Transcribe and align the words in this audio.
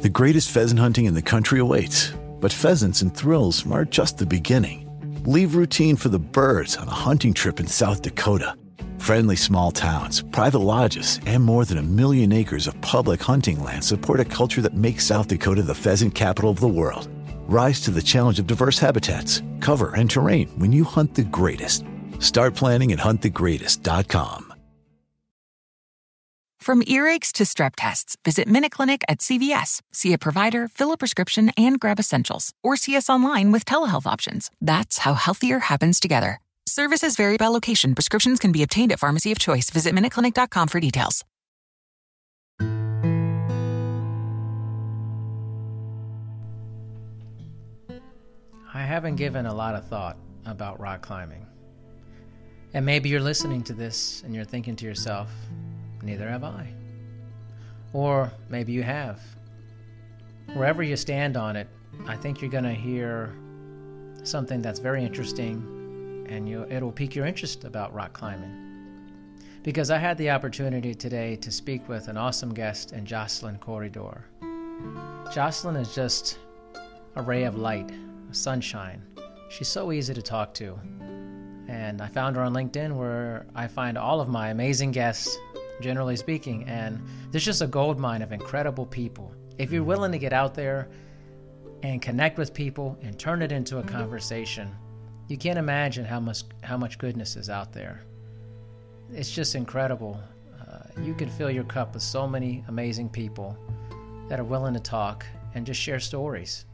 The 0.00 0.08
greatest 0.08 0.52
pheasant 0.52 0.78
hunting 0.78 1.06
in 1.06 1.14
the 1.14 1.22
country 1.22 1.58
awaits, 1.58 2.12
but 2.38 2.52
pheasants 2.52 3.02
and 3.02 3.12
thrills 3.12 3.68
are 3.68 3.84
just 3.84 4.16
the 4.16 4.26
beginning. 4.26 4.84
Leave 5.26 5.56
routine 5.56 5.96
for 5.96 6.08
the 6.08 6.20
birds 6.20 6.76
on 6.76 6.86
a 6.86 6.92
hunting 6.92 7.34
trip 7.34 7.58
in 7.58 7.66
South 7.66 8.00
Dakota. 8.02 8.54
Friendly 8.98 9.34
small 9.34 9.72
towns, 9.72 10.22
private 10.22 10.60
lodges, 10.60 11.18
and 11.26 11.42
more 11.42 11.64
than 11.64 11.78
a 11.78 11.82
million 11.82 12.32
acres 12.32 12.68
of 12.68 12.80
public 12.80 13.20
hunting 13.20 13.60
land 13.64 13.82
support 13.82 14.20
a 14.20 14.24
culture 14.24 14.62
that 14.62 14.74
makes 14.74 15.04
South 15.04 15.26
Dakota 15.26 15.62
the 15.62 15.74
pheasant 15.74 16.14
capital 16.14 16.50
of 16.50 16.60
the 16.60 16.68
world. 16.68 17.08
Rise 17.48 17.80
to 17.80 17.90
the 17.90 18.00
challenge 18.00 18.38
of 18.38 18.46
diverse 18.46 18.78
habitats, 18.78 19.42
cover, 19.58 19.96
and 19.96 20.08
terrain 20.08 20.48
when 20.60 20.70
you 20.72 20.84
hunt 20.84 21.14
the 21.16 21.24
greatest. 21.24 21.84
Start 22.20 22.54
planning 22.54 22.92
at 22.92 23.00
huntthegreatest.com. 23.00 24.47
From 26.58 26.82
earaches 26.82 27.32
to 27.32 27.44
strep 27.44 27.72
tests, 27.76 28.16
visit 28.24 28.46
MinuteClinic 28.46 29.02
at 29.08 29.18
CVS. 29.18 29.80
See 29.92 30.12
a 30.12 30.18
provider, 30.18 30.68
fill 30.68 30.92
a 30.92 30.96
prescription, 30.96 31.50
and 31.56 31.80
grab 31.80 31.98
essentials. 31.98 32.52
Or 32.62 32.76
see 32.76 32.96
us 32.96 33.08
online 33.08 33.52
with 33.52 33.64
telehealth 33.64 34.06
options. 34.06 34.50
That's 34.60 34.98
how 34.98 35.14
healthier 35.14 35.60
happens 35.60 35.98
together. 36.00 36.40
Services 36.66 37.16
vary 37.16 37.38
by 37.38 37.46
location. 37.46 37.94
Prescriptions 37.94 38.38
can 38.38 38.52
be 38.52 38.62
obtained 38.62 38.92
at 38.92 38.98
pharmacy 38.98 39.32
of 39.32 39.38
choice. 39.38 39.70
Visit 39.70 39.94
MinuteClinic.com 39.94 40.68
for 40.68 40.80
details. 40.80 41.24
I 48.74 48.82
haven't 48.82 49.16
given 49.16 49.46
a 49.46 49.54
lot 49.54 49.74
of 49.74 49.86
thought 49.86 50.18
about 50.44 50.78
rock 50.78 51.00
climbing. 51.00 51.46
And 52.74 52.84
maybe 52.84 53.08
you're 53.08 53.20
listening 53.20 53.62
to 53.64 53.72
this 53.72 54.22
and 54.24 54.34
you're 54.34 54.44
thinking 54.44 54.76
to 54.76 54.84
yourself, 54.84 55.30
neither 56.02 56.28
have 56.28 56.44
I. 56.44 56.72
Or 57.92 58.32
maybe 58.48 58.72
you 58.72 58.82
have. 58.82 59.20
Wherever 60.54 60.82
you 60.82 60.96
stand 60.96 61.36
on 61.36 61.56
it, 61.56 61.68
I 62.06 62.16
think 62.16 62.40
you're 62.40 62.50
going 62.50 62.64
to 62.64 62.74
hear 62.74 63.34
something 64.22 64.60
that's 64.60 64.78
very 64.78 65.04
interesting 65.04 66.26
and 66.28 66.48
you, 66.48 66.66
it'll 66.68 66.92
pique 66.92 67.14
your 67.14 67.26
interest 67.26 67.64
about 67.64 67.94
rock 67.94 68.12
climbing. 68.12 68.64
Because 69.62 69.90
I 69.90 69.98
had 69.98 70.16
the 70.18 70.30
opportunity 70.30 70.94
today 70.94 71.36
to 71.36 71.50
speak 71.50 71.88
with 71.88 72.08
an 72.08 72.16
awesome 72.16 72.54
guest 72.54 72.92
in 72.92 73.04
Joslynn 73.04 73.58
Corredor. 73.60 74.24
Jocelyn 75.32 75.76
is 75.76 75.94
just 75.94 76.38
a 77.16 77.22
ray 77.22 77.44
of 77.44 77.56
light, 77.56 77.90
sunshine. 78.30 79.02
She's 79.48 79.68
so 79.68 79.92
easy 79.92 80.14
to 80.14 80.22
talk 80.22 80.54
to. 80.54 80.78
And 81.68 82.00
I 82.00 82.06
found 82.06 82.36
her 82.36 82.42
on 82.42 82.54
LinkedIn 82.54 82.96
where 82.96 83.46
I 83.54 83.66
find 83.66 83.98
all 83.98 84.20
of 84.20 84.28
my 84.28 84.48
amazing 84.50 84.92
guests, 84.92 85.36
generally 85.80 86.16
speaking. 86.16 86.64
And 86.64 87.00
there's 87.30 87.44
just 87.44 87.62
a 87.62 87.66
gold 87.66 87.98
mine 87.98 88.22
of 88.22 88.32
incredible 88.32 88.86
people. 88.86 89.32
If 89.58 89.72
you're 89.72 89.84
willing 89.84 90.12
to 90.12 90.18
get 90.18 90.32
out 90.32 90.54
there 90.54 90.88
and 91.82 92.02
connect 92.02 92.38
with 92.38 92.54
people 92.54 92.98
and 93.02 93.18
turn 93.18 93.42
it 93.42 93.52
into 93.52 93.78
a 93.78 93.82
conversation, 93.82 94.74
you 95.28 95.36
can't 95.36 95.58
imagine 95.58 96.04
how 96.04 96.20
much 96.20 96.44
how 96.62 96.76
much 96.76 96.98
goodness 96.98 97.36
is 97.36 97.50
out 97.50 97.72
there. 97.72 98.02
It's 99.12 99.30
just 99.30 99.54
incredible. 99.54 100.20
Uh, 100.60 101.02
you 101.02 101.14
can 101.14 101.28
fill 101.28 101.50
your 101.50 101.64
cup 101.64 101.94
with 101.94 102.02
so 102.02 102.26
many 102.26 102.64
amazing 102.68 103.08
people 103.08 103.56
that 104.28 104.38
are 104.38 104.44
willing 104.44 104.74
to 104.74 104.80
talk 104.80 105.24
and 105.54 105.66
just 105.66 105.80
share 105.80 106.00
stories. 106.00 106.66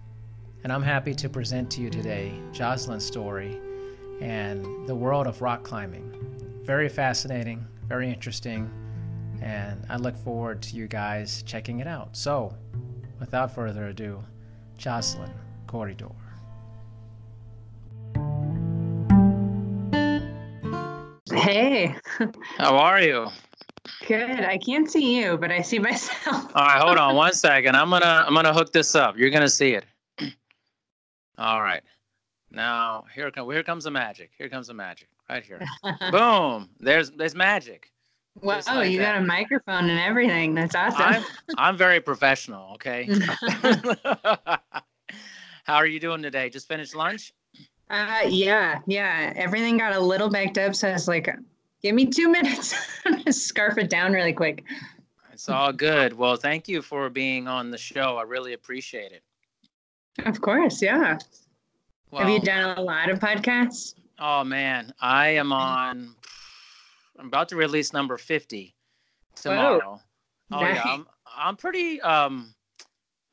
And 0.63 0.73
I'm 0.73 0.83
happy 0.83 1.15
to 1.15 1.29
present 1.29 1.71
to 1.73 1.81
you 1.81 1.91
today 1.91 2.33
Joslynn's 2.53 3.05
story 3.05 3.61
and 4.21 4.89
the 4.89 4.95
world 4.95 5.27
of 5.27 5.43
rock 5.43 5.63
climbing. 5.63 6.11
Very 6.65 6.89
fascinating, 6.89 7.67
very 7.87 8.09
interesting, 8.09 8.71
and 9.43 9.85
I 9.89 9.97
look 9.97 10.17
forward 10.17 10.63
to 10.63 10.77
you 10.77 10.87
guys 10.87 11.43
checking 11.43 11.81
it 11.81 11.87
out. 11.87 12.17
So, 12.17 12.55
without 13.21 13.55
further 13.55 13.89
ado, 13.89 14.23
Joslynn 14.79 15.33
Corredor. 15.67 16.11
Hey. 21.33 21.95
How 22.59 22.77
are 22.77 23.01
you? 23.01 23.29
Good. 24.07 24.41
I 24.41 24.59
can't 24.59 24.91
see 24.91 25.19
you, 25.21 25.37
but 25.37 25.51
I 25.51 25.63
see 25.63 25.79
myself. 25.91 26.51
All 26.55 26.67
right, 26.67 26.81
hold 26.81 26.99
on 26.99 27.17
one 27.17 27.33
second. 27.33 27.77
I'm 27.77 27.91
gonna 27.91 28.25
I'm 28.27 28.35
gonna 28.35 28.53
hook 28.53 28.73
this 28.73 28.95
up. 28.95 29.17
You're 29.17 29.31
gonna 29.31 29.49
see 29.49 29.75
it. 29.75 29.85
All 31.39 31.61
right. 31.63 31.83
Now 32.51 33.05
here 33.15 33.31
comes 33.31 33.53
here 33.53 33.63
comes 33.63 33.85
the 33.85 33.91
magic. 33.91 34.31
Here 34.39 34.49
comes 34.49 34.69
the 34.69 34.75
magic. 34.75 35.09
Right 35.29 35.45
here. 35.45 35.61
Boom. 36.11 36.71
There's 36.81 37.11
there's 37.11 37.35
magic. 37.35 37.91
Wow, 38.43 38.61
like 38.67 38.91
you 38.91 38.99
that. 38.99 39.15
got 39.15 39.23
a 39.23 39.25
microphone 39.25 39.89
and 39.89 40.01
everything. 40.01 40.55
That's 40.55 40.75
awesome. 40.75 41.01
I'm, 41.03 41.25
I'm 41.59 41.77
very 41.77 42.01
professional, 42.01 42.73
okay? 42.75 43.09
How 45.65 45.77
are 45.77 45.87
you 45.87 46.01
doing 46.01 46.23
today? 46.23 46.51
Just 46.51 46.69
finished 46.69 46.95
lunch? 46.95 47.33
Uh 47.91 48.23
yeah, 48.29 48.81
yeah. 48.87 49.33
Everything 49.37 49.79
got 49.79 49.95
a 49.95 50.01
little 50.01 50.29
backed 50.29 50.59
up, 50.59 50.75
so 50.75 50.89
I 50.89 50.93
was 50.93 51.07
like, 51.07 51.29
give 51.83 51.95
me 51.95 52.07
two 52.07 52.29
minutes. 52.31 52.75
I'm 53.05 53.19
gonna 53.19 53.33
scarf 53.33 53.79
it 53.79 53.89
down 53.91 54.13
really 54.13 54.33
quick. 54.33 54.65
It's 55.33 55.49
all 55.49 55.73
good. 55.73 56.13
Well, 56.13 56.37
thank 56.37 56.69
you 56.69 56.81
for 56.81 57.11
being 57.11 57.49
on 57.49 57.71
the 57.71 57.79
show. 57.79 58.17
I 58.17 58.23
really 58.23 58.53
appreciate 58.53 59.13
it. 59.13 59.23
Of 60.27 60.41
course, 60.41 60.81
yeah. 60.81 61.19
Well, 62.11 62.23
Have 62.23 62.31
you 62.31 62.41
done 62.41 62.79
a 62.79 62.81
lot 62.81 63.11
of 63.11 63.19
podcasts? 63.19 63.95
Oh 64.19 64.45
man, 64.45 64.95
I 65.01 65.31
am 65.31 65.53
on. 65.53 66.15
I'm 67.19 67.27
about 67.27 67.49
to 67.51 67.57
release 67.57 67.93
number 67.93 68.17
fifty 68.19 68.75
tomorrow. 69.35 69.81
Whoa. 69.81 70.01
Oh 70.53 70.61
nice. 70.61 70.77
yeah, 70.77 70.83
I'm 70.85 71.07
I'm 71.37 71.57
pretty 71.57 72.01
um 72.03 72.55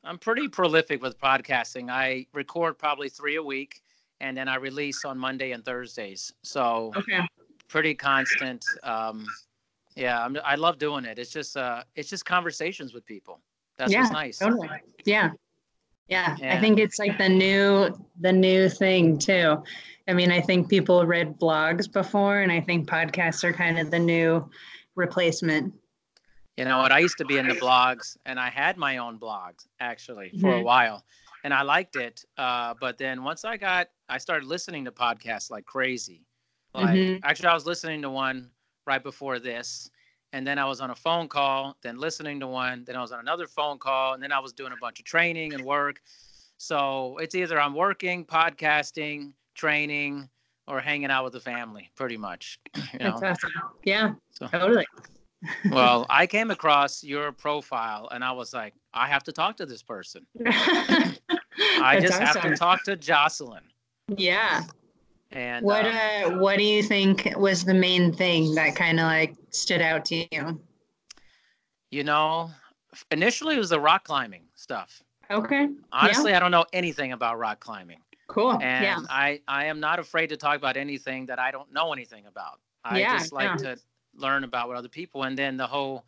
I'm 0.04 0.18
pretty 0.18 0.48
prolific 0.48 1.02
with 1.02 1.18
podcasting. 1.18 1.90
I 1.90 2.26
record 2.32 2.78
probably 2.78 3.08
three 3.08 3.36
a 3.36 3.42
week, 3.42 3.82
and 4.20 4.36
then 4.36 4.48
I 4.48 4.56
release 4.56 5.04
on 5.04 5.18
Monday 5.18 5.52
and 5.52 5.64
Thursdays. 5.64 6.32
So 6.42 6.92
okay. 6.96 7.20
pretty 7.68 7.94
constant. 7.94 8.64
Um, 8.82 9.26
yeah, 9.94 10.24
I'm, 10.24 10.36
I 10.44 10.56
love 10.56 10.78
doing 10.78 11.04
it. 11.04 11.18
It's 11.18 11.30
just 11.30 11.56
uh, 11.56 11.84
it's 11.94 12.08
just 12.08 12.24
conversations 12.24 12.94
with 12.94 13.06
people. 13.06 13.40
That's 13.78 13.92
yeah, 13.92 14.00
what's 14.00 14.12
nice. 14.12 14.38
Totally. 14.38 14.68
Yeah. 15.04 15.30
Yeah, 16.08 16.36
yeah, 16.38 16.56
I 16.56 16.60
think 16.60 16.78
it's 16.78 16.98
like 16.98 17.16
the 17.18 17.28
new 17.28 17.90
the 18.20 18.32
new 18.32 18.68
thing 18.68 19.18
too. 19.18 19.62
I 20.08 20.12
mean, 20.12 20.32
I 20.32 20.40
think 20.40 20.68
people 20.68 21.06
read 21.06 21.38
blogs 21.38 21.90
before, 21.90 22.40
and 22.40 22.50
I 22.50 22.60
think 22.60 22.88
podcasts 22.88 23.44
are 23.44 23.52
kind 23.52 23.78
of 23.78 23.90
the 23.90 23.98
new 23.98 24.48
replacement. 24.96 25.72
You 26.56 26.64
know 26.64 26.78
what? 26.78 26.92
I 26.92 26.98
used 26.98 27.18
to 27.18 27.24
be 27.24 27.38
in 27.38 27.48
the 27.48 27.54
blogs, 27.54 28.16
and 28.26 28.38
I 28.38 28.50
had 28.50 28.76
my 28.76 28.98
own 28.98 29.18
blogs 29.18 29.66
actually 29.80 30.30
for 30.40 30.48
mm-hmm. 30.48 30.60
a 30.60 30.62
while, 30.62 31.04
and 31.44 31.54
I 31.54 31.62
liked 31.62 31.96
it. 31.96 32.24
Uh, 32.36 32.74
but 32.80 32.98
then 32.98 33.22
once 33.22 33.44
I 33.44 33.56
got, 33.56 33.88
I 34.08 34.18
started 34.18 34.46
listening 34.46 34.84
to 34.84 34.92
podcasts 34.92 35.50
like 35.50 35.64
crazy. 35.64 36.26
Like 36.74 36.96
mm-hmm. 36.96 37.20
actually, 37.24 37.48
I 37.48 37.54
was 37.54 37.64
listening 37.64 38.02
to 38.02 38.10
one 38.10 38.50
right 38.86 39.02
before 39.02 39.38
this, 39.38 39.90
and 40.32 40.46
then 40.46 40.58
I 40.58 40.64
was 40.64 40.80
on 40.80 40.90
a 40.90 40.94
phone 40.94 41.28
call, 41.28 41.76
then 41.82 41.98
listening 41.98 42.40
to 42.40 42.46
one, 42.46 42.84
then 42.84 42.96
I 42.96 43.00
was 43.00 43.12
on 43.12 43.20
another 43.20 43.46
phone 43.46 43.78
call, 43.78 44.14
and 44.14 44.22
then 44.22 44.32
I 44.32 44.38
was 44.38 44.52
doing 44.52 44.72
a 44.72 44.76
bunch 44.80 44.98
of 44.98 45.04
training 45.04 45.54
and 45.54 45.64
work. 45.64 46.00
So 46.56 47.18
it's 47.18 47.34
either 47.34 47.60
I'm 47.60 47.74
working, 47.74 48.24
podcasting, 48.24 49.32
training, 49.54 50.28
or 50.66 50.80
hanging 50.80 51.10
out 51.10 51.24
with 51.24 51.32
the 51.32 51.40
family, 51.40 51.90
pretty 51.96 52.16
much. 52.16 52.58
You 52.92 52.98
know? 53.00 53.12
Awesome. 53.22 53.50
Yeah, 53.84 54.14
so, 54.30 54.46
totally. 54.46 54.86
well, 55.70 56.06
I 56.08 56.26
came 56.26 56.50
across 56.50 57.02
your 57.02 57.32
profile 57.32 58.08
and 58.12 58.22
I 58.22 58.32
was 58.32 58.52
like, 58.52 58.74
I 58.94 59.08
have 59.08 59.22
to 59.24 59.32
talk 59.32 59.56
to 59.56 59.66
this 59.66 59.82
person. 59.82 60.26
I 60.46 61.98
just 62.00 62.20
awesome. 62.20 62.42
have 62.42 62.42
to 62.42 62.56
talk 62.56 62.84
to 62.84 62.96
Joslynn. 62.96 63.60
Yeah. 64.08 64.64
And 65.32 65.64
what 65.64 65.86
uh, 65.86 65.88
uh, 65.88 66.30
what 66.38 66.58
do 66.58 66.64
you 66.64 66.82
think 66.82 67.32
was 67.36 67.64
the 67.64 67.74
main 67.74 68.12
thing 68.12 68.54
that 68.54 68.76
kind 68.76 69.00
of 69.00 69.06
like 69.06 69.34
stood 69.52 69.80
out 69.80 70.04
to 70.06 70.26
you? 70.34 70.60
You 71.90 72.04
know, 72.04 72.50
initially 73.10 73.56
it 73.56 73.58
was 73.58 73.70
the 73.70 73.80
rock 73.80 74.04
climbing 74.04 74.44
stuff. 74.54 75.02
Okay. 75.30 75.68
Honestly, 75.92 76.30
yeah. 76.30 76.36
I 76.36 76.40
don't 76.40 76.50
know 76.50 76.64
anything 76.72 77.12
about 77.12 77.38
rock 77.38 77.60
climbing. 77.60 77.98
Cool. 78.28 78.52
And 78.52 78.84
yeah. 78.84 78.98
I 79.08 79.40
I 79.48 79.66
am 79.66 79.80
not 79.80 79.98
afraid 79.98 80.28
to 80.28 80.36
talk 80.36 80.56
about 80.56 80.76
anything 80.76 81.26
that 81.26 81.38
I 81.38 81.50
don't 81.50 81.72
know 81.72 81.92
anything 81.92 82.26
about. 82.26 82.60
I 82.84 83.00
yeah, 83.00 83.18
just 83.18 83.32
like 83.32 83.62
yeah. 83.62 83.74
to 83.74 83.80
learn 84.14 84.44
about 84.44 84.68
what 84.68 84.76
other 84.76 84.88
people 84.88 85.22
and 85.24 85.38
then 85.38 85.56
the 85.56 85.66
whole 85.66 86.04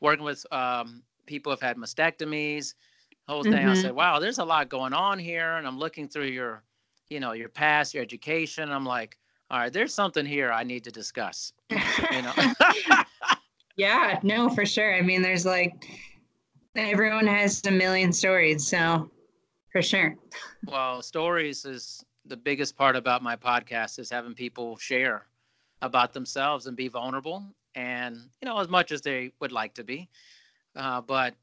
working 0.00 0.24
with 0.24 0.44
um, 0.52 1.02
people 1.26 1.50
have 1.50 1.60
had 1.60 1.76
mastectomies, 1.76 2.74
whole 3.28 3.42
thing. 3.42 3.52
Mm-hmm. 3.52 3.68
I 3.70 3.74
said, 3.74 3.92
wow, 3.92 4.18
there's 4.18 4.38
a 4.38 4.44
lot 4.44 4.68
going 4.68 4.92
on 4.92 5.18
here, 5.18 5.56
and 5.56 5.66
I'm 5.66 5.78
looking 5.78 6.08
through 6.08 6.26
your 6.26 6.62
you 7.08 7.20
know 7.20 7.32
your 7.32 7.48
past 7.48 7.94
your 7.94 8.02
education 8.02 8.70
i'm 8.70 8.86
like 8.86 9.18
all 9.50 9.58
right 9.58 9.72
there's 9.72 9.94
something 9.94 10.26
here 10.26 10.50
i 10.50 10.62
need 10.62 10.84
to 10.84 10.90
discuss 10.90 11.52
you 11.70 12.22
know? 12.22 12.32
Yeah 13.76 14.20
no 14.22 14.48
for 14.50 14.64
sure. 14.64 14.94
I 14.94 15.02
mean 15.02 15.22
there's 15.22 15.44
like 15.44 15.72
everyone 16.76 17.26
has 17.26 17.62
a 17.66 17.70
million 17.70 18.12
stories 18.12 18.66
so 18.66 19.10
for 19.72 19.82
sure. 19.82 20.14
Well 20.66 21.02
stories 21.02 21.64
is 21.64 22.04
the 22.26 22.36
biggest 22.36 22.76
part 22.76 22.96
about 22.96 23.22
my 23.22 23.36
podcast 23.36 23.98
is 23.98 24.10
having 24.10 24.34
people 24.34 24.76
share 24.76 25.26
about 25.82 26.12
themselves 26.12 26.66
and 26.66 26.76
be 26.76 26.88
vulnerable 26.88 27.44
and 27.74 28.16
you 28.40 28.46
know 28.46 28.58
as 28.58 28.68
much 28.68 28.92
as 28.92 29.02
they 29.02 29.32
would 29.40 29.52
like 29.52 29.74
to 29.74 29.84
be. 29.84 30.08
Uh, 30.76 31.00
but 31.00 31.34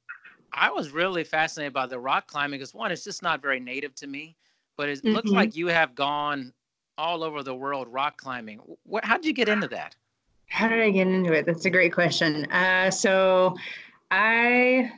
I 0.54 0.70
was 0.70 0.92
really 0.92 1.24
fascinated 1.24 1.74
by 1.74 1.86
the 1.86 2.00
rock 2.00 2.28
climbing 2.28 2.60
because 2.60 2.74
one, 2.74 2.92
it's 2.92 3.04
just 3.04 3.24
not 3.24 3.42
very 3.42 3.60
native 3.60 3.96
to 3.96 4.08
me, 4.08 4.36
but 4.76 4.90
it 4.90 5.00
mm-hmm. 5.00 5.16
looks 5.16 5.30
like 5.30 5.56
you 5.56 5.68
have 5.68 5.96
gone 5.96 6.52
all 7.02 7.24
over 7.24 7.42
the 7.42 7.56
world 7.56 7.88
rock 7.90 8.18
climbing. 8.18 8.60
What, 8.84 9.04
how 9.04 9.18
did 9.18 9.26
you 9.26 9.34
get 9.34 9.50
into 9.50 9.68
that? 9.70 9.96
How 10.48 10.70
did 10.70 10.80
I 10.82 10.92
get 10.92 11.08
into 11.08 11.34
it? 11.34 11.46
That's 11.48 11.66
a 11.66 11.70
great 11.70 11.94
question. 11.94 12.46
Uh, 12.52 12.92
so 12.92 13.56
I 14.12 14.92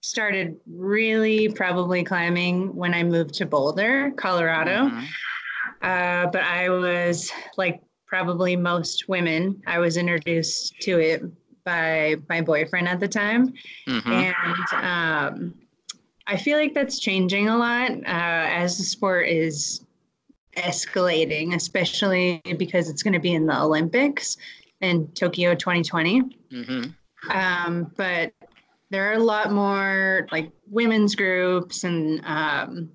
started 0.00 0.56
really 0.66 1.50
probably 1.50 2.02
climbing 2.04 2.74
when 2.74 2.94
I 2.94 3.02
moved 3.02 3.34
to 3.34 3.46
Boulder, 3.46 4.12
Colorado. 4.16 4.88
Mm-hmm. 4.88 5.04
Uh, 5.82 6.30
but 6.30 6.42
I 6.42 6.70
was 6.70 7.30
like 7.58 7.82
probably 8.06 8.56
most 8.56 9.08
women, 9.08 9.60
I 9.66 9.78
was 9.78 9.98
introduced 9.98 10.80
to 10.82 10.98
it 11.00 11.22
by 11.64 12.16
my 12.30 12.40
boyfriend 12.40 12.88
at 12.88 13.00
the 13.00 13.08
time. 13.08 13.52
Mm-hmm. 13.86 14.12
And 14.12 14.34
um, 14.72 15.54
I 16.26 16.36
feel 16.36 16.56
like 16.56 16.72
that's 16.72 16.98
changing 16.98 17.48
a 17.48 17.58
lot 17.58 17.90
uh, 17.90 18.00
as 18.06 18.78
the 18.78 18.84
sport 18.84 19.28
is 19.28 19.85
escalating, 20.56 21.54
especially 21.54 22.42
because 22.58 22.88
it's 22.88 23.02
going 23.02 23.14
to 23.14 23.20
be 23.20 23.34
in 23.34 23.46
the 23.46 23.60
Olympics 23.60 24.36
in 24.80 25.08
Tokyo 25.08 25.54
2020. 25.54 26.22
Mm-hmm. 26.52 27.30
Um, 27.30 27.92
but 27.96 28.32
there 28.90 29.10
are 29.10 29.14
a 29.14 29.22
lot 29.22 29.52
more 29.52 30.28
like 30.30 30.50
women's 30.68 31.14
groups, 31.14 31.84
and 31.84 32.24
um, 32.24 32.90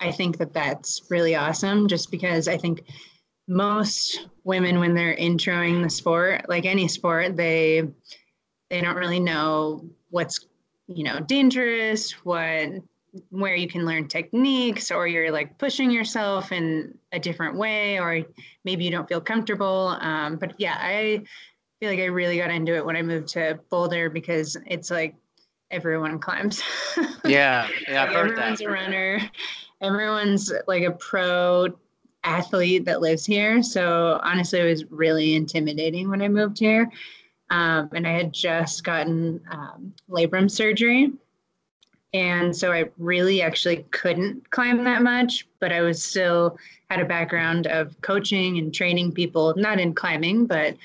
I 0.00 0.12
think 0.12 0.38
that 0.38 0.52
that's 0.52 1.02
really 1.10 1.34
awesome 1.34 1.88
just 1.88 2.10
because 2.10 2.48
I 2.48 2.56
think 2.56 2.84
most 3.48 4.28
women 4.44 4.78
when 4.78 4.94
they're 4.94 5.16
introing 5.16 5.82
the 5.82 5.90
sport 5.90 6.48
like 6.48 6.64
any 6.64 6.86
sport 6.86 7.36
they 7.36 7.82
they 8.70 8.80
don't 8.80 8.96
really 8.96 9.18
know 9.18 9.84
what's 10.10 10.46
you 10.86 11.02
know 11.02 11.18
dangerous 11.20 12.12
what 12.24 12.70
where 13.30 13.54
you 13.54 13.68
can 13.68 13.84
learn 13.84 14.08
techniques 14.08 14.90
or 14.90 15.06
you're 15.06 15.30
like 15.30 15.58
pushing 15.58 15.90
yourself 15.90 16.50
in 16.52 16.96
a 17.12 17.18
different 17.18 17.56
way 17.56 17.98
or 17.98 18.24
maybe 18.64 18.84
you 18.84 18.90
don't 18.90 19.08
feel 19.08 19.20
comfortable 19.20 19.98
um, 20.00 20.36
but 20.36 20.54
yeah 20.58 20.76
i 20.80 21.22
feel 21.78 21.90
like 21.90 21.98
i 21.98 22.06
really 22.06 22.38
got 22.38 22.50
into 22.50 22.74
it 22.74 22.84
when 22.84 22.96
i 22.96 23.02
moved 23.02 23.28
to 23.28 23.58
boulder 23.68 24.08
because 24.08 24.56
it's 24.66 24.90
like 24.90 25.14
everyone 25.70 26.18
climbs 26.18 26.62
yeah 27.24 27.68
yeah 27.86 28.10
everyone's 28.10 28.62
a 28.62 28.68
runner 28.68 29.20
everyone's 29.82 30.50
like 30.66 30.84
a 30.84 30.92
pro 30.92 31.68
athlete 32.24 32.84
that 32.84 33.00
lives 33.00 33.26
here. 33.26 33.62
So 33.62 34.20
honestly, 34.22 34.60
it 34.60 34.64
was 34.64 34.84
really 34.90 35.34
intimidating 35.34 36.08
when 36.08 36.22
I 36.22 36.28
moved 36.28 36.58
here. 36.58 36.90
Um, 37.50 37.90
and 37.92 38.06
I 38.06 38.12
had 38.12 38.32
just 38.32 38.84
gotten 38.84 39.40
um, 39.50 39.92
labrum 40.08 40.50
surgery. 40.50 41.12
And 42.14 42.54
so 42.54 42.72
I 42.72 42.84
really 42.98 43.40
actually 43.40 43.86
couldn't 43.90 44.50
climb 44.50 44.84
that 44.84 45.02
much, 45.02 45.48
but 45.60 45.72
I 45.72 45.80
was 45.80 46.02
still 46.02 46.58
had 46.90 47.00
a 47.00 47.06
background 47.06 47.66
of 47.68 47.98
coaching 48.02 48.58
and 48.58 48.72
training 48.72 49.12
people, 49.12 49.54
not 49.56 49.80
in 49.80 49.94
climbing, 49.94 50.46
but 50.46 50.76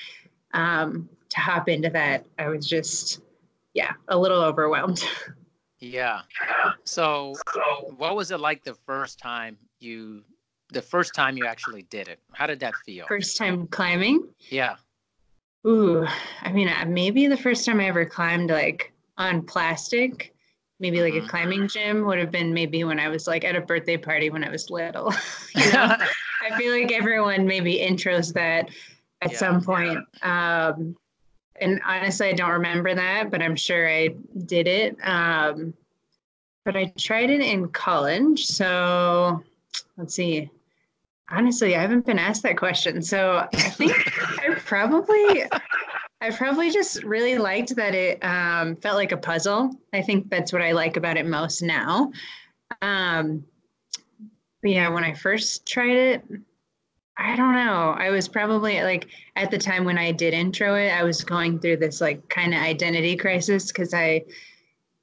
um, 0.53 1.09
to 1.29 1.39
hop 1.39 1.67
into 1.67 1.89
that, 1.89 2.25
I 2.39 2.47
was 2.47 2.65
just, 2.65 3.21
yeah, 3.73 3.91
a 4.07 4.17
little 4.17 4.41
overwhelmed. 4.41 5.03
Yeah. 5.79 6.21
So, 6.85 7.35
what 7.97 8.15
was 8.15 8.31
it 8.31 8.39
like 8.39 8.63
the 8.63 8.73
first 8.85 9.19
time 9.19 9.57
you 9.79 10.23
the 10.69 10.81
first 10.81 11.13
time 11.13 11.37
you 11.37 11.45
actually 11.45 11.83
did 11.83 12.07
it? 12.07 12.19
How 12.33 12.47
did 12.47 12.59
that 12.61 12.75
feel? 12.85 13.05
First 13.07 13.37
time 13.37 13.67
climbing? 13.67 14.27
Yeah. 14.49 14.77
Ooh, 15.65 16.05
I 16.41 16.51
mean, 16.51 16.67
uh, 16.67 16.85
maybe 16.87 17.27
the 17.27 17.37
first 17.37 17.65
time 17.65 17.79
I 17.79 17.85
ever 17.85 18.05
climbed 18.05 18.49
like 18.49 18.91
on 19.17 19.43
plastic, 19.43 20.33
maybe 20.79 21.01
like 21.01 21.13
mm-hmm. 21.13 21.25
a 21.25 21.29
climbing 21.29 21.67
gym 21.67 22.05
would 22.05 22.19
have 22.19 22.31
been 22.31 22.53
maybe 22.53 22.83
when 22.83 22.99
I 22.99 23.09
was 23.09 23.27
like 23.27 23.43
at 23.43 23.55
a 23.55 23.61
birthday 23.61 23.97
party 23.97 24.29
when 24.29 24.43
I 24.43 24.49
was 24.49 24.69
little. 24.69 25.13
you 25.55 25.71
know? 25.71 25.95
I 26.41 26.57
feel 26.57 26.73
like 26.73 26.91
everyone 26.91 27.45
maybe 27.45 27.77
intros 27.77 28.33
that 28.33 28.69
at 29.21 29.31
yeah. 29.31 29.37
some 29.37 29.61
point. 29.61 29.99
Um, 30.21 30.95
and 31.59 31.81
honestly, 31.85 32.29
I 32.29 32.33
don't 32.33 32.51
remember 32.51 32.93
that, 32.93 33.31
but 33.31 33.41
I'm 33.41 33.55
sure 33.55 33.89
I 33.89 34.09
did 34.45 34.67
it. 34.67 34.95
Um, 35.03 35.73
but 36.63 36.75
I 36.75 36.93
tried 36.97 37.31
it 37.31 37.41
in 37.41 37.69
college. 37.69 38.45
So 38.45 39.43
let's 39.97 40.13
see 40.13 40.49
honestly, 41.29 41.75
I 41.75 41.81
haven't 41.81 42.05
been 42.05 42.19
asked 42.19 42.43
that 42.43 42.57
question. 42.57 43.01
So 43.01 43.47
I 43.53 43.69
think 43.69 43.93
I 44.39 44.55
probably, 44.65 45.43
I 46.19 46.31
probably 46.31 46.71
just 46.71 47.03
really 47.03 47.37
liked 47.37 47.75
that 47.75 47.93
it 47.93 48.23
um, 48.23 48.75
felt 48.77 48.95
like 48.95 49.11
a 49.11 49.17
puzzle. 49.17 49.71
I 49.93 50.01
think 50.01 50.29
that's 50.29 50.51
what 50.51 50.61
I 50.61 50.71
like 50.71 50.97
about 50.97 51.17
it 51.17 51.25
most 51.27 51.61
now. 51.61 52.11
Um, 52.81 53.45
but 54.61 54.71
yeah, 54.71 54.89
when 54.89 55.03
I 55.03 55.13
first 55.13 55.67
tried 55.67 55.95
it, 55.95 56.23
I 57.17 57.35
don't 57.35 57.53
know. 57.53 57.95
I 57.97 58.09
was 58.09 58.27
probably 58.27 58.81
like 58.81 59.07
at 59.35 59.51
the 59.51 59.57
time 59.57 59.85
when 59.85 59.97
I 59.97 60.11
did 60.11 60.33
intro 60.33 60.75
it, 60.75 60.89
I 60.89 61.03
was 61.03 61.23
going 61.23 61.59
through 61.59 61.77
this 61.77 62.01
like 62.01 62.27
kind 62.29 62.53
of 62.53 62.61
identity 62.61 63.15
crisis 63.15 63.71
because 63.71 63.93
I 63.93 64.23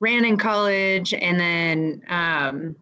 ran 0.00 0.24
in 0.24 0.36
college 0.36 1.14
and 1.14 1.38
then 1.38 2.02
um, 2.08 2.76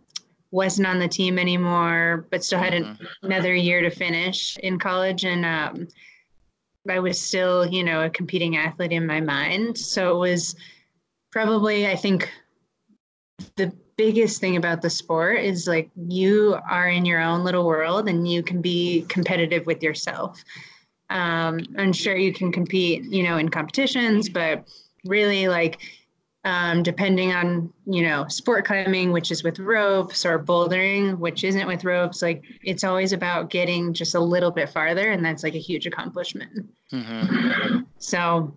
wasn't 0.51 0.87
on 0.87 0.99
the 0.99 1.09
team 1.09 1.39
anymore, 1.39 2.27
but 2.31 2.45
still 2.45 2.59
had 2.59 2.75
mm-hmm. 2.75 3.05
another 3.23 3.55
year 3.55 3.81
to 3.81 3.91
finish 3.91 4.57
in 4.59 4.79
college. 4.79 5.25
And 5.25 5.47
um, 5.47 5.89
I 6.89 6.99
was 6.99 7.21
still, 7.21 7.67
you 7.67 7.85
know, 7.85 8.05
a 8.05 8.11
competing 8.11 8.57
athlete 8.57 8.93
in 8.93 9.07
my 9.07 9.21
mind. 9.21 9.79
So 9.79 10.17
it 10.17 10.19
was 10.19 10.57
probably, 11.31 11.87
I 11.87 11.97
think, 11.97 12.31
the 13.57 13.73
biggest 13.97 14.41
thing 14.41 14.57
about 14.57 14.83
the 14.83 14.91
sport 14.91 15.39
is 15.39 15.69
like 15.69 15.91
you 15.97 16.59
are 16.69 16.89
in 16.89 17.05
your 17.05 17.21
own 17.21 17.45
little 17.45 17.67
world 17.67 18.09
and 18.09 18.29
you 18.29 18.43
can 18.43 18.61
be 18.61 19.05
competitive 19.09 19.67
with 19.67 19.83
yourself. 19.83 20.43
Um, 21.11 21.61
I'm 21.77 21.93
sure 21.93 22.17
you 22.17 22.33
can 22.33 22.51
compete, 22.51 23.05
you 23.05 23.23
know, 23.23 23.37
in 23.37 23.49
competitions, 23.49 24.29
but 24.29 24.67
really 25.05 25.49
like 25.49 25.81
um, 26.45 26.83
depending 26.83 27.33
on 27.33 27.73
you 27.87 28.03
know 28.03 28.27
sport 28.29 28.65
climbing 28.65 29.13
which 29.13 29.31
is 29.31 29.45
with 29.45 29.59
ropes 29.59 30.27
or 30.27 30.39
bouldering 30.39 31.19
which 31.19 31.45
isn't 31.45 31.67
with 31.67 31.85
ropes 31.85 32.21
like 32.21 32.43
it's 32.63 32.85
always 32.85 33.13
about 33.13 33.51
getting 33.51 33.93
just 33.93 34.15
a 34.15 34.21
little 34.21 34.51
bit 34.51 34.69
farther 34.69 35.11
and 35.13 35.25
that's 35.25 35.43
like 35.43 35.55
a 35.55 35.59
huge 35.59 35.87
accomplishment. 35.87 36.69
Mm-hmm. 36.93 37.81
so 37.99 38.55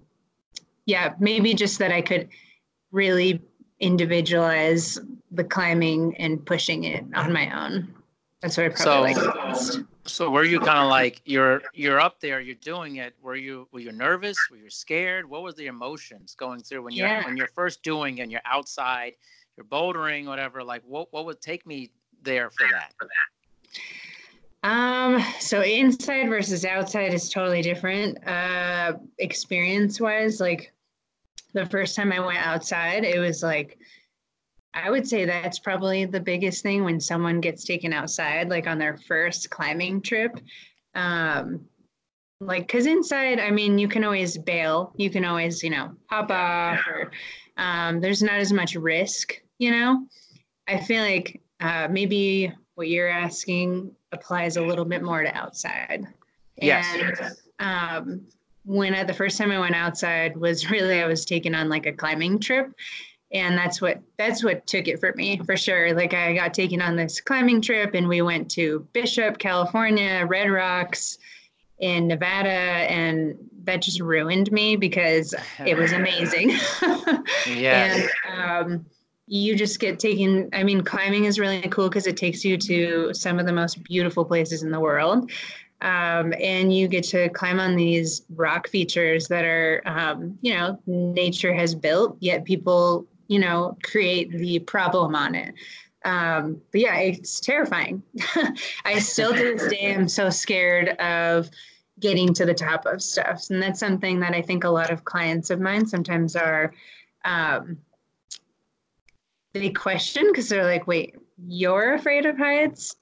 yeah 0.86 1.14
maybe 1.20 1.54
just 1.54 1.80
that 1.80 1.92
i 1.92 2.02
could 2.02 2.28
really 2.92 3.42
individualize 3.80 5.00
the 5.32 5.44
climbing 5.44 6.16
and 6.18 6.46
pushing 6.46 6.86
it 6.86 7.04
on 7.14 7.32
my 7.34 7.66
own. 7.66 7.94
That's 8.42 8.58
what 8.58 8.66
i 8.66 8.70
probably 8.70 9.14
so, 9.14 9.22
like 9.22 9.86
so 10.06 10.30
were 10.30 10.44
you 10.44 10.60
kind 10.60 10.80
of 10.80 10.90
like 10.90 11.22
you're 11.26 11.62
you're 11.74 12.00
up 12.00 12.20
there, 12.20 12.40
you're 12.40 12.56
doing 12.56 12.98
it? 12.98 13.16
Were 13.22 13.36
you 13.36 13.68
were 13.72 13.80
you 13.80 13.92
nervous? 13.92 14.38
Were 14.52 14.58
you 14.58 14.70
scared? 14.70 15.28
What 15.28 15.44
was 15.44 15.56
the 15.56 15.68
emotions 15.68 16.36
going 16.38 16.62
through 16.62 16.84
when 16.84 16.94
you're 16.94 17.08
yeah. 17.08 17.26
when 17.26 17.38
you're 17.38 17.48
first 17.48 17.84
doing 17.84 18.22
and 18.22 18.32
you're 18.32 18.42
outside, 18.46 19.14
you're 19.58 19.66
bouldering, 19.66 20.28
whatever? 20.28 20.64
Like 20.64 20.84
what 20.86 21.12
what 21.12 21.26
would 21.26 21.42
take 21.42 21.66
me 21.66 21.92
there 22.22 22.50
for 22.52 22.68
that? 22.72 22.94
Um, 24.64 25.24
so 25.40 25.62
inside 25.62 26.28
versus 26.28 26.66
outside 26.66 27.14
is 27.14 27.30
totally 27.30 27.62
different. 27.62 28.26
Uh, 28.28 28.94
experience 29.20 30.00
wise, 30.00 30.40
like 30.40 30.74
the 31.54 31.66
first 31.66 31.96
time 31.96 32.12
I 32.12 32.20
went 32.20 32.40
outside, 32.40 33.04
it 33.04 33.20
was 33.20 33.44
like 33.44 33.80
I 34.76 34.92
would 34.92 35.08
say 35.08 35.24
that's 35.24 35.58
probably 35.58 36.06
the 36.06 36.20
biggest 36.20 36.62
thing 36.62 36.84
when 36.84 37.00
someone 37.00 37.40
gets 37.40 37.64
taken 37.64 37.94
outside, 37.94 38.50
like 38.50 38.68
on 38.68 38.78
their 38.78 38.98
first 38.98 39.50
climbing 39.50 40.02
trip. 40.02 40.38
Um, 40.94 41.66
like, 42.42 42.68
cause 42.68 42.86
inside, 42.86 43.40
I 43.40 43.50
mean, 43.52 43.80
you 43.80 43.88
can 43.88 44.04
always 44.04 44.38
bail, 44.38 44.94
you 44.98 45.10
can 45.10 45.24
always, 45.24 45.64
you 45.64 45.70
know, 45.70 45.96
hop 46.10 46.30
off, 46.30 46.86
or 46.88 47.12
um, 47.56 48.02
there's 48.02 48.22
not 48.22 48.36
as 48.36 48.52
much 48.52 48.76
risk, 48.76 49.42
you 49.58 49.72
know. 49.72 50.06
I 50.68 50.80
feel 50.82 51.02
like 51.02 51.42
uh, 51.62 51.88
maybe 51.90 52.52
what 52.76 52.90
you're 52.90 53.08
asking 53.08 53.92
applies 54.12 54.58
a 54.58 54.62
little 54.62 54.86
bit 54.86 55.02
more 55.02 55.24
to 55.24 55.34
outside. 55.36 56.06
Yes. 56.58 56.86
And, 57.00 57.36
um, 57.60 58.22
when 58.66 58.94
I, 58.94 59.04
the 59.04 59.14
first 59.14 59.38
time 59.38 59.52
I 59.52 59.60
went 59.60 59.76
outside 59.76 60.36
was 60.36 60.70
really 60.72 61.02
I 61.02 61.08
was 61.08 61.24
taken 61.24 61.56
on 61.56 61.70
like 61.70 61.86
a 61.86 61.94
climbing 61.94 62.40
trip, 62.40 62.74
and 63.36 63.58
that's 63.58 63.82
what 63.82 64.02
that's 64.18 64.44
what 64.44 64.66
took 64.66 64.88
it 64.88 65.00
for 65.00 65.14
me 65.16 65.38
for 65.46 65.58
sure. 65.58 65.94
Like 65.94 66.14
i 66.14 66.34
got 66.34 66.54
taken 66.54 66.82
on 66.82 66.96
this 66.96 67.20
climbing 67.20 67.62
trip 67.62 67.94
and 67.94 68.08
we 68.08 68.22
went 68.22 68.50
to 68.52 68.88
bishop 68.94 69.38
california 69.38 70.26
red 70.26 70.50
rocks 70.50 71.20
in 71.80 72.08
nevada. 72.08 72.50
And 72.50 73.36
that 73.66 73.82
just 73.82 74.00
ruined 74.00 74.52
me 74.52 74.78
because 74.78 75.36
it 75.66 75.78
was 75.78 75.92
amazing. 75.92 76.52
Yeah. 77.48 78.10
And 78.28 78.68
um, 78.68 78.86
you 79.28 79.56
just 79.56 79.80
get 79.80 80.00
taken 80.00 80.50
i 80.54 80.64
mean 80.64 80.82
climbing 80.82 81.26
is 81.26 81.40
really 81.40 81.62
cool 81.64 81.90
because 81.90 82.08
it 82.08 82.16
takes 82.16 82.46
you 82.46 82.58
to 82.58 83.14
some 83.14 83.40
of 83.40 83.46
the 83.46 83.52
most 83.52 83.84
beautiful 83.84 84.24
places 84.24 84.64
in 84.64 84.72
the 84.72 84.80
world. 84.80 85.30
Um, 85.82 86.34
and 86.40 86.74
you 86.74 86.88
get 86.88 87.04
to 87.06 87.30
climb 87.30 87.60
on 87.60 87.76
these 87.76 88.24
rock 88.36 88.70
features 88.70 89.28
that 89.28 89.44
are 89.44 89.82
um, 89.86 90.38
you 90.42 90.54
know 90.54 90.80
nature 90.88 91.54
has 91.54 91.76
built 91.76 92.18
yet 92.22 92.46
people 92.46 93.06
you 93.28 93.40
know, 93.40 93.78
create 93.84 94.32
the 94.32 94.60
problem 94.60 95.16
on 95.16 95.36
it. 95.36 95.54
Um, 96.04 96.62
but 96.72 96.82
yeah, 96.82 96.98
it's 96.98 97.40
terrifying. 97.40 98.04
I 98.86 99.00
still 99.00 99.34
to 99.34 99.56
this 99.58 99.68
day 99.70 99.82
am 99.82 100.08
so 100.08 100.30
scared 100.30 100.90
of 101.00 101.50
getting 102.00 102.34
to 102.34 102.46
the 102.46 102.54
top 102.54 102.86
of 102.86 103.02
stuff. 103.02 103.50
And 103.50 103.62
that's 103.62 103.80
something 103.80 104.20
that 104.20 104.34
I 104.34 104.42
think 104.42 104.64
a 104.64 104.70
lot 104.70 104.92
of 104.92 105.06
clients 105.06 105.50
of 105.50 105.60
mine 105.60 105.88
sometimes 105.88 106.36
are 106.36 106.74
um, 107.24 107.78
they 109.54 109.70
question 109.70 110.28
because 110.28 110.50
they're 110.50 110.66
like, 110.66 110.86
wait, 110.86 111.16
you're 111.48 111.94
afraid 111.94 112.26
of 112.26 112.38
heights, 112.38 112.96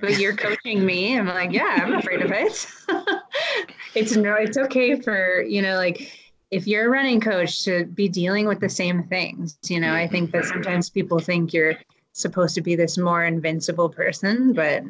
but 0.00 0.18
you're 0.18 0.34
coaching 0.34 0.84
me. 0.84 1.16
I'm 1.16 1.26
like, 1.26 1.52
yeah, 1.52 1.78
I'm 1.82 1.94
afraid 1.94 2.22
of 2.22 2.30
heights. 2.30 2.86
it's 3.94 4.16
no, 4.16 4.34
it's 4.34 4.56
okay 4.56 5.00
for, 5.00 5.42
you 5.42 5.62
know, 5.62 5.76
like 5.76 6.21
if 6.52 6.66
you're 6.66 6.86
a 6.86 6.90
running 6.90 7.18
coach 7.18 7.64
to 7.64 7.86
be 7.86 8.08
dealing 8.08 8.46
with 8.46 8.60
the 8.60 8.68
same 8.68 9.04
things, 9.04 9.56
you 9.68 9.80
know, 9.80 9.94
I 9.94 10.06
think 10.06 10.30
that 10.32 10.44
sometimes 10.44 10.90
people 10.90 11.18
think 11.18 11.54
you're 11.54 11.78
supposed 12.12 12.54
to 12.56 12.60
be 12.60 12.76
this 12.76 12.98
more 12.98 13.24
invincible 13.24 13.88
person, 13.88 14.52
but 14.52 14.84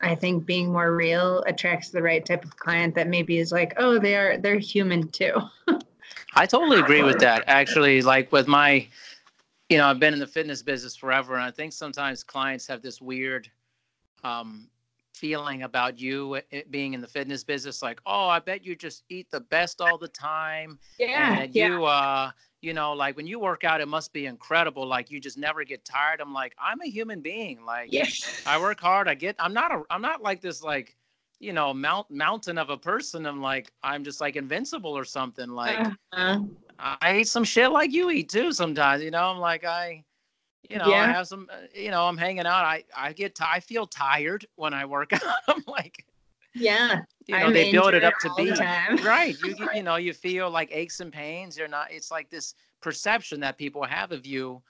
I 0.00 0.16
think 0.16 0.46
being 0.46 0.72
more 0.72 0.96
real 0.96 1.44
attracts 1.46 1.90
the 1.90 2.02
right 2.02 2.26
type 2.26 2.44
of 2.44 2.56
client 2.56 2.96
that 2.96 3.06
maybe 3.06 3.38
is 3.38 3.52
like, 3.52 3.72
oh, 3.76 4.00
they 4.00 4.16
are 4.16 4.36
they're 4.36 4.58
human 4.58 5.08
too. 5.08 5.40
I 6.34 6.44
totally 6.44 6.80
agree 6.80 7.04
with 7.04 7.20
that. 7.20 7.44
Actually, 7.46 8.02
like 8.02 8.32
with 8.32 8.48
my, 8.48 8.84
you 9.68 9.78
know, 9.78 9.86
I've 9.86 10.00
been 10.00 10.12
in 10.12 10.20
the 10.20 10.26
fitness 10.26 10.60
business 10.60 10.96
forever, 10.96 11.34
and 11.34 11.44
I 11.44 11.52
think 11.52 11.72
sometimes 11.72 12.24
clients 12.24 12.66
have 12.66 12.82
this 12.82 13.00
weird 13.00 13.48
um, 14.24 14.66
feeling 15.18 15.64
about 15.64 15.98
you 15.98 16.40
being 16.70 16.94
in 16.94 17.00
the 17.00 17.08
fitness 17.08 17.42
business, 17.42 17.82
like, 17.82 18.00
oh, 18.06 18.28
I 18.28 18.38
bet 18.38 18.64
you 18.64 18.76
just 18.76 19.02
eat 19.08 19.30
the 19.30 19.40
best 19.40 19.80
all 19.80 19.98
the 19.98 20.08
time. 20.08 20.78
Yeah. 20.98 21.40
And 21.40 21.54
yeah. 21.54 21.68
you, 21.68 21.84
uh, 21.84 22.30
you 22.60 22.72
know, 22.72 22.92
like 22.92 23.16
when 23.16 23.26
you 23.26 23.38
work 23.40 23.64
out, 23.64 23.80
it 23.80 23.88
must 23.88 24.12
be 24.12 24.26
incredible. 24.26 24.86
Like 24.86 25.10
you 25.10 25.20
just 25.20 25.38
never 25.38 25.64
get 25.64 25.84
tired. 25.84 26.20
I'm 26.20 26.32
like, 26.32 26.54
I'm 26.62 26.80
a 26.80 26.88
human 26.88 27.20
being. 27.20 27.64
Like, 27.64 27.92
yes. 27.92 28.42
I 28.46 28.60
work 28.60 28.80
hard. 28.80 29.08
I 29.08 29.14
get. 29.14 29.36
I'm 29.38 29.52
not 29.52 29.72
a. 29.72 29.82
I'm 29.90 30.02
not 30.02 30.22
like 30.22 30.40
this. 30.40 30.62
Like, 30.62 30.96
you 31.40 31.52
know, 31.52 31.74
mount 31.74 32.10
mountain 32.10 32.58
of 32.58 32.70
a 32.70 32.76
person. 32.76 33.26
I'm 33.26 33.42
like, 33.42 33.72
I'm 33.82 34.04
just 34.04 34.20
like 34.20 34.36
invincible 34.36 34.96
or 34.96 35.04
something. 35.04 35.50
Like, 35.50 35.78
uh-huh. 35.78 36.40
I 36.78 37.18
eat 37.18 37.28
some 37.28 37.44
shit 37.44 37.70
like 37.70 37.92
you 37.92 38.10
eat 38.10 38.28
too. 38.28 38.52
Sometimes, 38.52 39.02
you 39.02 39.10
know, 39.10 39.24
I'm 39.24 39.38
like, 39.38 39.64
I, 39.64 40.04
you 40.68 40.78
know, 40.78 40.88
yeah. 40.88 41.02
I 41.02 41.06
have 41.06 41.26
some. 41.26 41.48
Uh, 41.52 41.66
you 41.74 41.90
know, 41.90 42.06
I'm 42.06 42.16
hanging 42.16 42.46
out. 42.46 42.64
I 42.64 42.84
I 42.96 43.12
get. 43.12 43.34
T- 43.34 43.44
I 43.44 43.56
I 43.56 43.60
feel 43.60 43.86
tired 43.86 44.46
when 44.56 44.74
I 44.74 44.84
work 44.84 45.12
out. 45.12 45.36
I'm 45.48 45.64
like. 45.66 46.04
Yeah. 46.54 47.02
You 47.26 47.38
know, 47.38 47.46
I'm 47.46 47.52
they 47.52 47.70
build 47.70 47.94
it 47.94 48.02
up 48.02 48.14
to 48.20 48.30
be 48.36 48.50
right. 49.04 49.36
You 49.44 49.54
you 49.74 49.82
know, 49.82 49.96
you 49.96 50.12
feel 50.12 50.50
like 50.50 50.70
aches 50.72 51.00
and 51.00 51.12
pains. 51.12 51.56
You're 51.56 51.68
not 51.68 51.88
it's 51.90 52.10
like 52.10 52.30
this 52.30 52.54
perception 52.80 53.40
that 53.40 53.58
people 53.58 53.84
have 53.84 54.12
of 54.12 54.26
you. 54.26 54.62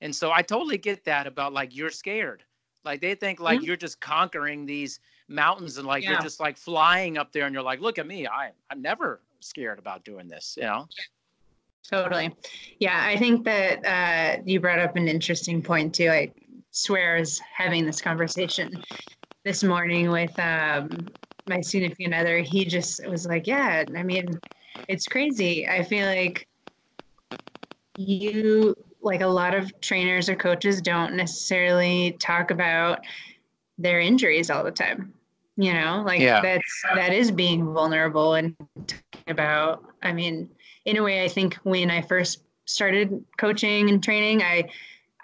And 0.00 0.14
so 0.14 0.32
I 0.32 0.42
totally 0.42 0.78
get 0.78 1.04
that 1.04 1.26
about 1.26 1.52
like 1.52 1.74
you're 1.74 1.90
scared. 1.90 2.44
Like 2.84 3.00
they 3.00 3.14
think 3.14 3.40
like 3.40 3.58
mm-hmm. 3.58 3.66
you're 3.66 3.76
just 3.76 4.00
conquering 4.00 4.66
these 4.66 5.00
mountains 5.28 5.78
and 5.78 5.86
like 5.86 6.04
yeah. 6.04 6.12
you're 6.12 6.20
just 6.20 6.40
like 6.40 6.56
flying 6.56 7.18
up 7.18 7.32
there 7.32 7.46
and 7.46 7.54
you're 7.54 7.62
like, 7.62 7.80
look 7.80 7.98
at 7.98 8.06
me. 8.06 8.26
I 8.26 8.50
I'm 8.70 8.82
never 8.82 9.20
scared 9.40 9.78
about 9.78 10.04
doing 10.04 10.28
this, 10.28 10.56
you 10.56 10.64
know? 10.64 10.86
Totally. 11.90 12.34
Yeah, 12.78 13.02
I 13.04 13.16
think 13.16 13.44
that 13.44 13.84
uh, 13.84 14.42
you 14.44 14.60
brought 14.60 14.78
up 14.78 14.96
an 14.96 15.08
interesting 15.08 15.62
point 15.62 15.94
too. 15.94 16.08
I 16.08 16.32
swear 16.70 17.16
I 17.16 17.20
was 17.20 17.40
having 17.56 17.84
this 17.84 18.00
conversation 18.00 18.82
this 19.44 19.62
morning 19.62 20.10
with 20.10 20.36
um, 20.38 21.10
my 21.46 21.60
significant 21.60 22.14
other, 22.14 22.38
he 22.38 22.64
just 22.64 23.06
was 23.06 23.26
like, 23.26 23.46
Yeah, 23.46 23.84
I 23.96 24.02
mean, 24.02 24.38
it's 24.88 25.06
crazy. 25.06 25.68
I 25.68 25.82
feel 25.82 26.06
like 26.06 26.48
you, 27.96 28.74
like 29.02 29.20
a 29.20 29.26
lot 29.26 29.54
of 29.54 29.78
trainers 29.80 30.28
or 30.28 30.36
coaches, 30.36 30.80
don't 30.80 31.14
necessarily 31.14 32.16
talk 32.20 32.50
about 32.50 33.04
their 33.76 34.00
injuries 34.00 34.50
all 34.50 34.64
the 34.64 34.70
time. 34.70 35.12
You 35.56 35.74
know, 35.74 36.02
like 36.04 36.20
yeah. 36.20 36.40
that's 36.40 36.82
that 36.96 37.12
is 37.12 37.30
being 37.30 37.72
vulnerable 37.72 38.34
and 38.34 38.56
about. 39.28 39.84
I 40.02 40.12
mean, 40.12 40.48
in 40.84 40.96
a 40.96 41.02
way, 41.02 41.24
I 41.24 41.28
think 41.28 41.54
when 41.62 41.90
I 41.90 42.02
first 42.02 42.42
started 42.66 43.24
coaching 43.38 43.88
and 43.90 44.02
training, 44.02 44.42
I 44.42 44.70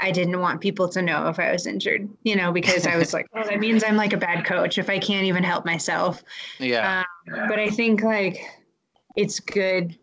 I 0.02 0.10
didn't 0.10 0.40
want 0.40 0.60
people 0.60 0.88
to 0.88 1.02
know 1.02 1.28
if 1.28 1.38
I 1.38 1.52
was 1.52 1.66
injured, 1.66 2.08
you 2.22 2.34
know, 2.34 2.52
because 2.52 2.86
I 2.86 2.96
was 2.96 3.12
like, 3.14 3.26
well, 3.34 3.44
that 3.44 3.60
means 3.60 3.84
I'm 3.84 3.96
like 3.96 4.12
a 4.12 4.18
bad 4.18 4.44
coach 4.44 4.78
if 4.78 4.88
I 4.88 4.98
can't 4.98 5.26
even 5.26 5.44
help 5.44 5.64
myself. 5.64 6.24
Yeah. 6.58 7.04
Um, 7.30 7.48
but 7.48 7.58
I 7.58 7.68
think 7.68 8.02
like 8.02 8.40
it's 9.16 9.40
good 9.40 9.98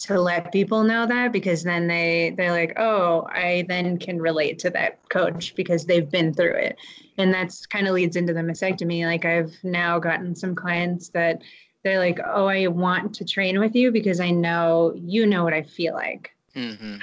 to 0.00 0.20
let 0.20 0.50
people 0.50 0.82
know 0.82 1.06
that 1.06 1.30
because 1.30 1.62
then 1.62 1.86
they 1.86 2.34
they're 2.36 2.50
like, 2.50 2.78
oh, 2.78 3.28
I 3.30 3.64
then 3.68 3.98
can 3.98 4.20
relate 4.20 4.58
to 4.60 4.70
that 4.70 5.08
coach 5.08 5.54
because 5.54 5.86
they've 5.86 6.10
been 6.10 6.34
through 6.34 6.54
it, 6.54 6.76
and 7.18 7.32
that's 7.32 7.66
kind 7.66 7.86
of 7.86 7.94
leads 7.94 8.16
into 8.16 8.32
the 8.32 8.40
mastectomy. 8.40 9.06
Like 9.06 9.24
I've 9.24 9.54
now 9.62 10.00
gotten 10.00 10.34
some 10.34 10.56
clients 10.56 11.10
that 11.10 11.42
they're 11.82 11.98
like, 11.98 12.18
oh, 12.24 12.46
I 12.46 12.66
want 12.68 13.14
to 13.16 13.24
train 13.24 13.58
with 13.58 13.74
you 13.74 13.90
because 13.90 14.20
I 14.20 14.30
know 14.30 14.92
you 14.96 15.26
know 15.26 15.44
what 15.44 15.52
I 15.52 15.62
feel 15.62 15.94
like. 15.94 16.34
Mm-hmm. 16.54 16.96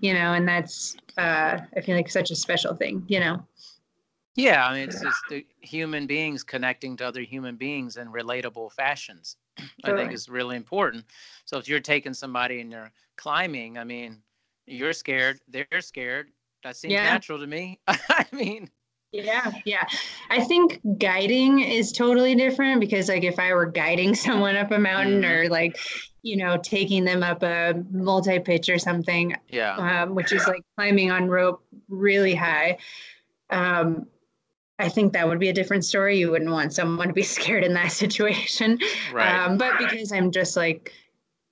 You 0.00 0.14
know, 0.14 0.32
and 0.32 0.48
that's 0.48 0.96
uh, 1.18 1.58
I 1.76 1.80
feel 1.80 1.96
like 1.96 2.10
such 2.10 2.30
a 2.30 2.36
special 2.36 2.74
thing. 2.74 3.04
You 3.08 3.20
know. 3.20 3.46
Yeah, 4.36 4.66
I 4.66 4.74
mean, 4.74 4.88
it's 4.88 5.00
just 5.00 5.18
the 5.28 5.46
human 5.60 6.06
beings 6.06 6.42
connecting 6.42 6.96
to 6.96 7.06
other 7.06 7.20
human 7.20 7.54
beings 7.54 7.96
in 7.96 8.08
relatable 8.08 8.72
fashions. 8.72 9.36
I 9.84 9.92
think 9.92 10.12
is 10.12 10.28
really 10.28 10.56
important. 10.56 11.04
So 11.44 11.58
if 11.58 11.68
you're 11.68 11.78
taking 11.78 12.14
somebody 12.14 12.60
and 12.60 12.72
you're 12.72 12.90
climbing, 13.16 13.78
I 13.78 13.84
mean, 13.84 14.20
you're 14.66 14.92
scared, 14.92 15.38
they're 15.46 15.80
scared. 15.80 16.30
That 16.64 16.76
seems 16.76 16.94
yeah. 16.94 17.04
natural 17.04 17.38
to 17.38 17.46
me. 17.46 17.78
I 17.86 18.26
mean, 18.32 18.68
yeah, 19.14 19.52
yeah. 19.64 19.86
I 20.30 20.42
think 20.42 20.80
guiding 20.98 21.60
is 21.60 21.92
totally 21.92 22.34
different 22.34 22.80
because, 22.80 23.08
like, 23.08 23.22
if 23.22 23.38
I 23.38 23.54
were 23.54 23.66
guiding 23.66 24.14
someone 24.26 24.56
up 24.56 24.72
a 24.72 24.78
mountain 24.78 25.22
mm-hmm. 25.22 25.46
or 25.46 25.48
like, 25.48 25.78
you 26.22 26.36
know, 26.36 26.58
taking 26.62 27.04
them 27.04 27.22
up 27.22 27.42
a 27.42 27.74
multi 27.90 28.38
pitch 28.40 28.68
or 28.68 28.78
something, 28.78 29.36
yeah, 29.50 29.76
um, 29.76 30.14
which 30.14 30.32
is 30.32 30.46
like 30.48 30.62
climbing 30.76 31.10
on 31.10 31.28
rope 31.28 31.62
really 31.88 32.34
high. 32.34 32.78
Um, 33.50 34.06
I 34.78 34.88
think 34.88 35.12
that 35.12 35.28
would 35.28 35.38
be 35.38 35.50
a 35.50 35.52
different 35.52 35.84
story. 35.84 36.18
You 36.18 36.32
wouldn't 36.32 36.50
want 36.50 36.72
someone 36.72 37.08
to 37.08 37.14
be 37.14 37.22
scared 37.36 37.64
in 37.64 37.74
that 37.74 37.92
situation. 37.92 38.78
Right. 39.12 39.30
Um, 39.30 39.58
but 39.58 39.78
because 39.78 40.10
I'm 40.10 40.30
just 40.32 40.56
like 40.56 40.92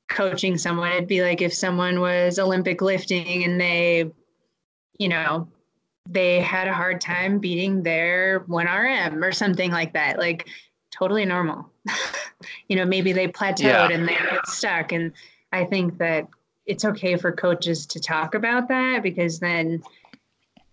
coaching 0.09 0.59
someone, 0.59 0.91
it'd 0.93 1.07
be 1.07 1.23
like 1.23 1.43
if 1.43 1.55
someone 1.55 2.01
was 2.01 2.39
Olympic 2.39 2.83
lifting 2.83 3.45
and 3.45 3.61
they, 3.61 4.11
you 4.99 5.09
know, 5.09 5.47
they 6.09 6.41
had 6.41 6.69
a 6.69 6.75
hard 6.75 7.01
time 7.01 7.39
beating 7.39 7.83
their 7.83 8.41
1RM 8.41 9.23
or 9.23 9.33
something 9.33 9.71
like 9.71 9.93
that. 9.93 10.19
Like 10.19 10.49
totally 10.91 11.25
normal. 11.25 11.71
you 12.69 12.77
know, 12.77 12.85
maybe 12.85 13.13
they 13.13 13.29
plateaued 13.29 13.61
yeah. 13.63 13.89
and 13.89 14.09
they 14.09 14.15
get 14.15 14.47
stuck. 14.47 14.93
And 14.93 15.13
I 15.53 15.65
think 15.65 15.99
that 15.99 16.29
it's 16.67 16.85
okay 16.85 17.17
for 17.17 17.33
coaches 17.33 17.87
to 17.87 18.01
talk 18.01 18.35
about 18.35 18.69
that 18.69 19.03
because 19.03 19.39
then, 19.39 19.83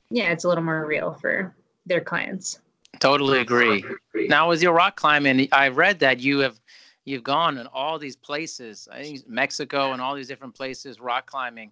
yeah, 0.09 0.31
it's 0.31 0.43
a 0.43 0.47
little 0.47 0.63
more 0.63 0.85
real 0.85 1.13
for 1.13 1.55
their 1.85 2.01
clients. 2.01 2.59
Totally 2.99 3.39
agree. 3.39 3.83
Now, 4.15 4.49
with 4.49 4.61
your 4.61 4.73
rock 4.73 4.95
climbing, 4.95 5.47
I 5.51 5.69
read 5.69 5.99
that 5.99 6.19
you 6.19 6.39
have 6.39 6.59
you've 7.05 7.23
gone 7.23 7.57
in 7.57 7.67
all 7.67 7.97
these 7.97 8.15
places. 8.15 8.87
I 8.91 9.03
think 9.03 9.27
Mexico 9.27 9.93
and 9.93 10.01
all 10.01 10.15
these 10.15 10.27
different 10.27 10.55
places 10.55 10.99
rock 10.99 11.27
climbing. 11.27 11.71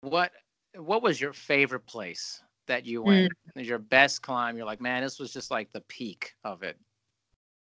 What 0.00 0.32
what 0.76 1.02
was 1.02 1.20
your 1.20 1.32
favorite 1.32 1.86
place 1.86 2.41
that 2.66 2.86
you 2.86 3.02
went? 3.02 3.32
Mm. 3.56 3.64
Your 3.64 3.78
best 3.78 4.22
climb? 4.22 4.56
You're 4.56 4.66
like, 4.66 4.80
man, 4.80 5.02
this 5.02 5.18
was 5.18 5.32
just 5.32 5.50
like 5.50 5.72
the 5.72 5.82
peak 5.82 6.32
of 6.44 6.62
it. 6.62 6.78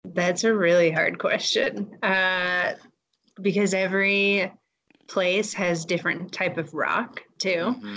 That's 0.04 0.44
a 0.44 0.54
really 0.54 0.90
hard 0.90 1.18
question 1.18 1.96
uh, 2.02 2.74
because 3.40 3.72
every 3.72 4.52
place 5.06 5.54
has 5.54 5.84
different 5.84 6.32
type 6.32 6.58
of 6.58 6.72
rock 6.74 7.22
too. 7.38 7.74
Mm-hmm. 7.76 7.96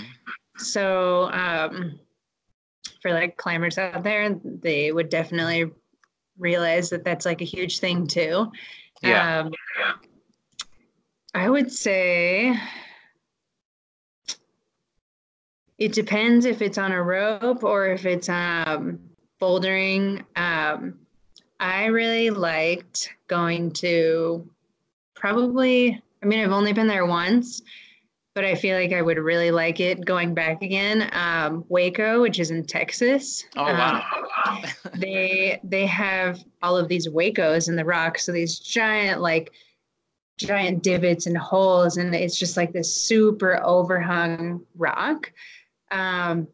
So 0.58 1.30
um, 1.32 1.98
for 3.02 3.12
like 3.12 3.36
climbers 3.36 3.78
out 3.78 4.02
there, 4.02 4.38
they 4.44 4.92
would 4.92 5.08
definitely 5.08 5.70
realize 6.38 6.90
that 6.90 7.04
that's 7.04 7.26
like 7.26 7.40
a 7.40 7.44
huge 7.44 7.80
thing 7.80 8.06
too. 8.06 8.50
Yeah. 9.02 9.40
Um, 9.40 9.52
I 11.34 11.48
would 11.48 11.70
say 11.70 12.58
it 15.78 15.92
depends 15.92 16.44
if 16.44 16.60
it's 16.60 16.78
on 16.78 16.92
a 16.92 17.02
rope 17.02 17.62
or 17.62 17.86
if 17.86 18.04
it's 18.04 18.28
um, 18.28 18.98
bouldering. 19.40 20.24
Um, 20.36 20.98
I 21.60 21.86
really 21.86 22.30
liked 22.30 23.10
going 23.28 23.70
to 23.72 24.48
probably, 25.14 26.02
I 26.22 26.26
mean, 26.26 26.40
I've 26.40 26.52
only 26.52 26.72
been 26.72 26.88
there 26.88 27.06
once, 27.06 27.62
but 28.34 28.44
I 28.44 28.54
feel 28.54 28.76
like 28.76 28.92
I 28.92 29.02
would 29.02 29.18
really 29.18 29.50
like 29.50 29.80
it 29.80 30.04
going 30.04 30.34
back 30.34 30.62
again. 30.62 31.10
Um, 31.12 31.64
Hueco, 31.70 32.22
which 32.22 32.38
is 32.38 32.50
in 32.50 32.64
Texas. 32.64 33.44
Oh 33.56 33.64
wow! 33.64 34.04
Um, 34.46 34.62
they 34.94 35.60
they 35.64 35.86
have 35.86 36.44
all 36.62 36.76
of 36.76 36.86
these 36.86 37.08
huecos 37.08 37.68
in 37.68 37.74
the 37.74 37.84
rocks, 37.84 38.24
so 38.24 38.30
these 38.30 38.60
giant 38.60 39.20
like 39.20 39.50
giant 40.36 40.84
divots 40.84 41.26
and 41.26 41.36
holes, 41.36 41.96
and 41.96 42.14
it's 42.14 42.38
just 42.38 42.56
like 42.56 42.72
this 42.72 42.94
super 42.94 43.60
overhung 43.64 44.64
rock. 44.76 45.32
Um, 45.90 46.48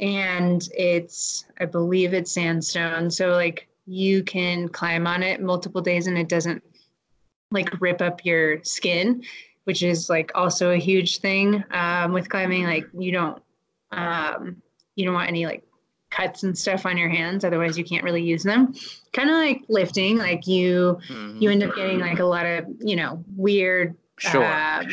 and 0.00 0.68
it's, 0.76 1.44
I 1.60 1.66
believe 1.66 2.14
it's 2.14 2.32
sandstone. 2.32 3.10
So, 3.10 3.28
like, 3.28 3.68
you 3.86 4.22
can 4.22 4.68
climb 4.68 5.06
on 5.06 5.22
it 5.22 5.40
multiple 5.40 5.80
days 5.80 6.06
and 6.06 6.16
it 6.16 6.28
doesn't 6.28 6.62
like 7.50 7.80
rip 7.80 8.00
up 8.00 8.24
your 8.24 8.62
skin, 8.64 9.22
which 9.64 9.82
is 9.82 10.08
like 10.08 10.32
also 10.34 10.70
a 10.70 10.78
huge 10.78 11.18
thing 11.18 11.62
um, 11.70 12.12
with 12.12 12.28
climbing. 12.28 12.64
Like, 12.64 12.88
you 12.98 13.12
don't, 13.12 13.42
um, 13.92 14.62
you 14.96 15.04
don't 15.04 15.14
want 15.14 15.28
any 15.28 15.46
like 15.46 15.64
cuts 16.14 16.44
and 16.44 16.56
stuff 16.56 16.86
on 16.86 16.96
your 16.96 17.08
hands 17.08 17.44
otherwise 17.44 17.76
you 17.76 17.84
can't 17.84 18.04
really 18.04 18.22
use 18.22 18.44
them 18.44 18.72
kind 19.12 19.28
of 19.28 19.36
like 19.36 19.62
lifting 19.68 20.16
like 20.16 20.46
you 20.46 20.98
mm-hmm. 21.08 21.38
you 21.40 21.50
end 21.50 21.62
up 21.62 21.74
getting 21.74 21.98
like 21.98 22.20
a 22.20 22.24
lot 22.24 22.46
of 22.46 22.64
you 22.80 22.94
know 22.94 23.22
weird 23.36 23.96
sure. 24.18 24.44
Uh, 24.44 24.84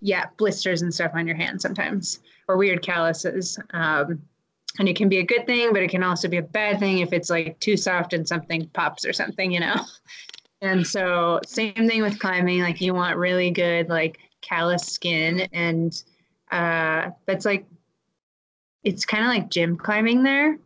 yeah 0.00 0.26
blisters 0.36 0.82
and 0.82 0.94
stuff 0.94 1.10
on 1.14 1.26
your 1.26 1.34
hands 1.34 1.60
sometimes 1.60 2.20
or 2.52 2.56
weird 2.56 2.82
calluses 2.82 3.58
um, 3.72 4.20
and 4.78 4.88
it 4.88 4.96
can 4.96 5.08
be 5.08 5.18
a 5.18 5.24
good 5.24 5.46
thing 5.46 5.72
but 5.72 5.82
it 5.82 5.90
can 5.90 6.02
also 6.02 6.28
be 6.28 6.38
a 6.38 6.42
bad 6.42 6.78
thing 6.78 6.98
if 6.98 7.12
it's 7.12 7.30
like 7.30 7.58
too 7.60 7.76
soft 7.76 8.12
and 8.12 8.26
something 8.26 8.68
pops 8.72 9.04
or 9.04 9.12
something 9.12 9.52
you 9.52 9.60
know 9.60 9.76
and 10.62 10.86
so 10.86 11.40
same 11.46 11.74
thing 11.74 12.02
with 12.02 12.18
climbing 12.18 12.60
like 12.60 12.80
you 12.80 12.94
want 12.94 13.16
really 13.16 13.50
good 13.50 13.88
like 13.88 14.18
callus 14.40 14.84
skin 14.84 15.40
and 15.52 16.04
uh, 16.52 17.10
that's 17.26 17.46
like 17.46 17.66
it's 18.84 19.04
kind 19.04 19.24
of 19.24 19.28
like 19.28 19.50
gym 19.50 19.76
climbing 19.76 20.22
there. 20.22 20.58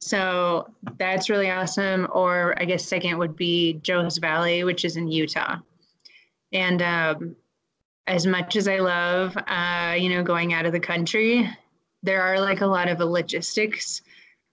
So 0.00 0.72
that's 0.98 1.30
really 1.30 1.50
awesome. 1.50 2.08
Or 2.12 2.54
I 2.60 2.64
guess 2.64 2.84
second 2.84 3.18
would 3.18 3.36
be 3.36 3.74
Joe's 3.82 4.18
Valley, 4.18 4.64
which 4.64 4.84
is 4.84 4.96
in 4.96 5.08
Utah. 5.08 5.58
And 6.52 6.82
um, 6.82 7.36
as 8.06 8.26
much 8.26 8.56
as 8.56 8.68
I 8.68 8.78
love, 8.78 9.36
uh, 9.46 9.94
you 9.98 10.08
know, 10.08 10.22
going 10.22 10.52
out 10.52 10.66
of 10.66 10.72
the 10.72 10.80
country, 10.80 11.48
there 12.02 12.22
are 12.22 12.40
like 12.40 12.60
a 12.60 12.66
lot 12.66 12.88
of 12.88 12.98
logistics 12.98 14.02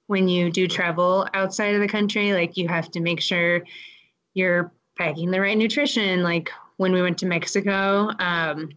when 0.07 0.27
you 0.27 0.51
do 0.51 0.67
travel 0.67 1.27
outside 1.33 1.75
of 1.75 1.81
the 1.81 1.87
country. 1.87 2.33
Like 2.33 2.57
you 2.57 2.67
have 2.67 2.91
to 2.91 2.99
make 2.99 3.21
sure 3.21 3.63
you're 4.33 4.71
packing 4.97 5.31
the 5.31 5.41
right 5.41 5.57
nutrition. 5.57 6.21
Like 6.21 6.51
when 6.77 6.91
we 6.91 7.01
went 7.01 7.17
to 7.19 7.25
Mexico, 7.25 8.11
um, 8.19 8.69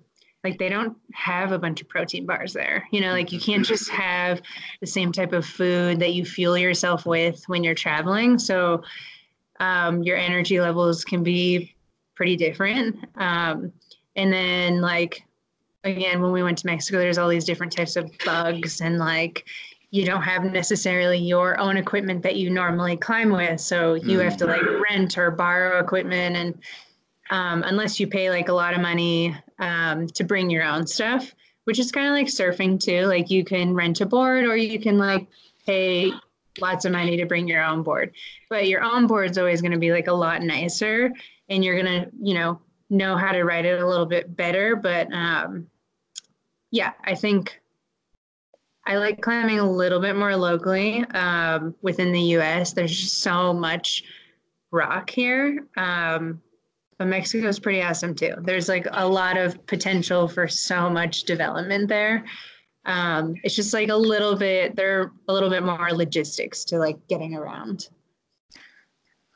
like 0.45 0.59
they 0.59 0.69
don't 0.69 0.97
have 1.13 1.53
a 1.53 1.59
bunch 1.59 1.81
of 1.81 1.89
protein 1.89 2.27
bars 2.27 2.53
there 2.53 2.87
you 2.91 3.01
know 3.01 3.13
like 3.13 3.33
you 3.33 3.39
can't 3.39 3.65
just 3.65 3.89
have 3.91 4.41
the 4.81 4.87
same 4.87 5.13
type 5.13 5.33
of 5.33 5.47
food 5.47 5.99
that 6.01 6.15
you 6.15 6.25
fuel 6.25 6.59
yourself 6.59 7.07
with 7.07 7.45
when 7.49 7.63
you're 7.63 7.75
traveling 7.75 8.39
so 8.39 8.83
um, 9.61 10.03
your 10.03 10.17
energy 10.17 10.61
levels 10.61 11.05
can 11.05 11.23
be 11.23 11.75
pretty 12.17 12.37
different 12.37 12.97
um, 13.17 13.73
and 14.17 14.33
then 14.33 14.81
like 14.81 15.23
again 15.85 16.21
when 16.21 16.33
we 16.33 16.43
went 16.43 16.59
to 16.59 16.67
mexico 16.67 16.99
there's 16.99 17.19
all 17.19 17.29
these 17.29 17.45
different 17.45 17.73
types 17.73 17.97
of 17.97 18.11
bugs 18.25 18.81
and 18.81 18.99
like 18.99 19.45
you 19.91 20.07
don't 20.07 20.23
have 20.23 20.45
necessarily 20.45 21.19
your 21.19 21.59
own 21.59 21.77
equipment 21.77 22.23
that 22.23 22.37
you 22.37 22.49
normally 22.49 22.97
climb 22.97 23.31
with 23.31 23.61
so 23.61 23.95
you 23.95 24.19
have 24.21 24.37
to 24.37 24.47
like 24.47 24.63
rent 24.89 25.19
or 25.19 25.31
borrow 25.31 25.79
equipment 25.79 26.37
and 26.37 26.59
um, 27.33 27.63
unless 27.67 27.99
you 27.99 28.07
pay 28.07 28.29
like 28.29 28.49
a 28.49 28.53
lot 28.53 28.75
of 28.75 28.81
money 28.81 29.35
um, 29.59 30.07
to 30.09 30.23
bring 30.23 30.51
your 30.51 30.65
own 30.65 30.87
stuff, 30.87 31.35
which 31.65 31.79
is 31.79 31.91
kind 31.91 32.07
of 32.07 32.13
like 32.13 32.27
surfing 32.27 32.79
too. 32.79 33.07
Like 33.07 33.31
you 33.31 33.43
can 33.43 33.75
rent 33.75 34.03
a 34.03 34.07
board 34.07 34.45
or 34.45 34.55
you 34.55 34.79
can 34.79 34.99
like 34.99 35.27
pay 35.65 36.13
lots 36.61 36.85
of 36.85 36.93
money 36.93 37.17
to 37.17 37.25
bring 37.25 37.49
your 37.49 37.65
own 37.65 37.83
board. 37.83 38.13
But 38.51 38.69
your 38.69 38.83
own 38.83 39.07
board 39.07 39.31
is 39.31 39.39
always 39.39 39.63
going 39.63 39.73
to 39.73 39.79
be 39.79 39.93
like 39.93 40.09
a 40.09 40.13
lot 40.13 40.43
nicer 40.43 41.11
and 41.49 41.65
you're 41.65 41.83
going 41.83 42.03
to, 42.03 42.11
you 42.21 42.35
know, 42.35 42.61
know 42.93 43.17
how 43.17 43.33
to 43.33 43.43
write 43.43 43.65
it 43.65 43.81
a 43.81 43.89
little 43.89 44.07
bit 44.07 44.37
better. 44.37 44.77
But 44.77 45.13
um, 45.13 45.67
yeah, 46.71 46.93
I 47.05 47.15
think 47.15 47.61
I 48.87 48.97
like 48.97 49.21
climbing 49.21 49.59
a 49.59 49.71
little 49.71 50.01
bit 50.01 50.17
more 50.17 50.37
locally 50.37 51.05
um, 51.15 51.75
within 51.83 52.13
the 52.13 52.21
US. 52.37 52.73
There's 52.73 52.97
just 52.97 53.21
so 53.21 53.53
much 53.53 54.05
rock 54.71 55.11
here. 55.11 55.67
Um, 55.77 56.43
but 56.99 57.09
Mexico 57.09 57.49
is 57.49 57.59
pretty 57.59 57.83
awesome 57.83 58.15
too. 58.15 58.35
There's 58.43 58.69
like 58.69 58.87
a 58.91 59.09
lot 59.09 59.37
of 59.37 59.67
potential 59.67 60.29
for 60.29 60.47
so 60.47 60.91
much 60.91 61.25
development 61.25 61.89
there. 61.89 62.25
Um, 62.85 63.35
it's 63.45 63.55
just 63.55 63.73
like 63.73 63.89
a 63.89 63.97
little 63.97 64.37
bit, 64.37 64.77
they're 64.77 65.13
a 65.29 65.33
little 65.33 65.51
bit 65.51 65.63
more 65.63 65.93
logistics 65.93 66.65
to 66.67 66.79
like 66.79 67.07
getting 67.09 67.35
around. 67.35 67.89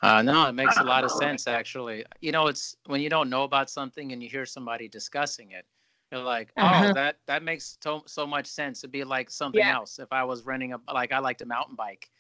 Uh, 0.02 0.22
no, 0.22 0.46
it 0.46 0.52
makes 0.52 0.76
a 0.76 0.84
lot 0.84 1.04
of 1.04 1.10
sense 1.10 1.46
actually. 1.46 2.04
You 2.20 2.32
know, 2.32 2.46
it's 2.46 2.76
when 2.86 3.00
you 3.00 3.08
don't 3.08 3.30
know 3.30 3.44
about 3.44 3.70
something 3.70 4.12
and 4.12 4.22
you 4.22 4.28
hear 4.28 4.46
somebody 4.46 4.88
discussing 4.88 5.52
it, 5.52 5.64
you're 6.12 6.20
like, 6.20 6.52
oh, 6.56 6.62
uh-huh. 6.62 6.92
that 6.92 7.16
that 7.26 7.42
makes 7.42 7.78
so 7.82 8.02
so 8.06 8.26
much 8.26 8.46
sense. 8.46 8.80
It'd 8.80 8.92
be 8.92 9.04
like 9.04 9.30
something 9.30 9.60
yeah. 9.60 9.74
else 9.74 9.98
if 9.98 10.12
I 10.12 10.24
was 10.24 10.44
renting 10.44 10.72
a 10.72 10.80
like 10.92 11.12
I 11.12 11.18
liked 11.18 11.42
a 11.42 11.46
mountain 11.46 11.76
bike 11.76 12.10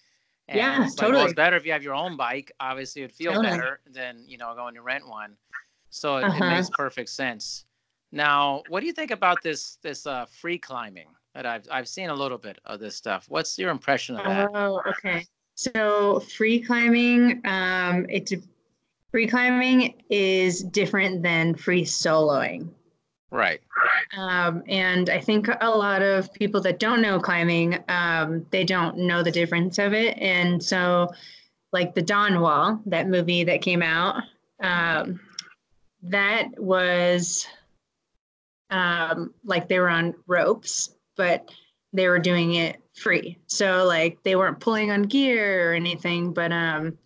and 0.48 0.58
yeah, 0.58 0.84
it's 0.84 0.94
totally. 0.94 1.18
well, 1.18 1.24
it's 1.24 1.34
better 1.34 1.56
if 1.56 1.66
you 1.66 1.72
have 1.72 1.82
your 1.82 1.94
own 1.94 2.16
bike. 2.16 2.52
Obviously, 2.60 3.02
it'd 3.02 3.14
feel 3.14 3.32
totally. 3.32 3.56
better 3.56 3.80
than 3.90 4.24
you 4.26 4.38
know 4.38 4.54
going 4.54 4.74
to 4.74 4.82
rent 4.82 5.06
one. 5.08 5.36
So 5.90 6.18
it, 6.18 6.24
uh-huh. 6.24 6.44
it, 6.44 6.48
makes 6.48 6.70
perfect 6.70 7.08
sense. 7.08 7.64
Now, 8.12 8.62
what 8.68 8.80
do 8.80 8.86
you 8.86 8.92
think 8.92 9.10
about 9.10 9.42
this 9.42 9.78
this 9.82 10.06
uh, 10.06 10.26
free 10.26 10.58
climbing 10.58 11.08
that 11.34 11.46
I've 11.46 11.66
I've 11.70 11.88
seen 11.88 12.10
a 12.10 12.14
little 12.14 12.38
bit 12.38 12.58
of 12.64 12.78
this 12.78 12.96
stuff? 12.96 13.26
What's 13.28 13.58
your 13.58 13.70
impression 13.70 14.16
of 14.16 14.24
that? 14.24 14.50
Oh, 14.54 14.82
okay. 14.86 15.26
So 15.56 16.20
free 16.20 16.60
climbing, 16.60 17.40
um, 17.46 18.06
it's 18.10 18.32
free 19.10 19.26
climbing 19.26 19.94
is 20.10 20.62
different 20.62 21.22
than 21.22 21.54
free 21.54 21.82
soloing. 21.82 22.68
Right. 23.30 23.60
Um, 24.16 24.62
and 24.68 25.08
I 25.08 25.18
think 25.18 25.48
a 25.60 25.70
lot 25.70 26.02
of 26.02 26.32
people 26.34 26.60
that 26.60 26.78
don't 26.78 27.00
know 27.00 27.18
climbing, 27.18 27.82
um, 27.88 28.46
they 28.50 28.64
don't 28.64 28.98
know 28.98 29.22
the 29.22 29.30
difference 29.30 29.78
of 29.78 29.94
it. 29.94 30.18
And 30.18 30.62
so, 30.62 31.10
like 31.72 31.94
the 31.94 32.02
Dawn 32.02 32.40
Wall, 32.40 32.80
that 32.86 33.08
movie 33.08 33.42
that 33.44 33.62
came 33.62 33.82
out, 33.82 34.22
um, 34.62 35.18
that 36.02 36.48
was 36.58 37.46
um, 38.70 39.32
like 39.44 39.68
they 39.68 39.78
were 39.78 39.88
on 39.88 40.14
ropes, 40.26 40.94
but 41.16 41.50
they 41.92 42.08
were 42.08 42.18
doing 42.18 42.54
it 42.54 42.80
free. 42.96 43.38
So 43.46 43.84
like 43.84 44.22
they 44.22 44.36
weren't 44.36 44.60
pulling 44.60 44.90
on 44.90 45.02
gear 45.02 45.70
or 45.70 45.74
anything, 45.74 46.32
but 46.32 46.52
um, 46.52 46.98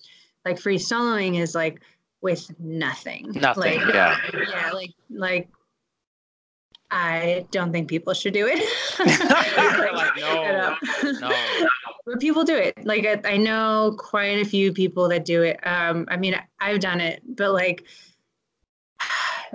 like 0.44 0.58
free 0.58 0.78
soloing 0.78 1.38
is 1.38 1.54
like 1.54 1.80
with 2.20 2.50
nothing. 2.58 3.32
Nothing. 3.34 3.80
Like, 3.80 3.94
yeah. 3.94 4.16
Yeah. 4.32 4.70
Like 4.72 4.90
like 5.10 5.48
I 6.90 7.46
don't 7.50 7.70
think 7.72 7.88
people 7.88 8.14
should 8.14 8.34
do 8.34 8.48
it. 8.48 8.58
like, 8.98 10.16
no, 11.02 11.28
no. 11.28 11.66
But 12.06 12.18
people 12.18 12.44
do 12.44 12.56
it. 12.56 12.74
Like 12.84 13.04
I, 13.04 13.34
I, 13.34 13.36
know 13.36 13.94
quite 13.96 14.40
a 14.40 14.44
few 14.44 14.72
people 14.72 15.08
that 15.10 15.24
do 15.24 15.42
it. 15.42 15.64
Um, 15.64 16.06
I 16.08 16.16
mean, 16.16 16.34
I've 16.58 16.80
done 16.80 17.00
it, 17.00 17.22
but 17.36 17.52
like 17.52 17.84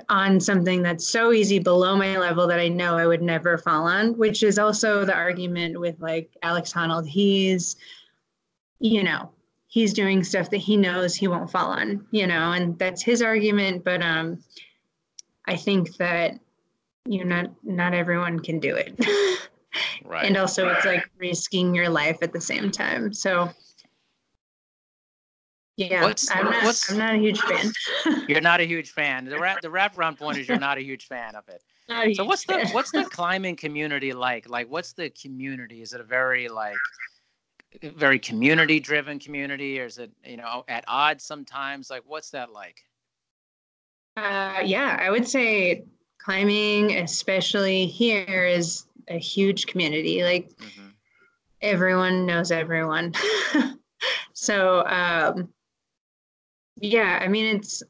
on 0.10 0.40
something 0.40 0.82
that's 0.82 1.08
so 1.08 1.32
easy 1.32 1.60
below 1.60 1.96
my 1.96 2.18
level 2.18 2.48
that 2.48 2.60
I 2.60 2.68
know 2.68 2.98
I 2.98 3.08
would 3.08 3.22
never 3.22 3.58
fall 3.58 3.84
on, 3.86 4.18
which 4.18 4.44
is 4.44 4.60
also 4.60 5.06
the 5.06 5.16
argument 5.16 5.80
with 5.80 6.00
like 6.00 6.36
Alex 6.42 6.74
Honnold. 6.74 7.08
He's, 7.08 7.76
you 8.80 9.04
know, 9.04 9.32
he's 9.68 9.94
doing 9.94 10.24
stuff 10.24 10.50
that 10.50 10.58
he 10.58 10.78
knows 10.78 11.16
he 11.16 11.28
won't 11.28 11.52
fall 11.52 11.72
on, 11.72 12.06
you 12.12 12.28
know, 12.28 12.52
and 12.52 12.78
that's 12.80 13.02
his 13.02 13.22
argument. 13.22 13.84
But 13.84 14.02
um, 14.02 14.44
I 15.48 15.56
think 15.56 15.98
that 15.98 16.40
you 17.06 17.24
know 17.24 17.36
not 17.36 17.52
not 17.64 17.94
everyone 17.94 18.40
can 18.40 18.60
do 18.60 18.76
it 18.76 19.00
right 20.06 20.26
and 20.26 20.38
also 20.38 20.68
it's 20.70 20.86
like 20.86 21.10
risking 21.18 21.74
your 21.74 21.90
life 21.90 22.18
at 22.22 22.34
the 22.34 22.42
same 22.42 22.72
time 22.72 23.14
so 23.14 23.50
yeah 25.78 26.04
what's, 26.04 26.30
I'm, 26.32 26.46
not, 26.46 26.64
what's, 26.64 26.90
I'm 26.90 26.98
not 26.98 27.16
a 27.16 27.18
huge 27.18 27.40
fan. 27.40 27.72
You're 28.28 28.42
not 28.42 28.62
a 28.62 28.66
huge 28.66 28.92
fan. 28.92 29.26
The 29.26 29.40
wrap 29.40 29.62
the 29.62 29.70
wrap 29.70 29.98
around 29.98 30.18
point 30.18 30.38
is 30.38 30.48
you're 30.48 30.60
not 30.60 30.78
a 30.78 30.84
huge 30.84 31.08
fan 31.08 31.36
of 31.36 31.48
it. 31.48 31.62
So 32.16 32.26
what's 32.26 32.46
the 32.46 32.68
what's 32.72 32.92
the 32.92 33.04
climbing 33.12 33.56
community 33.56 34.12
like? 34.12 34.50
Like 34.50 34.68
what's 34.72 34.94
the 34.94 35.12
community? 35.12 35.84
Is 35.84 35.94
it 35.94 36.02
a 36.02 36.04
very 36.04 36.48
like 36.48 36.78
very 37.84 38.18
community 38.18 38.80
driven 38.80 39.20
community? 39.20 39.80
Or 39.80 39.86
is 39.86 40.00
it 40.00 40.10
you 40.24 40.38
know 40.38 40.66
at 40.68 40.84
odds 40.88 41.24
sometimes? 41.24 41.92
Like 41.92 42.02
what's 42.08 42.32
that 42.32 42.52
like? 42.52 42.82
Uh, 44.18 44.62
yeah 44.64 44.98
i 45.02 45.12
would 45.12 45.28
say 45.28 45.84
climbing, 46.26 46.98
especially 46.98 47.86
here, 47.86 48.46
is 48.46 48.86
a 49.10 49.20
huge 49.20 49.68
community. 49.68 50.24
Like 50.24 50.50
mm-hmm. 50.58 50.88
everyone 51.62 52.26
knows 52.26 52.52
everyone. 52.52 53.14
so 54.34 54.84
um, 54.88 55.50
yeah, 56.78 57.20
I 57.22 57.28
mean 57.28 57.56
it's 57.56 57.84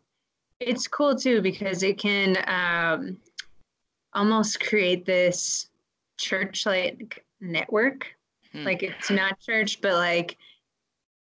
it's 0.59 0.87
cool 0.87 1.15
too 1.15 1.41
because 1.41 1.83
it 1.83 1.97
can 1.97 2.37
um, 2.47 3.17
almost 4.13 4.59
create 4.59 5.05
this 5.05 5.69
church 6.17 6.65
like 6.65 7.25
network. 7.41 8.07
Hmm. 8.51 8.63
Like 8.63 8.83
it's 8.83 9.09
not 9.09 9.39
church, 9.39 9.81
but 9.81 9.93
like 9.93 10.37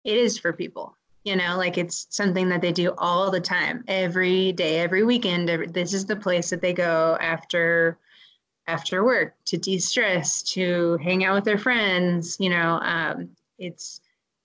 it 0.03 0.17
is 0.17 0.37
for 0.37 0.53
people 0.53 0.95
you 1.27 1.35
know 1.35 1.57
like 1.57 1.77
it's 1.77 2.07
something 2.09 2.47
that 2.47 2.61
they 2.61 2.71
do 2.71 2.93
all 2.97 3.29
the 3.29 3.41
time 3.41 3.83
every 3.89 4.53
day 4.53 4.79
every 4.79 5.03
weekend 5.03 5.49
every, 5.49 5.67
this 5.67 5.93
is 5.93 6.05
the 6.05 6.15
place 6.15 6.49
that 6.49 6.61
they 6.61 6.71
go 6.73 7.17
after 7.19 7.97
after 8.67 9.03
work 9.03 9.35
to 9.45 9.57
de-stress 9.57 10.41
to 10.41 10.97
hang 11.03 11.25
out 11.25 11.35
with 11.35 11.43
their 11.43 11.57
friends 11.57 12.37
you 12.39 12.49
know 12.49 12.79
um, 12.81 13.29
it's 13.59 13.99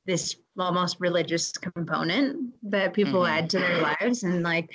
this 0.07 0.37
almost 0.59 0.97
religious 1.01 1.53
component 1.53 2.53
that 2.63 2.93
people 2.93 3.23
mm-hmm. 3.23 3.39
add 3.39 3.51
to 3.51 3.59
their 3.59 3.81
lives 3.81 4.23
and 4.23 4.43
like 4.43 4.71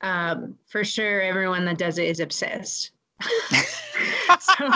um, 0.00 0.56
for 0.66 0.84
sure 0.84 1.20
everyone 1.20 1.64
that 1.64 1.78
does 1.78 1.98
it 1.98 2.06
is 2.06 2.20
obsessed 2.20 2.90
so 3.22 4.70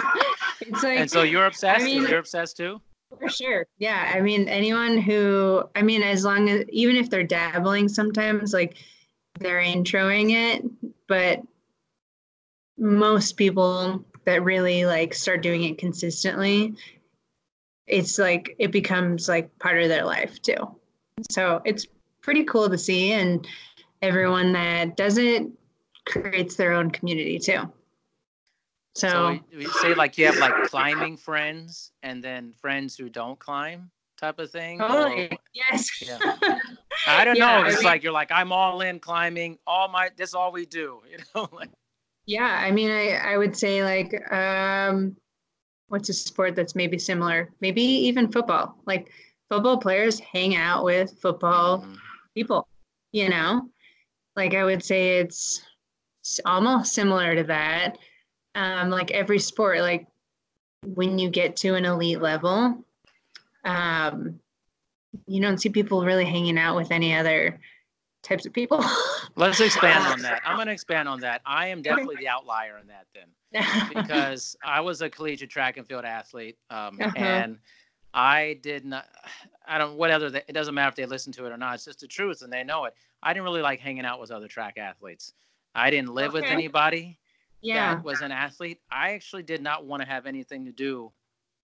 it's 0.61 0.83
like 0.83 0.99
and 1.01 1.11
so 1.11 1.23
you're 1.23 1.47
obsessed 1.47 1.81
I 1.81 1.85
mean, 1.85 2.03
you're 2.03 2.19
obsessed 2.19 2.57
too 2.57 2.81
for 3.17 3.29
sure. 3.29 3.67
Yeah. 3.79 4.13
I 4.15 4.21
mean, 4.21 4.49
anyone 4.49 4.99
who, 4.99 5.65
I 5.75 5.83
mean, 5.83 6.03
as 6.03 6.25
long 6.25 6.49
as, 6.49 6.65
even 6.69 6.97
if 6.97 7.09
they're 7.11 7.25
dabbling 7.25 7.89
sometimes, 7.89 8.53
like 8.53 8.77
they're 9.39 9.63
introing 9.63 10.33
it, 10.33 10.65
but 11.07 11.43
most 12.77 13.37
people 13.37 14.05
that 14.25 14.45
really 14.45 14.85
like 14.85 15.15
start 15.15 15.43
doing 15.43 15.65
it 15.65 15.79
consistently, 15.79 16.75
it's 17.89 18.19
like 18.19 18.55
it 18.59 18.71
becomes 18.71 19.29
like 19.29 19.57
part 19.59 19.83
of 19.83 19.89
their 19.89 20.05
life 20.05 20.41
too. 20.43 20.77
So 21.31 21.61
it's 21.65 21.87
pretty 22.21 22.45
cool 22.45 22.69
to 22.69 22.79
see. 22.79 23.13
And 23.13 23.47
everyone 24.03 24.53
that 24.53 24.97
does 24.97 25.19
it 25.19 25.47
creates 26.07 26.57
their 26.57 26.73
own 26.73 26.91
community 26.91 27.39
too. 27.39 27.73
So, 28.95 29.09
so 29.09 29.39
we, 29.57 29.67
say 29.67 29.95
like 29.95 30.19
you 30.19 30.27
have 30.27 30.39
like 30.39 30.55
climbing 30.65 31.17
friends 31.17 31.93
and 32.03 32.23
then 32.23 32.53
friends 32.61 32.97
who 32.97 33.09
don't 33.09 33.39
climb 33.39 33.91
type 34.19 34.39
of 34.41 34.51
thing. 34.51 34.79
Totally. 34.79 35.29
Or, 35.29 35.37
yes. 35.55 36.03
Yeah. 36.03 36.19
I 37.07 37.25
don't 37.25 37.37
yeah, 37.37 37.61
know. 37.61 37.67
It's 37.67 37.77
I 37.77 37.79
mean, 37.79 37.85
like 37.85 38.03
you're 38.03 38.13
like 38.13 38.33
I'm 38.33 38.53
all 38.53 38.81
in 38.81 38.99
climbing. 38.99 39.59
All 39.67 39.89
my 39.89 40.11
this 40.17 40.35
all 40.35 40.53
we 40.53 40.67
do. 40.67 41.01
You 41.11 41.19
know. 41.35 41.49
Like, 41.53 41.71
yeah, 42.27 42.61
I 42.63 42.71
mean, 42.73 42.91
I 42.91 43.13
I 43.13 43.39
would 43.39 43.57
say 43.57 43.83
like 43.83 44.13
um, 44.33 45.17
what's 45.89 46.09
a 46.09 46.15
sport 46.15 46.55
that's 46.55 46.75
maybe 46.75 46.99
similar? 46.99 47.51
Maybe 47.61 47.83
even 47.83 48.31
football. 48.31 48.77
Like 48.87 49.11
football 49.49 49.79
players 49.79 50.21
hang 50.21 50.57
out 50.57 50.85
with 50.85 51.19
football 51.21 51.81
mm-hmm. 51.81 51.95
people. 52.35 52.69
You 53.13 53.31
know, 53.31 53.69
like 54.37 54.55
I 54.55 54.65
would 54.65 54.85
say 54.85 55.19
it's 55.19 55.63
almost 56.45 56.93
similar 56.93 57.35
to 57.35 57.45
that 57.45 57.97
um, 58.59 58.91
like 58.91 59.11
every 59.13 59.39
sport, 59.39 59.81
like 59.81 60.07
when 60.85 61.19
you 61.19 61.31
get 61.31 61.57
to 61.57 61.75
an 61.75 61.85
elite 61.85 62.21
level, 62.21 62.85
um, 63.65 64.41
you 65.27 65.41
don't 65.41 65.59
see 65.59 65.69
people 65.69 66.05
really 66.05 66.25
hanging 66.25 66.59
out 66.59 66.77
with 66.77 66.91
any 66.91 67.15
other 67.15 67.61
types 68.23 68.47
of 68.47 68.53
people. 68.53 68.85
Let's 69.37 69.61
expand 69.61 70.05
on 70.07 70.23
that. 70.23 70.43
I'm 70.47 70.57
going 70.57 70.67
to 70.67 70.73
expand 70.73 71.09
on 71.09 71.21
that. 71.21 71.41
I 71.47 71.69
am 71.69 71.83
definitely 71.83 72.17
the 72.17 72.29
outlier 72.29 72.79
in 72.79 72.89
that 72.89 73.07
then, 73.15 73.29
because 73.95 74.57
I 74.63 74.81
was 74.81 75.01
a 75.01 75.09
collegiate 75.09 75.51
track 75.51 75.77
and 75.77 75.87
field 75.87 76.05
athlete, 76.05 76.59
um, 76.71 76.99
uh-huh. 77.01 77.13
and 77.17 77.59
I 78.13 78.59
did 78.63 78.85
not. 78.85 79.07
I 79.67 79.79
don't. 79.79 79.97
What 79.97 80.11
other? 80.11 80.27
It 80.27 80.53
doesn't 80.53 80.75
matter 80.75 80.91
if 80.91 80.97
they 80.97 81.07
listen 81.07 81.33
to 81.35 81.47
it 81.47 81.53
or 81.53 81.57
not. 81.57 81.75
It's 81.75 81.85
just 81.87 82.01
the 82.01 82.07
truth, 82.07 82.43
and 82.43 82.53
they 82.53 82.63
know 82.63 82.85
it. 82.85 82.95
I 83.23 83.33
didn't 83.33 83.45
really 83.45 83.63
like 83.63 83.81
hanging 83.81 84.05
out 84.05 84.21
with 84.21 84.31
other 84.31 84.49
track 84.49 84.77
athletes. 84.79 85.33
I 85.75 85.91
didn't 85.91 86.15
live 86.15 86.31
okay. 86.35 86.43
with 86.43 86.51
anybody 86.51 87.19
yeah. 87.61 87.95
that 87.95 88.05
was 88.05 88.21
an 88.21 88.33
athlete, 88.33 88.81
I 88.91 89.13
actually 89.13 89.43
did 89.43 89.63
not 89.63 89.85
want 89.85 90.03
to 90.03 90.09
have 90.09 90.27
anything 90.27 90.65
to 90.67 90.73
do 90.73 91.13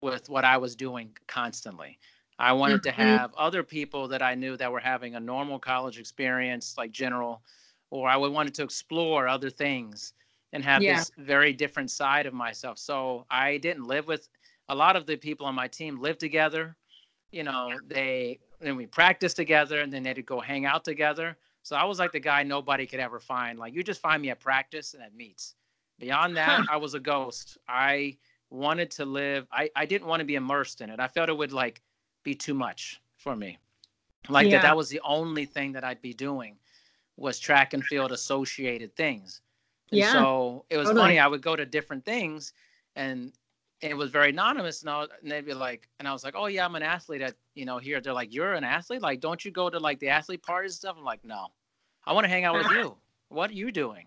with 0.01 0.29
what 0.29 0.45
I 0.45 0.57
was 0.57 0.77
doing 0.77 1.17
constantly. 1.27 1.99
I 2.39 2.53
wanted 2.53 2.83
mm-hmm. 2.83 3.01
to 3.01 3.07
have 3.07 3.35
other 3.35 3.63
people 3.63 4.09
that 4.09 4.23
I 4.23 4.35
knew 4.35 4.57
that 4.57 4.71
were 4.71 4.81
having 4.81 5.15
a 5.15 5.21
normal 5.21 5.59
college 5.59 5.99
experience, 5.99 6.75
like 6.77 6.91
general, 6.91 7.43
or 7.91 8.09
I 8.09 8.17
would 8.17 8.33
wanted 8.33 8.55
to 8.55 8.65
explore 8.65 9.29
other 9.29 9.51
things 9.51 10.13
and 10.55 10.65
have 10.65 10.83
yeah. 10.83 10.99
this 10.99 11.11
very 11.19 11.53
different 11.53 11.91
side 11.91 12.27
of 12.27 12.33
myself. 12.33 12.79
So 12.79 13.27
I 13.29 13.59
didn't 13.59 13.85
live 13.85 14.07
with 14.07 14.29
a 14.69 14.75
lot 14.75 14.95
of 14.95 15.05
the 15.05 15.17
people 15.17 15.47
on 15.47 15.55
my 15.55 15.67
team 15.69 16.01
lived 16.01 16.21
together. 16.21 16.77
You 17.33 17.43
know, 17.43 17.73
they 17.87 18.39
then 18.61 18.77
we 18.77 18.87
practiced 18.87 19.37
together 19.37 19.81
and 19.81 19.93
then 19.93 20.05
they'd 20.05 20.25
go 20.25 20.41
hang 20.41 20.65
out 20.65 20.85
together. 20.85 21.37
So 21.65 21.75
I 21.75 21.85
was 21.85 21.99
like 21.99 22.13
the 22.13 22.21
guy 22.21 22.45
nobody 22.45 22.87
could 22.87 23.01
ever 23.01 23.19
find. 23.19 23.59
Like 23.59 23.75
you 23.75 23.83
just 23.83 24.01
find 24.01 24.23
me 24.23 24.31
at 24.31 24.39
practice 24.39 24.95
and 24.95 25.03
at 25.03 25.15
meets. 25.15 25.57
Beyond 25.99 26.37
that, 26.37 26.65
I 26.71 26.77
was 26.77 26.95
a 26.95 27.01
ghost. 27.01 27.59
I 27.69 28.17
wanted 28.51 28.91
to 28.93 29.05
live. 29.05 29.47
I, 29.51 29.69
I 29.75 29.87
didn't 29.87 30.07
want 30.07 30.21
to 30.21 30.25
be 30.25 30.37
immersed 30.37 30.81
in 30.81 30.91
it. 30.91 31.01
I 31.01 31.09
felt 31.09 31.29
it 31.29 31.37
would 31.37 31.53
like 31.53 31.83
be 32.23 32.35
too 32.35 32.55
much 32.55 33.01
for 33.17 33.35
me. 33.35 33.59
Like 34.29 34.47
yeah. 34.47 34.59
that 34.59 34.63
that 34.63 34.77
was 34.77 34.89
the 34.89 35.01
only 35.05 35.47
thing 35.47 35.73
that 35.73 35.83
I'd 35.83 36.01
be 36.01 36.15
doing 36.15 36.57
was 37.17 37.39
track 37.39 37.75
and 37.75 37.85
field 37.85 38.13
associated 38.13 38.95
things. 38.95 39.41
And 39.91 40.01
yeah. 40.01 40.13
so 40.13 40.65
it 40.71 40.77
was 40.77 40.89
totally. 40.89 41.03
funny. 41.03 41.19
I 41.19 41.27
would 41.27 41.43
go 41.43 41.57
to 41.57 41.67
different 41.67 42.05
things 42.05 42.53
and 42.97 43.33
it 43.81 43.97
was 43.97 44.11
very 44.11 44.31
anonymous 44.31 44.81
and, 44.81 44.91
I 44.91 45.01
was, 45.01 45.09
and 45.23 45.31
they'd 45.31 45.45
be 45.45 45.53
like 45.53 45.89
and 45.99 46.09
i 46.09 46.13
was 46.13 46.25
like 46.25 46.35
oh 46.37 46.47
yeah 46.47 46.65
i'm 46.65 46.75
an 46.75 46.83
athlete 46.83 47.21
at 47.21 47.35
you 47.55 47.67
know 47.67 47.79
here 47.79 48.01
they're 48.01 48.15
like 48.15 48.33
you're 48.33 48.55
an 48.55 48.65
athlete 48.65 49.03
like 49.03 49.21
don't 49.21 49.45
you 49.45 49.51
go 49.51 49.69
to 49.69 49.79
like 49.79 49.99
the 49.99 50.09
athlete 50.09 50.43
parties 50.43 50.73
and 50.73 50.77
stuff 50.77 50.97
i'm 50.97 51.05
like 51.05 51.23
no 51.25 51.49
i 52.07 52.13
want 52.13 52.25
to 52.25 52.29
hang 52.29 52.45
out 52.45 52.55
with 52.55 52.71
you 52.71 52.97
what 53.29 53.51
are 53.51 53.55
you 53.55 53.71
doing 53.71 54.07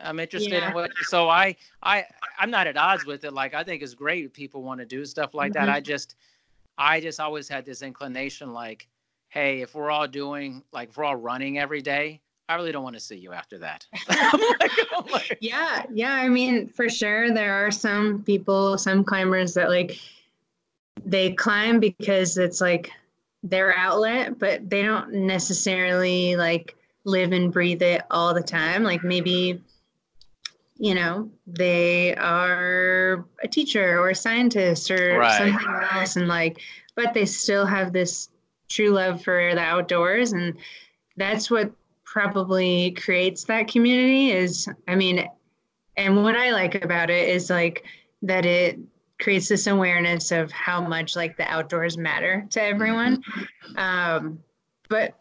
I'm 0.00 0.18
interested 0.18 0.52
yeah. 0.52 0.68
in 0.68 0.74
what. 0.74 0.90
So 1.02 1.28
I 1.28 1.56
I 1.82 2.04
I'm 2.38 2.50
not 2.50 2.66
at 2.66 2.76
odds 2.76 3.06
with 3.06 3.24
it. 3.24 3.32
Like 3.32 3.54
I 3.54 3.62
think 3.62 3.82
it's 3.82 3.94
great 3.94 4.32
people 4.32 4.62
want 4.62 4.80
to 4.80 4.86
do 4.86 5.04
stuff 5.04 5.34
like 5.34 5.52
mm-hmm. 5.52 5.66
that. 5.66 5.72
I 5.72 5.80
just 5.80 6.16
I 6.78 7.00
just 7.00 7.20
always 7.20 7.48
had 7.48 7.64
this 7.64 7.82
inclination 7.82 8.52
like, 8.52 8.88
hey, 9.28 9.60
if 9.60 9.74
we're 9.74 9.90
all 9.90 10.08
doing 10.08 10.62
like 10.72 10.90
if 10.90 10.96
we're 10.96 11.04
all 11.04 11.16
running 11.16 11.58
every 11.58 11.82
day, 11.82 12.20
I 12.48 12.56
really 12.56 12.72
don't 12.72 12.84
want 12.84 12.94
to 12.94 13.00
see 13.00 13.16
you 13.16 13.32
after 13.32 13.58
that. 13.58 13.86
Oh 14.96 15.20
yeah, 15.40 15.84
yeah. 15.92 16.14
I 16.14 16.28
mean, 16.28 16.68
for 16.68 16.88
sure, 16.88 17.32
there 17.32 17.52
are 17.54 17.70
some 17.70 18.22
people, 18.22 18.78
some 18.78 19.02
climbers 19.04 19.54
that 19.54 19.68
like 19.68 19.98
they 21.04 21.32
climb 21.32 21.80
because 21.80 22.38
it's 22.38 22.60
like 22.60 22.90
their 23.42 23.76
outlet, 23.76 24.38
but 24.38 24.70
they 24.70 24.82
don't 24.82 25.12
necessarily 25.12 26.36
like 26.36 26.76
live 27.04 27.32
and 27.32 27.52
breathe 27.52 27.82
it 27.82 28.02
all 28.10 28.32
the 28.32 28.42
time. 28.42 28.84
Like 28.84 29.02
maybe 29.02 29.60
you 30.76 30.94
know 30.94 31.30
they 31.46 32.14
are 32.16 33.24
a 33.42 33.48
teacher 33.48 33.98
or 33.98 34.10
a 34.10 34.14
scientist 34.14 34.90
or 34.90 35.18
right. 35.18 35.38
something 35.38 35.68
else 35.92 36.16
and 36.16 36.26
like 36.26 36.60
but 36.96 37.14
they 37.14 37.24
still 37.24 37.64
have 37.64 37.92
this 37.92 38.28
true 38.68 38.90
love 38.90 39.22
for 39.22 39.54
the 39.54 39.60
outdoors 39.60 40.32
and 40.32 40.56
that's 41.16 41.48
what 41.50 41.70
probably 42.14 42.92
creates 42.92 43.42
that 43.42 43.66
community 43.66 44.30
is 44.30 44.68
i 44.86 44.94
mean 44.94 45.28
and 45.96 46.22
what 46.22 46.36
i 46.36 46.52
like 46.52 46.76
about 46.84 47.10
it 47.10 47.28
is 47.28 47.50
like 47.50 47.84
that 48.22 48.46
it 48.46 48.78
creates 49.20 49.48
this 49.48 49.66
awareness 49.66 50.30
of 50.30 50.52
how 50.52 50.80
much 50.80 51.16
like 51.16 51.36
the 51.36 51.44
outdoors 51.50 51.96
matter 51.96 52.46
to 52.50 52.62
everyone. 52.62 53.22
Um, 53.76 54.38
but 54.88 55.18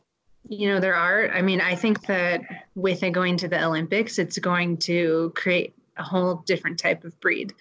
you 0.48 0.68
know 0.68 0.80
there 0.80 0.94
are 0.94 1.30
i 1.32 1.42
mean 1.42 1.62
i 1.62 1.74
think 1.74 2.06
that 2.06 2.42
with 2.76 3.02
it 3.02 3.12
going 3.12 3.38
to 3.38 3.48
the 3.48 3.64
olympics 3.64 4.20
it's 4.20 4.38
going 4.38 4.76
to 4.76 5.32
create 5.38 5.74
a 5.98 6.04
whole 6.04 6.44
different 6.46 6.78
type 6.78 7.06
of 7.06 7.18
breed 7.22 7.54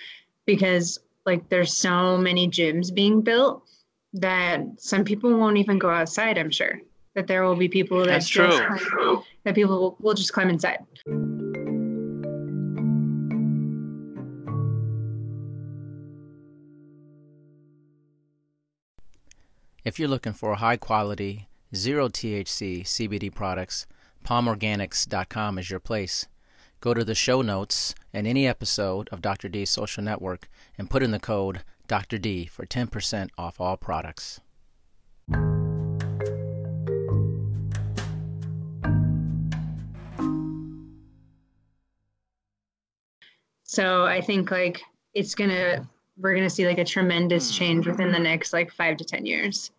because 0.47 0.99
like 1.25 1.49
there's 1.49 1.77
so 1.77 2.18
many 2.18 2.49
gyms 2.49 2.92
being 2.92 3.21
built 3.23 3.62
that 4.12 4.61
some 4.79 5.05
people 5.05 5.33
won't 5.38 5.59
even 5.59 5.79
go 5.79 5.88
outside 5.88 6.37
i'm 6.37 6.51
sure 6.51 6.81
that 7.14 7.27
there 7.27 7.44
will 7.44 7.57
be 7.57 7.68
people 7.68 7.98
that 8.01 8.07
That's 8.07 8.29
true. 8.29 8.48
Climb, 8.48 9.22
that 9.44 9.55
people 9.55 9.79
will, 9.79 9.96
will 10.01 10.14
just 10.14 10.33
climb 10.33 10.48
inside 10.48 10.79
if 19.85 19.98
you're 19.98 20.09
looking 20.09 20.33
for 20.33 20.55
high 20.55 20.77
quality 20.77 21.48
zero 21.75 22.09
THC 22.09 22.83
CBD 22.83 23.35
products, 23.35 23.87
palmorganix.com 24.25 25.59
is 25.59 25.70
your 25.70 25.81
place. 25.81 26.27
Go 26.81 26.94
to 26.94 27.05
the 27.05 27.14
show 27.14 27.42
notes 27.42 27.94
and 28.12 28.27
any 28.27 28.46
episode 28.46 29.09
of 29.11 29.22
Dr. 29.22 29.48
D's 29.48 29.70
social 29.70 30.03
network 30.03 30.48
and 30.77 30.90
put 30.90 31.03
in 31.03 31.12
the 31.12 31.20
code 31.20 31.62
Dr. 31.87 32.18
D 32.18 32.46
for 32.46 32.66
10% 32.66 33.31
off 33.38 33.61
all 33.61 33.77
products. 33.77 34.40
So 43.73 44.05
I 44.05 44.21
think 44.21 44.51
like 44.51 44.83
it's 45.15 45.35
gonna 45.35 45.89
we're 46.19 46.35
gonna 46.35 46.51
see 46.51 46.67
like 46.67 46.77
a 46.77 46.85
tremendous 46.85 47.57
change 47.57 47.87
within 47.87 48.13
the 48.13 48.19
next 48.19 48.53
like 48.53 48.71
five 48.71 48.99
to 48.99 49.05
ten 49.05 49.25
years. 49.25 49.71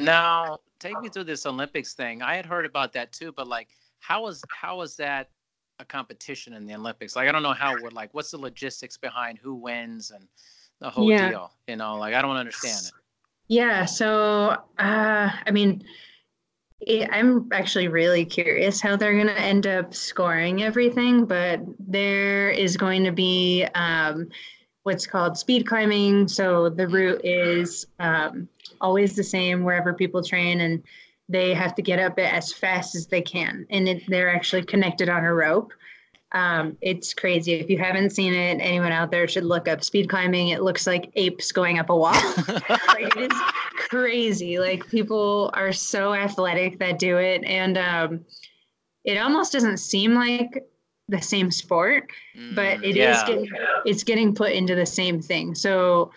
Now, 0.00 0.60
take 0.78 0.98
me 1.02 1.10
through 1.10 1.24
this 1.24 1.44
Olympics 1.44 1.92
thing. 1.92 2.22
I 2.22 2.36
had 2.36 2.46
heard 2.46 2.64
about 2.64 2.94
that 2.94 3.12
too, 3.12 3.32
but 3.32 3.48
like, 3.48 3.68
how 3.98 4.22
was 4.22 4.42
how 4.48 4.78
was 4.78 4.96
that 4.96 5.28
a 5.78 5.84
competition 5.84 6.54
in 6.54 6.64
the 6.64 6.74
Olympics? 6.74 7.14
Like, 7.14 7.28
I 7.28 7.32
don't 7.32 7.42
know 7.42 7.52
how 7.52 7.74
we're 7.74 7.90
like 7.90 8.14
what's 8.14 8.30
the 8.30 8.38
logistics 8.38 8.96
behind 8.96 9.36
who 9.36 9.54
wins 9.54 10.10
and 10.10 10.26
the 10.80 10.88
whole 10.88 11.10
yeah. 11.10 11.28
deal. 11.28 11.52
You 11.68 11.76
know, 11.76 11.96
like 11.96 12.14
I 12.14 12.22
don't 12.22 12.36
understand 12.38 12.80
it. 12.86 12.92
Yeah. 13.48 13.84
So, 13.84 14.56
uh, 14.78 15.30
I 15.46 15.50
mean, 15.52 15.84
I'm 17.10 17.48
actually 17.52 17.88
really 17.88 18.24
curious 18.24 18.80
how 18.80 18.96
they're 18.96 19.14
going 19.14 19.26
to 19.28 19.40
end 19.40 19.66
up 19.66 19.94
scoring 19.94 20.62
everything, 20.62 21.24
but 21.24 21.60
there 21.78 22.50
is 22.50 22.76
going 22.76 23.02
to 23.04 23.12
be 23.12 23.66
um, 23.74 24.28
what's 24.82 25.06
called 25.06 25.38
speed 25.38 25.66
climbing. 25.66 26.28
So 26.28 26.68
the 26.68 26.86
route 26.86 27.22
is 27.24 27.86
um, 27.98 28.48
always 28.80 29.16
the 29.16 29.24
same 29.24 29.64
wherever 29.64 29.94
people 29.94 30.22
train, 30.22 30.60
and 30.60 30.82
they 31.28 31.54
have 31.54 31.74
to 31.76 31.82
get 31.82 31.98
up 31.98 32.18
it 32.18 32.32
as 32.32 32.52
fast 32.52 32.94
as 32.94 33.06
they 33.06 33.22
can. 33.22 33.66
And 33.70 33.88
it, 33.88 34.02
they're 34.06 34.34
actually 34.34 34.64
connected 34.64 35.08
on 35.08 35.24
a 35.24 35.32
rope. 35.32 35.72
Um, 36.32 36.76
it's 36.80 37.14
crazy. 37.14 37.54
If 37.54 37.70
you 37.70 37.78
haven't 37.78 38.10
seen 38.10 38.34
it, 38.34 38.58
anyone 38.60 38.92
out 38.92 39.10
there 39.10 39.28
should 39.28 39.44
look 39.44 39.68
up 39.68 39.82
speed 39.84 40.08
climbing. 40.08 40.48
It 40.48 40.62
looks 40.62 40.86
like 40.86 41.10
apes 41.14 41.52
going 41.52 41.78
up 41.78 41.88
a 41.88 41.96
wall. 41.96 42.12
like, 42.48 43.16
it 43.16 43.32
is 43.32 43.40
crazy. 43.88 44.58
Like 44.58 44.86
people 44.88 45.50
are 45.54 45.72
so 45.72 46.14
athletic 46.14 46.78
that 46.80 46.98
do 46.98 47.18
it, 47.18 47.44
and 47.44 47.78
um, 47.78 48.24
it 49.04 49.18
almost 49.18 49.52
doesn't 49.52 49.78
seem 49.78 50.14
like 50.14 50.66
the 51.08 51.22
same 51.22 51.50
sport, 51.52 52.10
but 52.54 52.82
it 52.84 52.96
yeah. 52.96 53.16
is 53.16 53.22
getting 53.22 53.50
it's 53.84 54.02
getting 54.02 54.34
put 54.34 54.52
into 54.52 54.74
the 54.74 54.86
same 54.86 55.22
thing. 55.22 55.54
So 55.54 56.10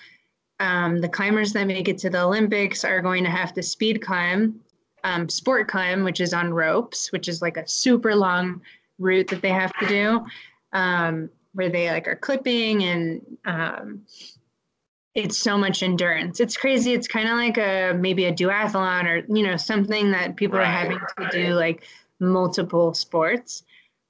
um, 0.59 0.99
the 0.99 1.09
climbers 1.09 1.53
that 1.53 1.67
make 1.67 1.87
it 1.87 1.97
to 1.99 2.09
the 2.09 2.21
Olympics 2.21 2.83
are 2.83 3.01
going 3.01 3.23
to 3.23 3.29
have 3.29 3.53
to 3.53 3.63
speed 3.63 4.01
climb, 4.01 4.59
um, 5.03 5.29
sport 5.29 5.67
climb, 5.67 6.03
which 6.03 6.19
is 6.19 6.33
on 6.33 6.53
ropes, 6.53 7.11
which 7.11 7.27
is 7.27 7.41
like 7.41 7.57
a 7.57 7.67
super 7.67 8.15
long 8.15 8.61
route 8.99 9.27
that 9.29 9.41
they 9.41 9.49
have 9.49 9.73
to 9.79 9.87
do 9.87 10.25
um, 10.73 11.29
where 11.53 11.69
they 11.69 11.89
like 11.89 12.07
are 12.07 12.15
clipping 12.15 12.83
and 12.83 13.21
um, 13.45 14.01
it's 15.15 15.37
so 15.37 15.57
much 15.57 15.81
endurance. 15.81 16.39
It's 16.39 16.55
crazy. 16.55 16.93
It's 16.93 17.07
kind 17.07 17.27
of 17.27 17.35
like 17.35 17.57
a 17.57 17.93
maybe 17.97 18.25
a 18.25 18.33
duathlon 18.33 19.05
or 19.05 19.35
you 19.35 19.43
know 19.43 19.57
something 19.57 20.11
that 20.11 20.35
people 20.35 20.59
right. 20.59 20.67
are 20.67 20.71
having 20.71 20.99
to 21.17 21.29
do 21.31 21.53
like 21.53 21.83
multiple 22.19 22.93
sports. 22.93 23.63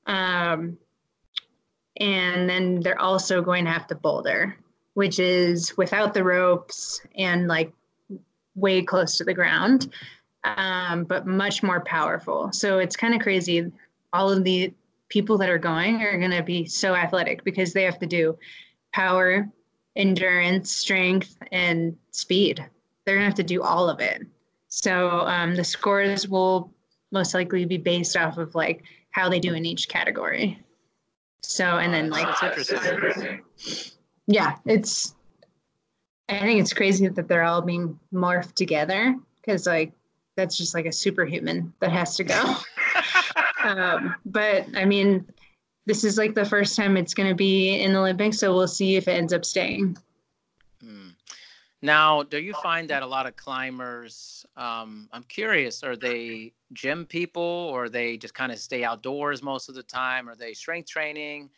Um, 0.06 0.78
and 1.98 2.50
then 2.50 2.82
they're 2.82 3.00
also 3.00 3.42
going 3.42 3.66
to 3.66 3.72
have 3.72 3.88
to 3.88 3.96
boulder 3.96 4.58
which 4.96 5.18
is 5.20 5.78
without 5.78 6.14
the 6.14 6.24
ropes 6.24 7.00
and 7.16 7.48
like 7.48 7.72
way 8.56 8.82
close 8.82 9.18
to 9.18 9.24
the 9.24 9.34
ground 9.34 9.94
um, 10.44 11.04
but 11.04 11.28
much 11.28 11.64
more 11.64 11.82
powerful. 11.82 12.52
So 12.52 12.80
it's 12.80 12.96
kind 12.96 13.14
of 13.14 13.22
crazy. 13.22 13.72
All 14.14 14.30
of 14.30 14.44
the 14.44 14.74
people 15.10 15.38
that 15.38 15.50
are 15.50 15.58
going 15.58 16.02
are 16.02 16.18
going 16.18 16.32
to 16.32 16.44
be 16.44 16.66
so 16.66 16.96
athletic 16.96 17.44
because 17.44 17.74
they 17.74 17.84
have 17.84 18.00
to 18.00 18.06
do 18.06 18.38
power, 18.94 19.48
endurance, 19.96 20.72
strength, 20.72 21.38
and 21.52 21.96
speed. 22.12 22.66
They're 23.06 23.16
going 23.16 23.24
to 23.24 23.30
have 23.30 23.36
to 23.36 23.44
do 23.44 23.62
all 23.62 23.90
of 23.90 24.00
it. 24.00 24.22
So 24.68 25.22
um, 25.22 25.56
the 25.56 25.64
scores 25.64 26.28
will 26.28 26.72
most 27.12 27.34
likely 27.34 27.66
be 27.66 27.78
based 27.78 28.16
off 28.16 28.38
of 28.38 28.54
like 28.56 28.84
how 29.12 29.30
they 29.30 29.40
do 29.40 29.54
in 29.54 29.66
each 29.66 29.90
category. 29.90 30.64
So 31.42 31.78
and 31.78 31.94
then 31.94 32.10
like 32.10 32.28
yeah, 34.28 34.58
it's 34.66 35.16
I 36.28 36.40
think 36.42 36.62
it's 36.62 36.74
crazy 36.74 37.08
that 37.08 37.28
they're 37.28 37.44
all 37.44 37.62
being 37.62 38.00
morphed 38.14 38.54
together 38.54 39.16
because 39.38 39.66
like 39.66 39.94
that's 40.36 40.58
just 40.58 40.76
like 40.76 40.86
a 40.86 40.92
superhuman 40.92 41.74
that 41.80 41.92
has 41.92 42.16
to 42.18 42.24
go. 42.24 42.56
um, 43.64 44.16
but 44.26 44.66
I 44.76 44.86
mean, 44.86 45.26
this 45.86 46.04
is 46.04 46.18
like 46.18 46.36
the 46.36 46.46
first 46.46 46.76
time 46.76 46.98
it's 46.98 47.14
going 47.14 47.30
to 47.30 47.36
be 47.36 47.82
in 47.82 47.94
the 47.94 48.00
Olympics, 48.00 48.40
so 48.40 48.54
we'll 48.54 48.68
see 48.68 48.96
if 48.96 49.08
it 49.08 49.12
ends 49.12 49.34
up 49.34 49.44
staying. 49.44 49.98
Hmm. 50.82 51.10
Now, 51.82 52.24
do 52.24 52.40
you 52.40 52.54
find 52.62 52.90
that 52.90 53.04
a 53.04 53.08
lot 53.08 53.26
of 53.26 53.36
climbers? 53.36 54.46
Um, 54.58 55.10
I'm 55.12 55.24
curious. 55.24 55.82
Are 55.84 55.96
they 55.96 56.54
gym 56.74 57.06
people, 57.06 57.42
or 57.42 57.90
they 57.90 58.18
just 58.18 58.34
kind 58.34 58.52
of 58.52 58.60
stay 58.60 58.84
outdoors 58.84 59.42
most 59.42 59.70
of 59.70 59.76
the 59.76 59.84
time? 59.84 60.30
Are 60.30 60.36
they 60.36 60.54
strength 60.54 60.90
training, 60.90 61.50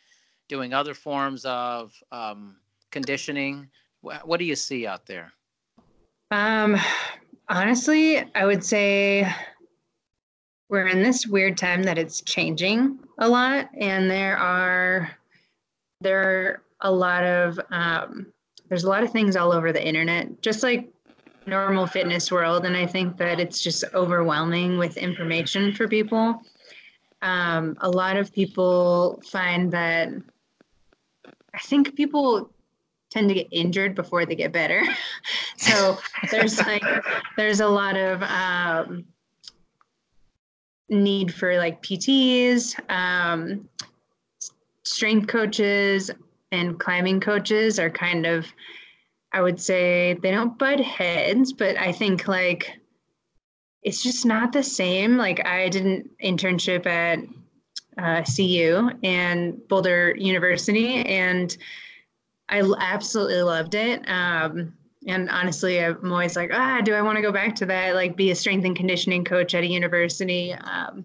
doing 0.48 0.72
other 0.72 0.94
forms 0.94 1.44
of 1.44 1.92
um, 2.10 2.56
conditioning? 2.90 3.68
What, 4.00 4.26
what 4.26 4.38
do 4.38 4.44
you 4.44 4.56
see 4.56 4.86
out 4.86 5.06
there? 5.06 5.32
Um, 6.30 6.78
honestly, 7.48 8.24
I 8.34 8.46
would 8.46 8.64
say 8.64 9.30
we're 10.72 10.86
in 10.88 11.02
this 11.02 11.26
weird 11.26 11.58
time 11.58 11.82
that 11.82 11.98
it's 11.98 12.22
changing 12.22 12.98
a 13.18 13.28
lot 13.28 13.68
and 13.76 14.10
there 14.10 14.38
are 14.38 15.10
there 16.00 16.22
are 16.22 16.62
a 16.80 16.90
lot 16.90 17.22
of 17.22 17.60
um, 17.70 18.26
there's 18.68 18.84
a 18.84 18.88
lot 18.88 19.02
of 19.04 19.10
things 19.10 19.36
all 19.36 19.52
over 19.52 19.70
the 19.70 19.86
internet 19.86 20.40
just 20.40 20.62
like 20.62 20.90
normal 21.46 21.86
fitness 21.86 22.32
world 22.32 22.64
and 22.64 22.74
i 22.74 22.86
think 22.86 23.18
that 23.18 23.38
it's 23.38 23.62
just 23.62 23.84
overwhelming 23.94 24.78
with 24.78 24.96
information 24.96 25.72
for 25.72 25.86
people. 25.86 26.42
Um, 27.20 27.76
a 27.82 27.90
lot 27.90 28.16
of 28.16 28.32
people 28.32 29.22
find 29.30 29.70
that 29.72 30.08
i 31.54 31.58
think 31.58 31.94
people 31.94 32.50
tend 33.10 33.28
to 33.28 33.34
get 33.34 33.46
injured 33.52 33.94
before 33.94 34.24
they 34.24 34.34
get 34.34 34.52
better. 34.52 34.82
So 35.58 35.96
there's 36.32 36.58
like 36.58 36.82
there's 37.36 37.60
a 37.60 37.68
lot 37.68 37.96
of 37.96 38.20
um, 38.22 39.04
need 40.92 41.32
for 41.34 41.56
like 41.58 41.82
PTs, 41.82 42.78
um, 42.90 43.68
strength 44.84 45.28
coaches, 45.28 46.10
and 46.52 46.78
climbing 46.78 47.18
coaches 47.18 47.78
are 47.78 47.90
kind 47.90 48.26
of, 48.26 48.46
I 49.32 49.40
would 49.40 49.60
say, 49.60 50.14
they 50.22 50.30
don't 50.30 50.58
butt 50.58 50.80
heads, 50.80 51.52
but 51.52 51.76
I 51.78 51.92
think 51.92 52.28
like 52.28 52.78
it's 53.82 54.02
just 54.02 54.24
not 54.24 54.52
the 54.52 54.62
same. 54.62 55.16
Like 55.16 55.44
I 55.46 55.68
did 55.68 55.84
an 55.84 56.10
internship 56.22 56.86
at 56.86 57.20
uh, 57.98 58.22
CU 58.24 58.90
and 59.02 59.66
Boulder 59.68 60.14
University, 60.16 61.04
and 61.04 61.56
I 62.48 62.62
absolutely 62.78 63.42
loved 63.42 63.74
it. 63.74 64.08
Um, 64.08 64.74
and 65.06 65.28
honestly 65.30 65.82
i'm 65.84 66.12
always 66.12 66.36
like 66.36 66.50
ah 66.52 66.80
do 66.80 66.94
i 66.94 67.02
want 67.02 67.16
to 67.16 67.22
go 67.22 67.32
back 67.32 67.54
to 67.56 67.66
that? 67.66 67.94
Like 67.94 68.16
be 68.16 68.30
a 68.30 68.34
strength 68.34 68.64
and 68.64 68.76
conditioning 68.76 69.24
coach 69.24 69.54
at 69.54 69.64
a 69.64 69.66
university 69.66 70.52
um, 70.52 71.04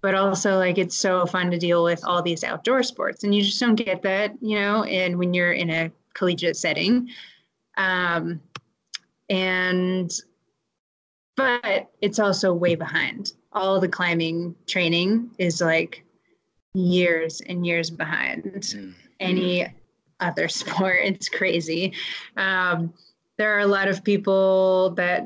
but 0.00 0.14
also 0.14 0.58
like 0.58 0.78
it's 0.78 0.96
so 0.96 1.26
fun 1.26 1.50
to 1.50 1.58
deal 1.58 1.82
with 1.82 2.04
all 2.04 2.22
these 2.22 2.44
outdoor 2.44 2.82
sports 2.82 3.24
and 3.24 3.34
you 3.34 3.42
just 3.42 3.60
don't 3.60 3.74
get 3.74 4.02
that 4.02 4.32
you 4.40 4.58
know 4.58 4.84
and 4.84 5.18
when 5.18 5.34
you're 5.34 5.52
in 5.52 5.70
a 5.70 5.90
collegiate 6.18 6.56
setting. 6.56 7.08
Um, 7.76 8.40
and 9.30 10.12
but 11.36 11.90
it's 12.00 12.18
also 12.18 12.52
way 12.52 12.74
behind. 12.74 13.32
All 13.52 13.78
the 13.80 13.88
climbing 13.88 14.56
training 14.66 15.30
is 15.38 15.60
like 15.60 16.04
years 16.74 17.40
and 17.42 17.64
years 17.64 17.90
behind 17.90 18.44
mm. 18.44 18.94
any 19.20 19.72
other 20.18 20.48
sport. 20.60 20.98
It's 21.02 21.28
crazy. 21.28 21.92
Um, 22.36 22.92
there 23.38 23.54
are 23.54 23.60
a 23.60 23.66
lot 23.66 23.88
of 23.88 24.04
people 24.04 24.90
that 24.96 25.24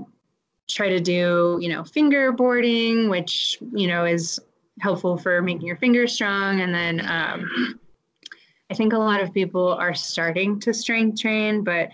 try 0.69 0.89
to 0.89 1.01
do, 1.01 1.59
you 1.61 1.69
know, 1.69 1.83
fingerboarding, 1.83 3.09
which, 3.11 3.59
you 3.73 3.89
know, 3.89 4.05
is 4.05 4.39
helpful 4.81 5.17
for 5.17 5.43
making 5.43 5.67
your 5.67 5.77
fingers 5.77 6.13
strong. 6.13 6.61
And 6.61 6.75
then 6.75 7.01
um, 7.09 7.81
I 8.71 8.75
think 8.75 8.93
a 8.93 8.99
lot 8.99 9.21
of 9.21 9.33
people 9.33 9.73
are 9.75 9.95
starting 9.95 10.61
to 10.61 10.73
strength 10.73 11.21
train, 11.21 11.65
but 11.65 11.91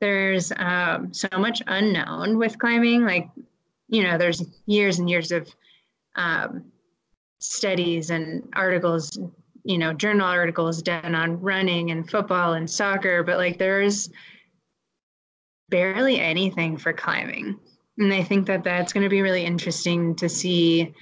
there's 0.00 0.52
um, 0.56 1.12
so 1.12 1.28
much 1.36 1.60
unknown 1.66 2.38
with 2.38 2.58
climbing. 2.58 3.04
Like, 3.04 3.28
you 3.88 4.02
know, 4.02 4.16
there's 4.16 4.44
years 4.66 5.00
and 5.00 5.10
years 5.10 5.32
of 5.32 5.48
um, 6.14 6.64
studies 7.40 8.10
and 8.10 8.48
articles, 8.54 9.18
you 9.64 9.78
know, 9.78 9.92
journal 9.92 10.26
articles 10.26 10.82
done 10.82 11.14
on 11.14 11.40
running 11.40 11.90
and 11.90 12.08
football 12.08 12.54
and 12.54 12.68
soccer, 12.68 13.22
but 13.22 13.38
like 13.38 13.58
there's 13.58 14.10
barely 15.68 16.20
anything 16.20 16.76
for 16.76 16.92
climbing. 16.92 17.58
And 17.98 18.12
I 18.12 18.22
think 18.22 18.46
that 18.46 18.64
that's 18.64 18.92
going 18.92 19.04
to 19.04 19.10
be 19.10 19.22
really 19.22 19.44
interesting 19.44 20.14
to 20.16 20.28
see 20.28 20.94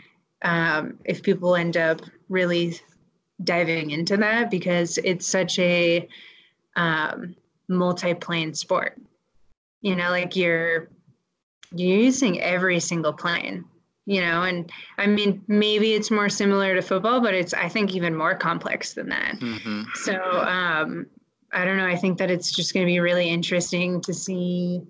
um, 0.43 0.99
if 1.05 1.23
people 1.23 1.57
end 1.57 1.77
up 1.77 2.01
really 2.29 2.81
diving 3.45 3.91
into 3.91 4.17
that 4.17 4.51
because 4.51 4.99
it's 4.99 5.27
such 5.27 5.59
a 5.59 6.09
um, 6.77 7.35
multi-plane 7.69 8.55
sport. 8.55 9.01
You 9.83 9.95
know, 9.95 10.11
like 10.11 10.35
you're 10.37 10.89
you're 11.75 12.01
using 12.01 12.41
every 12.41 12.81
single 12.81 13.13
plane. 13.13 13.65
You 14.09 14.21
know, 14.21 14.45
and 14.45 14.71
I 14.99 15.07
mean, 15.07 15.43
maybe 15.49 15.95
it's 15.95 16.13
more 16.13 16.29
similar 16.29 16.77
to 16.77 16.83
football, 16.83 17.21
but 17.21 17.35
it's 17.35 17.53
I 17.53 17.69
think 17.69 17.95
even 17.95 18.15
more 18.15 18.37
complex 18.37 18.95
than 18.95 19.09
that. 19.09 19.35
Mm-hmm. 19.41 19.83
So 19.95 20.15
um, 20.43 21.07
I 21.57 21.65
don't 21.65 21.79
know. 21.79 21.87
I 21.87 21.97
think 21.97 22.19
that 22.19 22.31
it's 22.31 22.53
just 22.53 22.75
going 22.75 22.87
to 22.87 22.91
be 22.91 23.01
really 23.01 23.29
interesting 23.29 24.01
to 24.03 24.13
see 24.13 24.83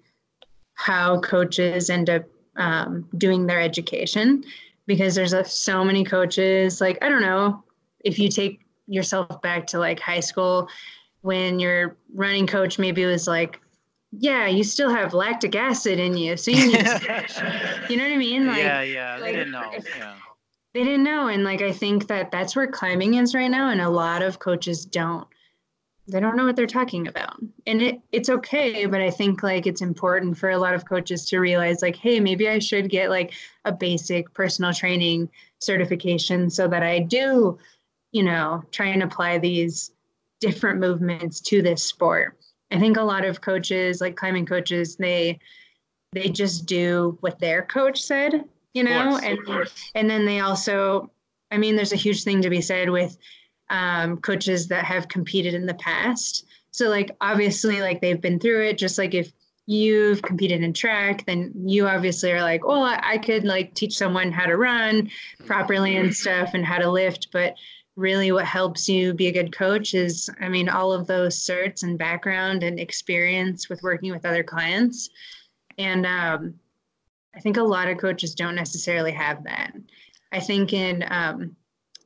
how 0.75 1.21
coaches 1.21 1.89
end 1.89 2.11
up 2.11 2.25
um, 2.57 3.09
doing 3.17 3.47
their 3.47 3.61
education 3.61 4.45
because 4.87 5.15
there's 5.15 5.33
a, 5.33 5.45
so 5.45 5.85
many 5.85 6.05
coaches. 6.05 6.81
Like, 6.81 6.99
I 7.03 7.09
don't 7.09 7.23
know 7.23 7.63
if 8.01 8.19
you 8.19 8.29
take 8.29 8.61
yourself 8.89 9.41
back 9.43 9.67
to 9.69 9.79
like 9.79 10.01
high 10.01 10.21
school 10.21 10.69
when 11.23 11.59
your 11.59 11.97
running 12.15 12.47
coach 12.47 12.79
maybe 12.79 13.05
was 13.05 13.27
like 13.27 13.61
yeah, 14.19 14.47
you 14.47 14.65
still 14.65 14.91
have 14.91 15.15
lactic 15.15 15.55
acid 15.55 15.99
in 15.99 16.17
you, 16.17 16.37
so 16.37 16.51
you 16.51 16.69
need 16.69 16.85
to 16.85 17.87
You 17.91 17.97
know 17.97 18.05
what 18.05 18.13
I 18.13 18.17
mean? 18.17 18.47
Like, 18.47 18.59
yeah, 18.59 18.83
yeah. 18.83 19.17
Like, 19.17 19.33
they 19.33 19.33
didn't 19.33 19.53
know. 19.53 19.73
Yeah. 19.99 20.15
They 20.75 20.85
didn't 20.85 21.03
know, 21.03 21.29
and 21.29 21.43
like 21.43 21.63
I 21.63 21.73
think 21.73 22.07
that 22.09 22.31
that's 22.31 22.55
where 22.55 22.67
climbing 22.67 23.15
is 23.15 23.35
right 23.35 23.49
now, 23.49 23.71
and 23.71 23.81
a 23.81 23.89
lot 23.89 24.23
of 24.23 24.39
coaches 24.39 24.85
don't. 24.85 25.27
They 26.09 26.21
don't 26.21 26.37
know 26.37 26.45
what 26.45 26.55
they're 26.55 26.67
talking 26.69 27.09
about, 27.09 27.41
and 27.67 27.83
it 27.83 28.01
it's 28.13 28.29
okay, 28.29 28.87
but 28.87 29.01
I 29.01 29.11
think 29.11 29.43
like 29.43 29.67
it's 29.67 29.83
important 29.83 30.39
for 30.39 30.51
a 30.51 30.59
lot 30.59 30.75
of 30.75 30.89
coaches 30.89 31.29
to 31.31 31.39
realize 31.41 31.83
like, 31.83 31.97
hey, 31.97 32.21
maybe 32.21 32.49
I 32.49 32.61
should 32.61 32.89
get 32.89 33.11
like 33.11 33.33
a 33.65 33.73
basic 33.73 34.33
personal 34.33 34.73
training 34.73 35.29
certification 35.59 36.49
so 36.49 36.69
that 36.69 36.85
I 36.85 37.01
do, 37.01 37.59
you 38.13 38.23
know, 38.23 38.63
try 38.71 38.87
and 38.87 39.03
apply 39.03 39.39
these 39.39 39.91
different 40.41 40.79
movements 40.79 41.41
to 41.41 41.61
this 41.61 41.83
sport. 41.83 42.39
I 42.71 42.79
think 42.79 42.97
a 42.97 43.03
lot 43.03 43.25
of 43.25 43.41
coaches, 43.41 44.01
like 44.01 44.17
climbing 44.17 44.47
coaches, 44.47 44.97
they 44.97 45.41
they 46.13 46.29
just 46.29 46.67
do 46.67 47.19
what 47.21 47.41
their 47.41 47.63
coach 47.63 48.01
said, 48.01 48.45
you 48.75 48.85
know, 48.85 49.19
and 49.19 49.39
and 49.97 50.09
then 50.09 50.25
they 50.25 50.39
also, 50.39 51.11
I 51.51 51.59
mean, 51.59 51.75
there's 51.75 51.93
a 51.93 51.97
huge 51.97 52.23
thing 52.23 52.43
to 52.43 52.51
be 52.51 52.61
said 52.61 52.91
with 52.91 53.19
um, 53.71 54.19
coaches 54.19 54.69
that 54.69 54.85
have 54.85 55.09
competed 55.09 55.55
in 55.55 55.67
the 55.67 55.75
past. 55.75 56.47
So 56.71 56.89
like 56.89 57.11
obviously, 57.21 57.81
like 57.81 58.01
they've 58.01 58.21
been 58.21 58.39
through 58.39 58.67
it. 58.69 58.79
Just 58.79 58.99
like 58.99 59.15
if 59.15 59.33
you've 59.67 60.23
competed 60.23 60.63
in 60.63 60.73
track, 60.73 61.27
then 61.27 61.53
you 61.65 61.87
obviously 61.87 62.33
are 62.33 62.43
like, 62.43 62.67
well, 62.67 62.85
I, 62.85 63.01
I 63.03 63.19
could 63.19 63.45
like 63.45 63.75
teach 63.75 63.97
someone 63.97 64.31
how 64.31 64.47
to 64.47 64.57
run 64.57 65.11
properly 65.45 65.97
and 65.97 66.15
stuff 66.15 66.51
and 66.55 66.65
how 66.65 66.79
to 66.79 66.91
lift, 66.91 67.29
but 67.33 67.55
really 67.97 68.31
what 68.31 68.45
helps 68.45 68.89
you 68.89 69.15
be 69.15 69.27
a 69.27 69.33
good 69.33 69.57
coach 69.57 69.95
is 69.95 70.31
i 70.41 70.49
mean 70.49 70.69
all 70.69 70.93
of 70.93 71.07
those 71.07 71.39
certs 71.39 71.83
and 71.83 71.99
background 71.99 72.63
and 72.63 72.79
experience 72.79 73.69
with 73.69 73.83
working 73.83 74.13
with 74.13 74.27
other 74.27 74.45
clients 74.45 75.09
and 75.79 76.07
um, 76.07 76.55
i 77.35 77.41
think 77.41 77.57
a 77.57 77.63
lot 77.63 77.89
of 77.89 77.99
coaches 77.99 78.35
don't 78.35 78.55
necessarily 78.55 79.13
have 79.13 79.43
that 79.45 79.73
i 80.31 80.39
think 80.39 80.73
in 80.73 81.05
um, 81.09 81.57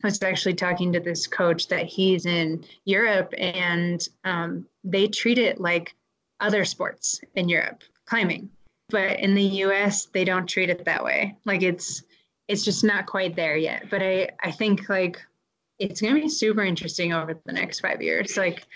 i 0.02 0.06
was 0.06 0.22
actually 0.22 0.54
talking 0.54 0.92
to 0.92 1.00
this 1.00 1.26
coach 1.26 1.68
that 1.68 1.86
he's 1.86 2.26
in 2.26 2.64
europe 2.84 3.32
and 3.38 4.08
um, 4.24 4.66
they 4.84 5.06
treat 5.06 5.38
it 5.38 5.60
like 5.60 5.94
other 6.40 6.64
sports 6.64 7.20
in 7.34 7.48
europe 7.48 7.82
climbing 8.06 8.48
but 8.88 9.18
in 9.20 9.34
the 9.34 9.42
us 9.42 10.06
they 10.06 10.24
don't 10.24 10.48
treat 10.48 10.70
it 10.70 10.84
that 10.84 11.04
way 11.04 11.36
like 11.44 11.62
it's 11.62 12.02
it's 12.48 12.64
just 12.64 12.82
not 12.82 13.06
quite 13.06 13.36
there 13.36 13.56
yet 13.56 13.88
but 13.90 14.02
i 14.02 14.28
i 14.42 14.50
think 14.50 14.88
like 14.88 15.20
it's 15.80 16.00
going 16.00 16.14
to 16.14 16.20
be 16.20 16.28
super 16.28 16.62
interesting 16.62 17.12
over 17.12 17.34
the 17.44 17.52
next 17.52 17.80
five 17.80 18.00
years. 18.02 18.36
Like, 18.36 18.66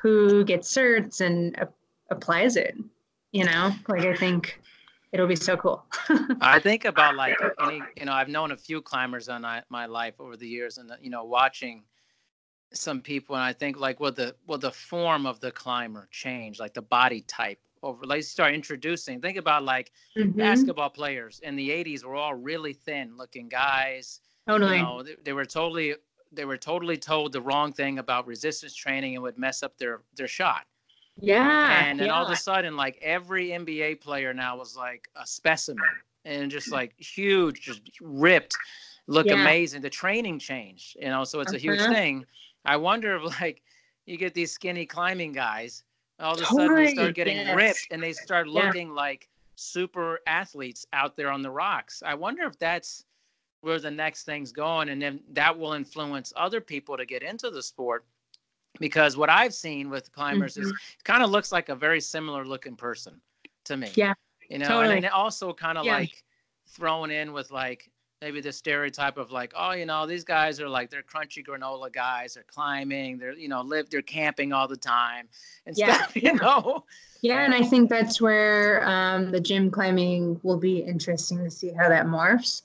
who 0.00 0.44
gets 0.44 0.72
certs 0.72 1.20
and 1.20 1.58
uh, 1.58 1.66
applies 2.10 2.56
it? 2.56 2.76
You 3.32 3.44
know, 3.44 3.72
like 3.88 4.04
I 4.04 4.14
think 4.14 4.60
it'll 5.14 5.28
be 5.28 5.36
so 5.36 5.56
cool. 5.56 5.84
I 6.40 6.58
think 6.58 6.84
about 6.84 7.14
like 7.14 7.36
any, 7.62 7.80
you 7.96 8.04
know, 8.04 8.12
I've 8.12 8.28
known 8.28 8.50
a 8.50 8.56
few 8.56 8.82
climbers 8.82 9.28
on 9.28 9.42
my, 9.42 9.62
my 9.70 9.86
life 9.86 10.14
over 10.20 10.36
the 10.36 10.46
years, 10.46 10.78
and 10.78 10.90
you 11.00 11.08
know, 11.08 11.24
watching 11.24 11.84
some 12.72 13.00
people, 13.00 13.36
and 13.36 13.44
I 13.44 13.52
think 13.52 13.78
like, 13.78 14.00
will 14.00 14.12
the 14.12 14.34
will 14.46 14.58
the 14.58 14.72
form 14.72 15.24
of 15.24 15.38
the 15.40 15.52
climber 15.52 16.08
change, 16.10 16.58
like 16.58 16.74
the 16.74 16.82
body 16.82 17.22
type 17.22 17.60
over? 17.82 18.04
Like, 18.04 18.24
start 18.24 18.54
introducing. 18.54 19.20
Think 19.20 19.38
about 19.38 19.62
like 19.62 19.92
mm-hmm. 20.18 20.36
basketball 20.36 20.90
players 20.90 21.40
in 21.44 21.54
the 21.54 21.70
'80s 21.70 22.04
were 22.04 22.16
all 22.16 22.34
really 22.34 22.72
thin 22.72 23.16
looking 23.16 23.48
guys. 23.48 24.20
Totally. 24.48 24.78
You 24.78 24.82
know, 24.82 25.02
they, 25.04 25.14
they 25.24 25.32
were 25.32 25.46
totally 25.46 25.94
they 26.32 26.44
were 26.44 26.58
totally 26.58 26.96
told 26.96 27.32
the 27.32 27.40
wrong 27.40 27.72
thing 27.72 28.00
about 28.00 28.26
resistance 28.26 28.74
training 28.74 29.14
and 29.14 29.22
would 29.22 29.38
mess 29.38 29.62
up 29.62 29.78
their 29.78 30.02
their 30.16 30.28
shot. 30.28 30.66
Yeah. 31.20 31.84
And 31.84 31.98
then 31.98 32.08
yeah. 32.08 32.14
all 32.14 32.24
of 32.24 32.30
a 32.30 32.36
sudden, 32.36 32.76
like 32.76 32.98
every 33.00 33.48
NBA 33.48 34.00
player 34.00 34.34
now 34.34 34.56
was 34.56 34.76
like 34.76 35.08
a 35.16 35.26
specimen 35.26 35.84
and 36.24 36.50
just 36.50 36.70
like 36.70 36.98
huge, 36.98 37.60
just 37.60 37.82
ripped, 38.00 38.56
look 39.06 39.26
yeah. 39.26 39.34
amazing. 39.34 39.82
The 39.82 39.90
training 39.90 40.38
changed, 40.38 40.96
you 41.00 41.08
know, 41.08 41.24
so 41.24 41.40
it's 41.40 41.50
uh-huh. 41.50 41.56
a 41.56 41.60
huge 41.60 41.80
uh-huh. 41.80 41.92
thing. 41.92 42.26
I 42.64 42.76
wonder 42.76 43.16
if 43.16 43.22
like 43.40 43.62
you 44.06 44.16
get 44.16 44.34
these 44.34 44.52
skinny 44.52 44.86
climbing 44.86 45.32
guys, 45.32 45.84
all 46.18 46.34
of 46.34 46.40
a 46.40 46.44
totally. 46.44 46.66
sudden 46.66 46.84
they 46.84 46.94
start 46.94 47.14
getting 47.14 47.36
yes. 47.36 47.56
ripped 47.56 47.86
and 47.90 48.02
they 48.02 48.12
start 48.12 48.48
looking 48.48 48.88
yeah. 48.88 48.94
like 48.94 49.28
super 49.56 50.20
athletes 50.26 50.86
out 50.92 51.16
there 51.16 51.30
on 51.30 51.42
the 51.42 51.50
rocks. 51.50 52.02
I 52.04 52.14
wonder 52.14 52.44
if 52.44 52.58
that's 52.58 53.04
where 53.60 53.78
the 53.78 53.90
next 53.90 54.24
thing's 54.24 54.52
going 54.52 54.90
and 54.90 55.00
then 55.00 55.20
that 55.32 55.56
will 55.58 55.72
influence 55.72 56.32
other 56.36 56.60
people 56.60 56.96
to 56.96 57.06
get 57.06 57.22
into 57.22 57.50
the 57.50 57.62
sport 57.62 58.04
because 58.80 59.16
what 59.16 59.30
i've 59.30 59.54
seen 59.54 59.90
with 59.90 60.10
climbers 60.12 60.56
mm-hmm. 60.56 60.66
is 60.66 60.72
kind 61.04 61.22
of 61.22 61.30
looks 61.30 61.52
like 61.52 61.68
a 61.68 61.74
very 61.74 62.00
similar 62.00 62.44
looking 62.44 62.76
person 62.76 63.20
to 63.64 63.76
me 63.76 63.90
yeah 63.94 64.14
you 64.48 64.58
know 64.58 64.66
totally. 64.66 64.96
and, 64.96 65.04
and 65.04 65.14
also 65.14 65.52
kind 65.52 65.78
of 65.78 65.84
yeah. 65.84 65.98
like 65.98 66.24
thrown 66.68 67.10
in 67.10 67.32
with 67.32 67.50
like 67.50 67.90
maybe 68.20 68.40
the 68.40 68.52
stereotype 68.52 69.18
of 69.18 69.30
like 69.30 69.52
oh 69.56 69.72
you 69.72 69.86
know 69.86 70.06
these 70.06 70.24
guys 70.24 70.60
are 70.60 70.68
like 70.68 70.90
they're 70.90 71.02
crunchy 71.02 71.44
granola 71.44 71.92
guys 71.92 72.34
they're 72.34 72.44
climbing 72.44 73.18
they're 73.18 73.32
you 73.32 73.48
know 73.48 73.60
live 73.60 73.88
they're 73.90 74.02
camping 74.02 74.52
all 74.52 74.66
the 74.66 74.76
time 74.76 75.28
and 75.66 75.76
yeah. 75.76 75.94
stuff 75.94 76.16
you 76.16 76.34
know 76.34 76.84
yeah 77.20 77.44
and 77.44 77.54
i 77.54 77.62
think 77.62 77.88
that's 77.88 78.20
where 78.20 78.86
um, 78.88 79.30
the 79.30 79.40
gym 79.40 79.70
climbing 79.70 80.40
will 80.42 80.58
be 80.58 80.78
interesting 80.78 81.38
to 81.38 81.50
see 81.50 81.70
how 81.70 81.88
that 81.88 82.06
morphs 82.06 82.62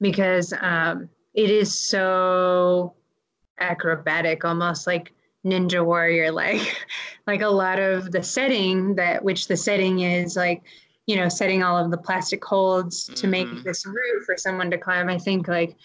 because 0.00 0.52
um, 0.60 1.08
it 1.34 1.50
is 1.50 1.72
so 1.78 2.94
acrobatic, 3.58 4.44
almost 4.44 4.86
like 4.86 5.12
Ninja 5.46 5.84
Warrior 5.84 6.30
like. 6.32 6.76
like 7.26 7.42
a 7.42 7.48
lot 7.48 7.78
of 7.78 8.12
the 8.12 8.22
setting 8.22 8.94
that 8.94 9.22
which 9.22 9.48
the 9.48 9.56
setting 9.56 10.00
is 10.00 10.36
like 10.36 10.62
you 11.06 11.16
know 11.16 11.28
setting 11.28 11.62
all 11.62 11.76
of 11.76 11.90
the 11.90 11.96
plastic 11.96 12.44
holds 12.44 13.04
to 13.04 13.26
make 13.26 13.46
mm-hmm. 13.46 13.62
this 13.62 13.86
route 13.86 14.24
for 14.24 14.36
someone 14.36 14.70
to 14.70 14.78
climb 14.78 15.08
i 15.08 15.18
think 15.18 15.48
like 15.48 15.76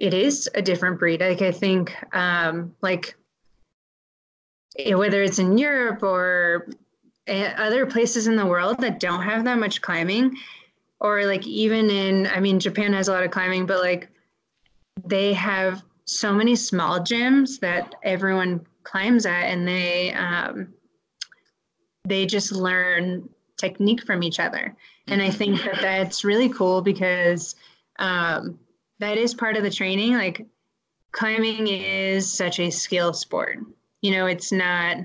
it 0.00 0.12
is 0.12 0.48
a 0.54 0.62
different 0.62 0.98
breed 0.98 1.20
like 1.20 1.42
i 1.42 1.52
think 1.52 1.94
um 2.14 2.74
like 2.82 3.16
eh, 4.78 4.94
whether 4.94 5.22
it's 5.22 5.38
in 5.38 5.56
europe 5.56 6.02
or 6.02 6.68
eh, 7.26 7.52
other 7.56 7.86
places 7.86 8.26
in 8.26 8.36
the 8.36 8.46
world 8.46 8.78
that 8.78 9.00
don't 9.00 9.22
have 9.22 9.44
that 9.44 9.58
much 9.58 9.80
climbing 9.80 10.36
or 11.00 11.24
like 11.26 11.46
even 11.46 11.90
in 11.90 12.26
i 12.28 12.40
mean 12.40 12.58
japan 12.60 12.92
has 12.92 13.08
a 13.08 13.12
lot 13.12 13.24
of 13.24 13.30
climbing 13.30 13.66
but 13.66 13.80
like 13.80 14.08
they 15.04 15.32
have 15.32 15.82
so 16.04 16.32
many 16.32 16.56
small 16.56 17.00
gyms 17.00 17.60
that 17.60 17.94
everyone 18.02 18.66
climbs 18.82 19.26
at 19.26 19.44
and 19.44 19.66
they 19.66 20.12
um, 20.12 20.72
they 22.04 22.26
just 22.26 22.52
learn 22.52 23.28
technique 23.56 24.04
from 24.04 24.22
each 24.22 24.40
other. 24.40 24.74
And 25.08 25.20
i 25.20 25.30
think 25.30 25.62
that 25.64 25.80
that's 25.80 26.24
really 26.24 26.48
cool 26.48 26.82
because 26.82 27.54
um, 27.98 28.58
that 28.98 29.18
is 29.18 29.34
part 29.34 29.56
of 29.56 29.62
the 29.62 29.70
training. 29.70 30.14
Like 30.14 30.46
climbing 31.12 31.68
is 31.68 32.32
such 32.32 32.60
a 32.60 32.70
skill 32.70 33.12
sport. 33.12 33.58
You 34.00 34.12
know 34.12 34.26
it's 34.26 34.50
not 34.50 34.96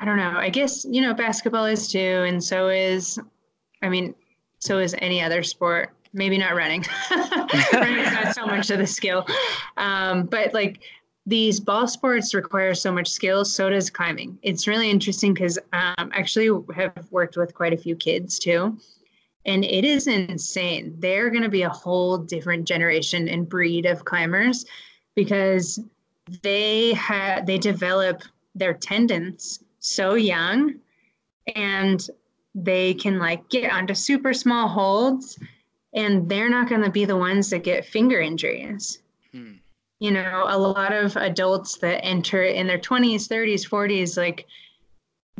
i 0.00 0.04
don't 0.04 0.16
know 0.16 0.32
i 0.36 0.48
guess 0.48 0.84
you 0.84 1.00
know 1.00 1.14
basketball 1.14 1.64
is 1.64 1.86
too 1.86 2.24
and 2.26 2.42
so 2.42 2.68
is 2.68 3.20
i 3.82 3.88
mean 3.88 4.16
so 4.62 4.78
is 4.78 4.94
any 4.98 5.20
other 5.20 5.42
sport. 5.42 5.92
Maybe 6.12 6.36
not 6.38 6.54
running. 6.54 6.84
running 7.72 7.98
is 7.98 8.12
not 8.12 8.34
so 8.34 8.46
much 8.46 8.70
of 8.70 8.78
the 8.78 8.86
skill, 8.86 9.26
um, 9.76 10.24
but 10.26 10.52
like 10.52 10.80
these 11.24 11.60
ball 11.60 11.86
sports 11.86 12.34
require 12.34 12.74
so 12.74 12.92
much 12.92 13.08
skill. 13.08 13.44
So 13.44 13.70
does 13.70 13.88
climbing. 13.88 14.38
It's 14.42 14.66
really 14.66 14.90
interesting 14.90 15.32
because 15.32 15.58
um, 15.72 16.10
actually 16.12 16.50
have 16.74 17.06
worked 17.10 17.36
with 17.36 17.54
quite 17.54 17.72
a 17.72 17.78
few 17.78 17.96
kids 17.96 18.38
too, 18.38 18.76
and 19.46 19.64
it 19.64 19.84
is 19.84 20.06
insane. 20.06 20.94
They're 20.98 21.30
going 21.30 21.44
to 21.44 21.48
be 21.48 21.62
a 21.62 21.70
whole 21.70 22.18
different 22.18 22.66
generation 22.66 23.28
and 23.28 23.48
breed 23.48 23.86
of 23.86 24.04
climbers 24.04 24.66
because 25.14 25.80
they 26.42 26.92
have 26.94 27.46
they 27.46 27.58
develop 27.58 28.22
their 28.54 28.74
tendons 28.74 29.62
so 29.80 30.14
young 30.14 30.74
and 31.56 32.06
they 32.54 32.94
can 32.94 33.18
like 33.18 33.48
get 33.48 33.72
onto 33.72 33.94
super 33.94 34.32
small 34.32 34.68
holds 34.68 35.38
and 35.94 36.28
they're 36.28 36.50
not 36.50 36.68
going 36.68 36.82
to 36.82 36.90
be 36.90 37.04
the 37.04 37.16
ones 37.16 37.50
that 37.50 37.64
get 37.64 37.84
finger 37.84 38.20
injuries. 38.20 39.00
Hmm. 39.32 39.54
You 40.00 40.10
know, 40.10 40.44
a 40.48 40.58
lot 40.58 40.92
of 40.92 41.16
adults 41.16 41.76
that 41.78 42.04
enter 42.04 42.42
in 42.42 42.66
their 42.66 42.78
20s, 42.78 43.28
30s, 43.28 43.68
40s, 43.68 44.16
like 44.16 44.46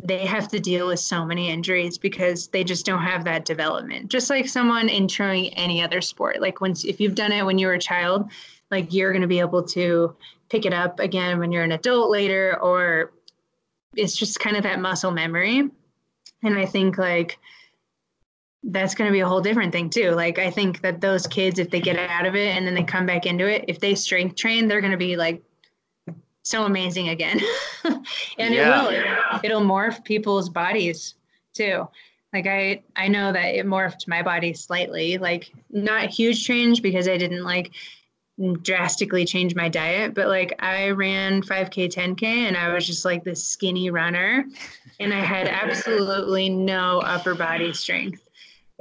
they 0.03 0.25
have 0.25 0.49
to 0.49 0.61
deal 0.61 0.89
with 0.89 1.01
so 1.01 1.25
many 1.25 1.51
injuries 1.51 1.99
because 1.99 2.49
they 2.49 2.65
just 2.65 2.87
don't 2.87 3.03
have 3.03 3.25
that 3.25 3.45
development. 3.45 4.09
Just 4.09 4.31
like 4.31 4.49
someone 4.49 4.89
introing 4.89 5.53
any 5.57 5.83
other 5.83 6.01
sport. 6.01 6.41
Like 6.41 6.61
once 6.61 6.85
if 6.85 7.01
you've 7.01 7.15
done 7.15 7.33
it 7.33 7.45
when 7.45 7.59
you 7.59 7.67
were 7.67 7.75
a 7.75 7.79
child, 7.81 8.31
like 8.71 8.93
you're 8.93 9.13
going 9.13 9.23
to 9.23 9.29
be 9.29 9.41
able 9.41 9.63
to 9.65 10.17
pick 10.49 10.67
it 10.67 10.73
up 10.73 11.01
again 11.01 11.39
when 11.39 11.51
you're 11.51 11.65
an 11.65 11.73
adult 11.73 12.11
later 12.11 12.59
or 12.61 13.13
it's 13.97 14.17
just 14.17 14.39
kind 14.39 14.57
of 14.57 14.63
that 14.63 14.81
muscle 14.81 15.11
memory 15.11 15.71
and 16.43 16.59
i 16.59 16.67
think 16.67 16.99
like 16.99 17.39
that's 18.65 18.95
going 18.95 19.09
to 19.09 19.13
be 19.13 19.21
a 19.21 19.27
whole 19.27 19.41
different 19.41 19.73
thing 19.73 19.91
too 19.91 20.11
like 20.13 20.39
i 20.39 20.51
think 20.51 20.81
that 20.83 21.01
those 21.01 21.27
kids 21.27 21.59
if 21.59 21.71
they 21.71 21.81
get 21.81 21.99
out 21.99 22.27
of 22.27 22.37
it 22.37 22.57
and 22.57 22.67
then 22.67 22.75
they 22.75 22.83
come 22.83 23.05
back 23.05 23.27
into 23.27 23.47
it 23.47 23.65
if 23.67 23.81
they 23.81 23.95
strength 23.95 24.37
train 24.37 24.69
they're 24.69 24.81
going 24.81 24.93
to 24.93 24.97
be 24.97 25.17
like 25.17 25.43
so 26.43 26.65
amazing 26.65 27.09
again. 27.09 27.41
and 27.85 28.55
yeah. 28.55 28.89
it 28.89 29.05
will 29.33 29.41
it'll 29.45 29.61
morph 29.61 30.05
people's 30.05 30.49
bodies 30.49 31.15
too. 31.55 31.89
Like 32.33 32.47
I 32.47 32.83
I 32.97 33.09
know 33.09 33.33
that 33.33 33.55
it 33.55 33.67
morphed 33.67 34.09
my 34.09 34.23
body 34.23 34.53
slightly, 34.53 35.19
like 35.19 35.53
not 35.71 36.05
a 36.05 36.09
huge 36.09 36.45
change 36.45 36.83
because 36.83 37.09
I 37.09 37.17
didn't 37.17 37.45
like 37.45 37.73
drastically 38.63 39.25
change 39.25 39.55
my 39.55 39.69
diet, 39.69 40.15
but 40.15 40.29
like 40.29 40.55
I 40.59 40.91
ran 40.91 41.43
5k, 41.43 41.93
10k 41.93 42.23
and 42.23 42.57
I 42.57 42.73
was 42.73 42.87
just 42.87 43.05
like 43.05 43.23
this 43.23 43.45
skinny 43.45 43.91
runner 43.91 44.47
and 44.99 45.13
I 45.13 45.21
had 45.21 45.47
absolutely 45.47 46.49
no 46.49 47.01
upper 47.01 47.35
body 47.35 47.73
strength. 47.73 48.27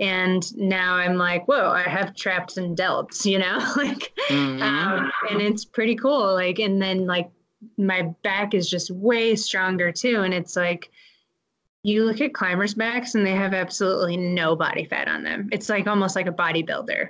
And 0.01 0.57
now 0.57 0.95
I'm 0.95 1.15
like, 1.15 1.47
whoa, 1.47 1.69
I 1.69 1.83
have 1.83 2.15
traps 2.15 2.57
and 2.57 2.75
delts, 2.75 3.23
you 3.23 3.37
know, 3.37 3.57
like, 3.77 4.11
mm-hmm. 4.29 4.61
um, 4.61 5.11
and 5.29 5.41
it's 5.41 5.63
pretty 5.63 5.95
cool. 5.95 6.33
Like, 6.33 6.57
and 6.57 6.81
then 6.81 7.05
like 7.05 7.29
my 7.77 8.01
back 8.23 8.55
is 8.55 8.67
just 8.67 8.89
way 8.89 9.35
stronger 9.35 9.91
too. 9.91 10.21
And 10.23 10.33
it's 10.33 10.55
like, 10.55 10.89
you 11.83 12.03
look 12.03 12.19
at 12.19 12.33
climbers' 12.33 12.73
backs 12.73 13.15
and 13.15 13.25
they 13.25 13.31
have 13.31 13.53
absolutely 13.53 14.17
no 14.17 14.55
body 14.55 14.85
fat 14.85 15.07
on 15.07 15.23
them. 15.23 15.49
It's 15.51 15.69
like 15.69 15.87
almost 15.87 16.15
like 16.15 16.27
a 16.27 16.31
bodybuilder 16.31 17.09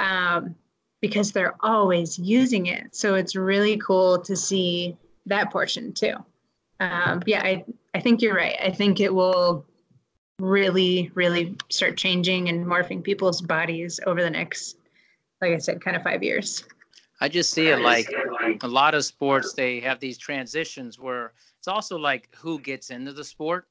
um, 0.00 0.54
because 1.00 1.32
they're 1.32 1.56
always 1.60 2.18
using 2.18 2.66
it. 2.66 2.94
So 2.94 3.16
it's 3.16 3.34
really 3.34 3.76
cool 3.78 4.20
to 4.22 4.36
see 4.36 4.96
that 5.26 5.52
portion 5.52 5.92
too. 5.92 6.14
Um, 6.80 7.22
yeah, 7.26 7.42
I, 7.42 7.64
I 7.94 8.00
think 8.00 8.22
you're 8.22 8.34
right. 8.34 8.56
I 8.62 8.70
think 8.70 9.00
it 9.00 9.12
will 9.12 9.64
really, 10.38 11.10
really 11.14 11.56
start 11.68 11.96
changing 11.96 12.48
and 12.48 12.64
morphing 12.64 13.02
people's 13.02 13.40
bodies 13.40 13.98
over 14.06 14.22
the 14.22 14.30
next, 14.30 14.76
like 15.40 15.52
I 15.52 15.58
said, 15.58 15.80
kind 15.80 15.96
of 15.96 16.02
five 16.02 16.22
years. 16.22 16.64
I 17.20 17.28
just 17.28 17.50
see 17.52 17.68
it 17.68 17.80
like 17.80 18.08
a 18.62 18.68
lot 18.68 18.94
of 18.94 19.04
sports, 19.04 19.52
they 19.52 19.80
have 19.80 19.98
these 19.98 20.18
transitions 20.18 20.98
where 20.98 21.32
it's 21.58 21.66
also 21.66 21.98
like 21.98 22.28
who 22.36 22.60
gets 22.60 22.90
into 22.90 23.12
the 23.12 23.24
sport. 23.24 23.66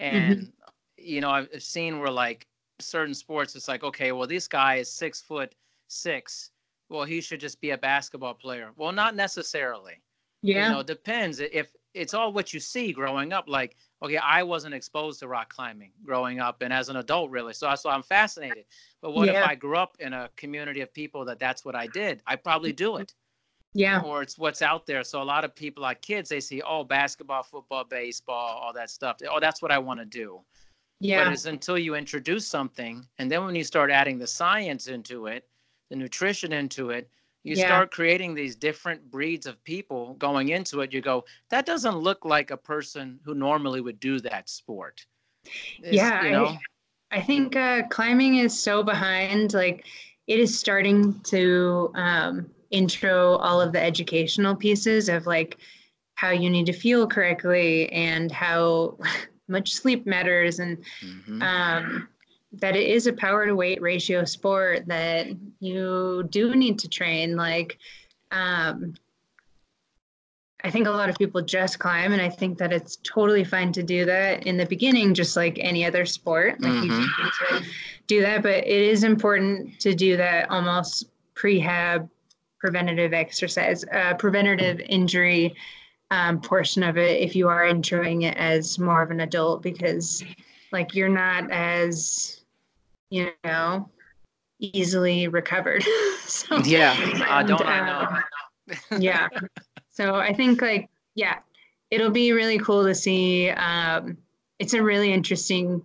Mm-hmm. 0.00 0.16
And, 0.16 0.36
mm-hmm. 0.38 0.48
you 0.96 1.20
know, 1.20 1.30
I've 1.30 1.62
seen 1.62 2.00
where 2.00 2.10
like 2.10 2.46
certain 2.80 3.14
sports, 3.14 3.54
it's 3.54 3.68
like, 3.68 3.84
okay, 3.84 4.10
well, 4.10 4.26
this 4.26 4.48
guy 4.48 4.76
is 4.76 4.90
six 4.90 5.20
foot 5.20 5.54
six. 5.86 6.50
Well, 6.88 7.04
he 7.04 7.20
should 7.20 7.40
just 7.40 7.60
be 7.60 7.70
a 7.70 7.78
basketball 7.78 8.34
player. 8.34 8.70
Well, 8.76 8.92
not 8.92 9.14
necessarily. 9.14 10.00
Yeah. 10.42 10.68
You 10.68 10.74
know, 10.74 10.82
depends. 10.82 11.38
If 11.38 11.72
it's 11.98 12.14
all 12.14 12.32
what 12.32 12.54
you 12.54 12.60
see 12.60 12.92
growing 12.92 13.32
up, 13.32 13.44
like, 13.48 13.76
okay, 14.02 14.16
I 14.16 14.42
wasn't 14.42 14.74
exposed 14.74 15.20
to 15.20 15.28
rock 15.28 15.52
climbing 15.52 15.92
growing 16.04 16.40
up 16.40 16.62
and 16.62 16.72
as 16.72 16.88
an 16.88 16.96
adult, 16.96 17.30
really. 17.30 17.52
So, 17.52 17.74
so 17.74 17.90
I'm 17.90 18.02
fascinated. 18.02 18.64
But 19.02 19.12
what 19.12 19.26
yeah. 19.26 19.42
if 19.42 19.48
I 19.48 19.54
grew 19.54 19.76
up 19.76 19.96
in 19.98 20.12
a 20.12 20.30
community 20.36 20.80
of 20.80 20.92
people 20.92 21.24
that 21.26 21.38
that's 21.38 21.64
what 21.64 21.74
I 21.74 21.86
did? 21.88 22.22
I 22.26 22.36
probably 22.36 22.72
do 22.72 22.96
it. 22.96 23.14
Yeah. 23.74 24.00
Or 24.00 24.22
it's 24.22 24.38
what's 24.38 24.62
out 24.62 24.86
there. 24.86 25.04
So 25.04 25.20
a 25.20 25.24
lot 25.24 25.44
of 25.44 25.54
people, 25.54 25.82
like 25.82 26.00
kids, 26.00 26.28
they 26.28 26.40
see, 26.40 26.62
oh, 26.62 26.84
basketball, 26.84 27.42
football, 27.42 27.84
baseball, 27.84 28.58
all 28.62 28.72
that 28.72 28.90
stuff. 28.90 29.18
Oh, 29.30 29.40
that's 29.40 29.60
what 29.60 29.70
I 29.70 29.78
want 29.78 30.00
to 30.00 30.06
do. 30.06 30.40
Yeah. 31.00 31.24
But 31.24 31.32
it's 31.32 31.44
until 31.44 31.78
you 31.78 31.94
introduce 31.94 32.46
something, 32.46 33.06
and 33.18 33.30
then 33.30 33.44
when 33.44 33.54
you 33.54 33.64
start 33.64 33.90
adding 33.90 34.18
the 34.18 34.26
science 34.26 34.86
into 34.88 35.26
it, 35.26 35.44
the 35.90 35.96
nutrition 35.96 36.52
into 36.52 36.90
it, 36.90 37.10
you 37.48 37.56
yeah. 37.56 37.66
start 37.66 37.90
creating 37.90 38.34
these 38.34 38.54
different 38.54 39.10
breeds 39.10 39.46
of 39.46 39.62
people 39.64 40.14
going 40.14 40.50
into 40.50 40.80
it. 40.80 40.92
You 40.92 41.00
go, 41.00 41.24
that 41.50 41.66
doesn't 41.66 41.96
look 41.96 42.24
like 42.24 42.50
a 42.50 42.56
person 42.56 43.18
who 43.24 43.34
normally 43.34 43.80
would 43.80 43.98
do 44.00 44.20
that 44.20 44.48
sport. 44.48 45.04
It's, 45.82 45.92
yeah. 45.92 46.24
You 46.24 46.30
know? 46.30 46.46
I, 47.10 47.18
I 47.18 47.22
think 47.22 47.56
uh, 47.56 47.82
climbing 47.88 48.36
is 48.36 48.60
so 48.60 48.82
behind. 48.82 49.54
Like, 49.54 49.86
it 50.26 50.38
is 50.38 50.58
starting 50.58 51.18
to 51.24 51.90
um, 51.94 52.50
intro 52.70 53.36
all 53.36 53.60
of 53.60 53.72
the 53.72 53.82
educational 53.82 54.54
pieces 54.54 55.08
of 55.08 55.26
like 55.26 55.56
how 56.14 56.30
you 56.30 56.50
need 56.50 56.66
to 56.66 56.72
feel 56.72 57.06
correctly 57.06 57.90
and 57.92 58.30
how 58.30 58.98
much 59.48 59.72
sleep 59.72 60.06
matters 60.06 60.58
and 60.58 60.78
mm-hmm. 61.02 61.42
um, 61.42 62.08
that 62.60 62.76
it 62.76 62.88
is 62.88 63.06
a 63.06 63.12
power 63.12 63.46
to 63.46 63.54
weight 63.54 63.80
ratio 63.80 64.24
sport 64.24 64.86
that 64.86 65.26
you 65.60 66.26
do 66.30 66.54
need 66.54 66.78
to 66.78 66.88
train 66.88 67.36
like 67.36 67.78
um, 68.30 68.94
I 70.64 70.70
think 70.70 70.88
a 70.88 70.90
lot 70.90 71.08
of 71.08 71.16
people 71.16 71.40
just 71.40 71.78
climb, 71.78 72.12
and 72.12 72.20
I 72.20 72.28
think 72.28 72.58
that 72.58 72.72
it's 72.72 72.96
totally 73.04 73.44
fine 73.44 73.72
to 73.72 73.82
do 73.82 74.04
that 74.06 74.44
in 74.44 74.56
the 74.56 74.66
beginning, 74.66 75.14
just 75.14 75.36
like 75.36 75.56
any 75.60 75.84
other 75.84 76.04
sport. 76.04 76.60
Like 76.60 76.72
mm-hmm. 76.72 76.90
you 76.90 76.98
need 76.98 77.62
to 77.62 77.70
do 78.08 78.20
that, 78.22 78.42
but 78.42 78.66
it 78.66 78.66
is 78.66 79.04
important 79.04 79.78
to 79.80 79.94
do 79.94 80.16
that 80.16 80.50
almost 80.50 81.10
prehab 81.34 82.08
preventative 82.58 83.12
exercise, 83.12 83.84
uh, 83.92 84.14
preventative 84.14 84.80
injury 84.80 85.54
um, 86.10 86.40
portion 86.40 86.82
of 86.82 86.96
it 86.96 87.20
if 87.20 87.36
you 87.36 87.48
are 87.48 87.66
enjoying 87.66 88.22
it 88.22 88.36
as 88.36 88.78
more 88.78 89.02
of 89.02 89.10
an 89.10 89.20
adult 89.20 89.62
because 89.62 90.24
like 90.72 90.94
you're 90.94 91.08
not 91.08 91.50
as 91.50 92.37
you 93.10 93.30
know 93.44 93.88
easily 94.60 95.28
recovered 95.28 95.84
so, 96.26 96.58
yeah 96.58 96.96
uh, 97.28 97.42
don't 97.42 97.62
I 97.62 97.86
know 97.86 98.74
uh, 98.92 98.96
yeah 98.98 99.28
so 99.88 100.16
i 100.16 100.32
think 100.32 100.60
like 100.60 100.88
yeah 101.14 101.38
it'll 101.90 102.10
be 102.10 102.32
really 102.32 102.58
cool 102.58 102.84
to 102.84 102.94
see 102.94 103.50
um, 103.50 104.18
it's 104.58 104.74
a 104.74 104.82
really 104.82 105.12
interesting 105.12 105.82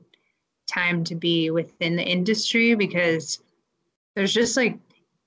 time 0.67 1.03
to 1.05 1.15
be 1.15 1.49
within 1.49 1.95
the 1.95 2.03
industry 2.03 2.75
because 2.75 3.39
there's 4.15 4.33
just 4.33 4.57
like 4.57 4.77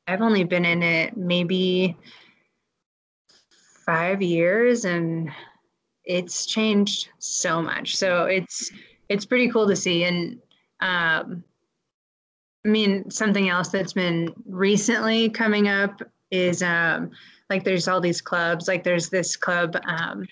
I've 0.08 0.22
only 0.22 0.44
been 0.44 0.64
in 0.64 0.82
it 0.82 1.16
maybe 1.16 1.96
five 3.84 4.22
years 4.22 4.84
and 4.84 5.30
it's 6.04 6.46
changed 6.46 7.08
so 7.18 7.60
much. 7.60 7.96
So 7.96 8.24
it's 8.24 8.70
it's 9.08 9.24
pretty 9.24 9.48
cool 9.50 9.66
to 9.66 9.76
see. 9.76 10.04
And 10.04 10.38
um, 10.80 11.44
I 12.66 12.68
mean, 12.68 13.08
something 13.10 13.48
else 13.48 13.68
that's 13.68 13.92
been 13.92 14.34
recently 14.44 15.30
coming 15.30 15.68
up 15.68 16.02
is 16.32 16.64
um, 16.64 17.12
like 17.48 17.62
there's 17.62 17.86
all 17.86 18.00
these 18.00 18.20
clubs. 18.20 18.66
Like 18.66 18.82
there's 18.82 19.08
this 19.08 19.36
club 19.36 19.76
um, 19.86 20.26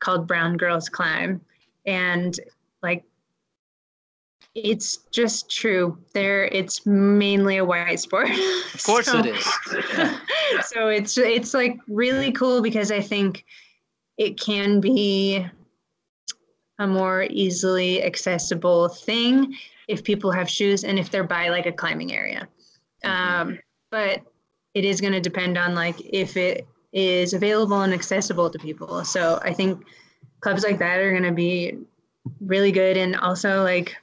called 0.00 0.26
Brown 0.26 0.56
Girls 0.56 0.88
Climb, 0.88 1.40
and 1.86 2.38
like 2.82 3.04
it's 4.56 4.96
just 5.12 5.48
true. 5.48 5.96
There, 6.14 6.46
it's 6.46 6.84
mainly 6.84 7.58
a 7.58 7.64
white 7.64 8.00
sport. 8.00 8.28
Of 8.74 8.82
course, 8.82 9.06
so, 9.12 9.20
it 9.20 9.26
is. 9.26 9.46
so 10.66 10.88
it's 10.88 11.16
it's 11.16 11.54
like 11.54 11.78
really 11.86 12.32
cool 12.32 12.60
because 12.60 12.90
I 12.90 13.00
think 13.00 13.44
it 14.16 14.40
can 14.40 14.80
be 14.80 15.46
a 16.80 16.88
more 16.88 17.28
easily 17.30 18.02
accessible 18.02 18.88
thing 18.88 19.54
if 19.88 20.04
people 20.04 20.30
have 20.30 20.48
shoes 20.48 20.84
and 20.84 20.98
if 20.98 21.10
they're 21.10 21.24
by 21.24 21.48
like 21.48 21.66
a 21.66 21.72
climbing 21.72 22.12
area. 22.12 22.46
Um, 23.04 23.58
but 23.90 24.20
it 24.74 24.84
is 24.84 25.00
going 25.00 25.14
to 25.14 25.20
depend 25.20 25.56
on 25.56 25.74
like 25.74 25.96
if 26.04 26.36
it 26.36 26.66
is 26.92 27.32
available 27.32 27.80
and 27.80 27.92
accessible 27.92 28.50
to 28.50 28.58
people. 28.58 29.04
So 29.04 29.40
I 29.42 29.52
think 29.52 29.84
clubs 30.40 30.62
like 30.62 30.78
that 30.78 30.98
are 30.98 31.10
going 31.10 31.22
to 31.24 31.32
be 31.32 31.78
really 32.40 32.70
good 32.70 32.96
and 32.96 33.16
also 33.16 33.62
like 33.62 33.96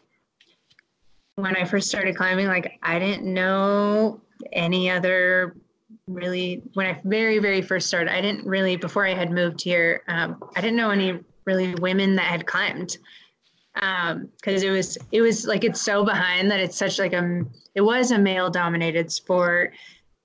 when 1.36 1.55
I 1.55 1.65
first 1.65 1.88
started 1.88 2.15
climbing, 2.15 2.47
like 2.47 2.79
I 2.81 2.97
didn't 2.97 3.31
know 3.31 4.21
any 4.53 4.89
other 4.89 5.55
really 6.07 6.61
when 6.73 6.88
I 6.88 7.01
very 7.03 7.39
very 7.39 7.61
first 7.61 7.88
started. 7.88 8.13
I 8.13 8.21
didn't 8.21 8.45
really 8.45 8.75
before 8.77 9.05
I 9.05 9.13
had 9.13 9.31
moved 9.31 9.61
here. 9.61 10.03
Um, 10.07 10.41
I 10.55 10.61
didn't 10.61 10.77
know 10.77 10.91
any 10.91 11.19
really 11.45 11.75
women 11.75 12.15
that 12.15 12.25
had 12.25 12.45
climbed 12.45 12.97
because 13.76 14.63
um, 14.63 14.67
it 14.67 14.69
was 14.69 14.97
it 15.11 15.21
was 15.21 15.45
like 15.45 15.63
it's 15.63 15.82
so 15.82 16.03
behind 16.05 16.49
that 16.49 16.59
it's 16.59 16.78
such 16.78 16.97
like 16.97 17.13
a 17.13 17.41
it 17.76 17.82
was 17.82 18.11
a 18.11 18.17
male 18.17 18.49
dominated 18.49 19.11
sport 19.11 19.73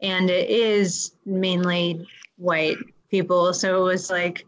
and 0.00 0.30
it 0.30 0.48
is 0.48 1.12
mainly 1.26 2.06
white 2.36 2.78
people. 3.10 3.52
So 3.52 3.82
it 3.82 3.84
was 3.84 4.10
like 4.10 4.46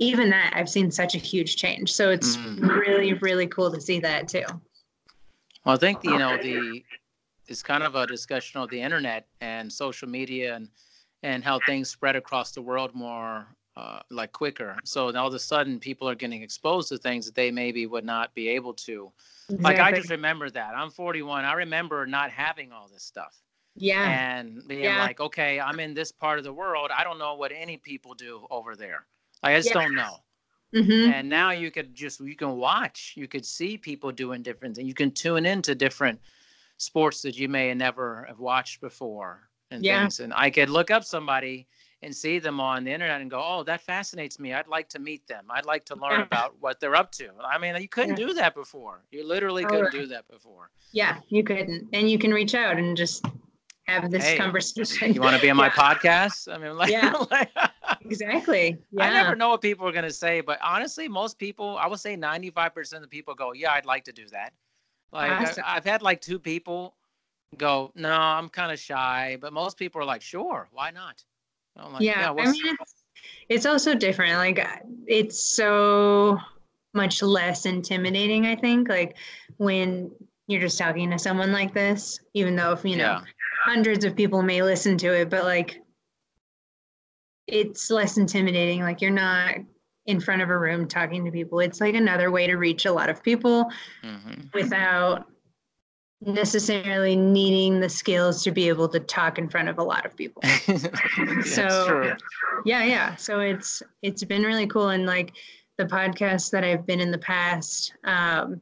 even 0.00 0.28
that 0.28 0.52
i've 0.56 0.68
seen 0.68 0.90
such 0.90 1.14
a 1.14 1.18
huge 1.18 1.56
change. 1.56 1.92
So 1.92 2.10
it's 2.10 2.36
mm. 2.36 2.68
really 2.68 3.12
really 3.14 3.46
cool 3.46 3.70
to 3.70 3.80
see 3.80 4.00
that 4.00 4.28
too. 4.28 4.44
Well, 5.64 5.74
I 5.74 5.76
think 5.76 6.02
you 6.02 6.18
know 6.18 6.36
the 6.36 6.82
it's 7.46 7.62
kind 7.62 7.82
of 7.82 7.94
a 7.94 8.06
discussion 8.06 8.60
of 8.60 8.70
the 8.70 8.80
internet 8.80 9.26
and 9.40 9.70
social 9.70 10.08
media 10.08 10.56
and 10.56 10.68
and 11.22 11.44
how 11.44 11.60
things 11.66 11.90
spread 11.90 12.16
across 12.16 12.52
the 12.52 12.62
world 12.62 12.94
more 12.94 13.46
uh, 13.76 14.00
like 14.10 14.32
quicker. 14.32 14.76
So 14.84 15.14
all 15.16 15.28
of 15.28 15.34
a 15.34 15.38
sudden, 15.38 15.78
people 15.78 16.08
are 16.08 16.14
getting 16.14 16.42
exposed 16.42 16.88
to 16.90 16.98
things 16.98 17.26
that 17.26 17.34
they 17.34 17.50
maybe 17.50 17.86
would 17.86 18.04
not 18.04 18.34
be 18.34 18.48
able 18.48 18.74
to. 18.74 19.12
Exactly. 19.48 19.64
Like 19.64 19.80
I 19.80 19.92
just 19.92 20.10
remember 20.10 20.48
that. 20.50 20.74
I'm 20.76 20.90
41. 20.90 21.44
I 21.44 21.52
remember 21.54 22.06
not 22.06 22.30
having 22.30 22.72
all 22.72 22.88
this 22.92 23.02
stuff. 23.02 23.36
Yeah. 23.76 24.38
And 24.38 24.66
being 24.68 24.84
yeah. 24.84 25.00
like, 25.00 25.20
okay, 25.20 25.60
I'm 25.60 25.80
in 25.80 25.94
this 25.94 26.12
part 26.12 26.38
of 26.38 26.44
the 26.44 26.52
world. 26.52 26.90
I 26.96 27.02
don't 27.04 27.18
know 27.18 27.34
what 27.34 27.52
any 27.54 27.76
people 27.76 28.14
do 28.14 28.46
over 28.50 28.76
there. 28.76 29.06
I 29.42 29.56
just 29.56 29.72
don't 29.72 29.94
know. 29.94 30.16
Mm-hmm. 30.74 31.12
And 31.12 31.28
now 31.28 31.50
you 31.50 31.70
could 31.70 31.94
just 31.94 32.20
you 32.20 32.34
can 32.34 32.56
watch, 32.56 33.12
you 33.16 33.28
could 33.28 33.46
see 33.46 33.78
people 33.78 34.10
doing 34.10 34.42
different 34.42 34.74
things. 34.74 34.88
You 34.88 34.94
can 34.94 35.12
tune 35.12 35.46
into 35.46 35.74
different 35.74 36.20
sports 36.78 37.22
that 37.22 37.36
you 37.36 37.48
may 37.48 37.68
have 37.68 37.76
never 37.76 38.24
have 38.28 38.40
watched 38.40 38.80
before 38.80 39.48
and 39.70 39.84
yeah. 39.84 40.00
things. 40.00 40.20
And 40.20 40.32
I 40.34 40.50
could 40.50 40.70
look 40.70 40.90
up 40.90 41.04
somebody 41.04 41.68
and 42.04 42.14
see 42.14 42.38
them 42.38 42.60
on 42.60 42.84
the 42.84 42.92
internet 42.92 43.22
and 43.22 43.30
go, 43.30 43.42
oh, 43.42 43.62
that 43.64 43.80
fascinates 43.80 44.38
me. 44.38 44.52
I'd 44.52 44.68
like 44.68 44.88
to 44.90 44.98
meet 44.98 45.26
them. 45.26 45.46
I'd 45.48 45.64
like 45.64 45.86
to 45.86 45.96
learn 45.96 46.20
about 46.20 46.54
what 46.60 46.78
they're 46.78 46.94
up 46.94 47.10
to. 47.12 47.30
I 47.42 47.56
mean, 47.58 47.74
you 47.80 47.88
couldn't 47.88 48.18
yeah. 48.18 48.26
do 48.26 48.34
that 48.34 48.54
before. 48.54 49.02
You 49.10 49.26
literally 49.26 49.64
oh, 49.64 49.68
couldn't 49.68 49.92
do 49.92 50.06
that 50.08 50.28
before. 50.28 50.70
Yeah, 50.92 51.20
you 51.28 51.42
couldn't. 51.42 51.88
And 51.94 52.10
you 52.10 52.18
can 52.18 52.32
reach 52.32 52.54
out 52.54 52.76
and 52.76 52.94
just 52.94 53.24
have 53.84 54.10
this 54.10 54.22
hey, 54.22 54.36
conversation. 54.36 55.14
You 55.14 55.22
want 55.22 55.34
to 55.34 55.40
be 55.40 55.48
on 55.48 55.56
my 55.56 55.66
yeah. 55.76 55.94
podcast? 55.94 56.52
I 56.52 56.58
mean, 56.58 56.76
like, 56.76 56.90
yeah, 56.90 57.14
like, 57.30 57.50
exactly. 58.02 58.76
Yeah. 58.92 59.04
I 59.06 59.10
never 59.10 59.34
know 59.34 59.48
what 59.48 59.62
people 59.62 59.88
are 59.88 59.92
going 59.92 60.04
to 60.04 60.12
say, 60.12 60.42
but 60.42 60.58
honestly, 60.62 61.08
most 61.08 61.38
people, 61.38 61.78
I 61.78 61.86
would 61.86 62.00
say 62.00 62.16
95% 62.16 62.92
of 62.94 63.00
the 63.00 63.08
people 63.08 63.34
go, 63.34 63.54
yeah, 63.54 63.72
I'd 63.72 63.86
like 63.86 64.04
to 64.04 64.12
do 64.12 64.26
that. 64.28 64.52
Like, 65.10 65.30
awesome. 65.30 65.64
I, 65.66 65.76
I've 65.76 65.84
had 65.84 66.02
like 66.02 66.20
two 66.20 66.38
people 66.38 66.96
go, 67.56 67.92
no, 67.94 68.10
I'm 68.10 68.50
kind 68.50 68.72
of 68.72 68.78
shy, 68.78 69.38
but 69.40 69.54
most 69.54 69.78
people 69.78 70.02
are 70.02 70.04
like, 70.04 70.20
sure, 70.20 70.68
why 70.70 70.90
not? 70.90 71.24
Like, 71.76 72.02
yeah, 72.02 72.32
yeah 72.36 72.42
I 72.42 72.50
mean, 72.50 72.76
it's, 72.80 73.04
it's 73.48 73.66
also 73.66 73.94
different. 73.94 74.34
Like, 74.34 74.66
it's 75.06 75.38
so 75.38 76.38
much 76.92 77.22
less 77.22 77.66
intimidating, 77.66 78.46
I 78.46 78.56
think. 78.56 78.88
Like, 78.88 79.16
when 79.56 80.10
you're 80.46 80.60
just 80.60 80.78
talking 80.78 81.10
to 81.10 81.18
someone 81.18 81.52
like 81.52 81.74
this, 81.74 82.20
even 82.34 82.56
though, 82.56 82.72
if 82.72 82.84
you 82.84 82.96
know, 82.96 83.04
yeah. 83.04 83.22
hundreds 83.64 84.04
of 84.04 84.14
people 84.14 84.42
may 84.42 84.62
listen 84.62 84.96
to 84.98 85.12
it, 85.12 85.30
but 85.30 85.44
like, 85.44 85.80
it's 87.46 87.90
less 87.90 88.16
intimidating. 88.16 88.80
Like, 88.82 89.00
you're 89.00 89.10
not 89.10 89.56
in 90.06 90.20
front 90.20 90.42
of 90.42 90.50
a 90.50 90.58
room 90.58 90.86
talking 90.86 91.24
to 91.24 91.30
people. 91.30 91.60
It's 91.60 91.80
like 91.80 91.94
another 91.94 92.30
way 92.30 92.46
to 92.46 92.56
reach 92.56 92.84
a 92.84 92.92
lot 92.92 93.08
of 93.08 93.22
people 93.22 93.70
mm-hmm. 94.02 94.42
without 94.52 95.26
necessarily 96.26 97.16
needing 97.16 97.80
the 97.80 97.88
skills 97.88 98.42
to 98.44 98.50
be 98.50 98.68
able 98.68 98.88
to 98.88 99.00
talk 99.00 99.38
in 99.38 99.48
front 99.48 99.68
of 99.68 99.78
a 99.78 99.82
lot 99.82 100.06
of 100.06 100.16
people. 100.16 100.42
so 101.44 102.14
yeah, 102.64 102.84
yeah. 102.84 103.16
So 103.16 103.40
it's 103.40 103.82
it's 104.02 104.24
been 104.24 104.42
really 104.42 104.66
cool 104.66 104.90
and 104.90 105.06
like 105.06 105.32
the 105.76 105.84
podcasts 105.84 106.50
that 106.50 106.64
I've 106.64 106.86
been 106.86 107.00
in 107.00 107.10
the 107.10 107.18
past 107.18 107.94
um 108.04 108.60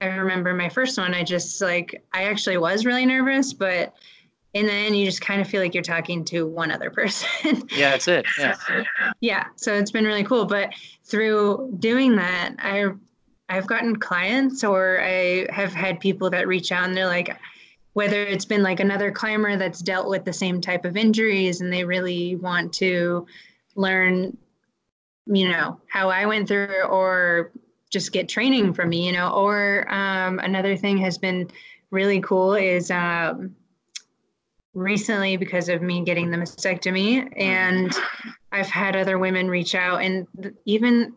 I 0.00 0.06
remember 0.06 0.52
my 0.52 0.68
first 0.68 0.98
one 0.98 1.14
I 1.14 1.22
just 1.22 1.60
like 1.60 2.02
I 2.12 2.24
actually 2.24 2.58
was 2.58 2.84
really 2.84 3.06
nervous 3.06 3.52
but 3.52 3.94
in 4.54 4.66
the 4.66 4.72
end 4.72 4.96
you 4.96 5.06
just 5.06 5.22
kind 5.22 5.40
of 5.40 5.48
feel 5.48 5.62
like 5.62 5.74
you're 5.74 5.82
talking 5.82 6.24
to 6.26 6.46
one 6.46 6.70
other 6.70 6.90
person. 6.90 7.62
yeah, 7.70 7.90
that's 7.90 8.08
it. 8.08 8.26
Yeah. 8.38 8.54
So, 8.66 8.84
yeah, 9.20 9.46
so 9.56 9.74
it's 9.74 9.90
been 9.90 10.04
really 10.04 10.24
cool 10.24 10.44
but 10.44 10.72
through 11.04 11.74
doing 11.78 12.16
that 12.16 12.54
I 12.58 12.90
I've 13.48 13.66
gotten 13.66 13.96
clients 13.96 14.64
or 14.64 15.00
I 15.02 15.46
have 15.50 15.74
had 15.74 16.00
people 16.00 16.30
that 16.30 16.48
reach 16.48 16.72
out 16.72 16.84
and 16.84 16.96
they're 16.96 17.06
like, 17.06 17.36
whether 17.92 18.22
it's 18.22 18.44
been 18.44 18.62
like 18.62 18.80
another 18.80 19.10
climber 19.10 19.56
that's 19.56 19.82
dealt 19.82 20.08
with 20.08 20.24
the 20.24 20.32
same 20.32 20.60
type 20.60 20.84
of 20.84 20.96
injuries 20.96 21.60
and 21.60 21.72
they 21.72 21.84
really 21.84 22.36
want 22.36 22.72
to 22.74 23.26
learn, 23.76 24.36
you 25.26 25.48
know, 25.48 25.78
how 25.88 26.08
I 26.08 26.24
went 26.24 26.48
through 26.48 26.82
or 26.84 27.52
just 27.90 28.12
get 28.12 28.28
training 28.28 28.72
from 28.72 28.88
me, 28.88 29.06
you 29.06 29.12
know, 29.12 29.30
or 29.30 29.86
um, 29.92 30.38
another 30.38 30.76
thing 30.76 30.96
has 30.98 31.18
been 31.18 31.50
really 31.90 32.20
cool 32.22 32.54
is 32.54 32.90
um, 32.90 33.54
recently 34.74 35.36
because 35.36 35.68
of 35.68 35.82
me 35.82 36.02
getting 36.02 36.30
the 36.30 36.38
mastectomy 36.38 37.30
and 37.36 37.94
I've 38.50 38.68
had 38.68 38.96
other 38.96 39.18
women 39.18 39.48
reach 39.48 39.74
out 39.74 40.00
and 40.00 40.26
even 40.64 41.12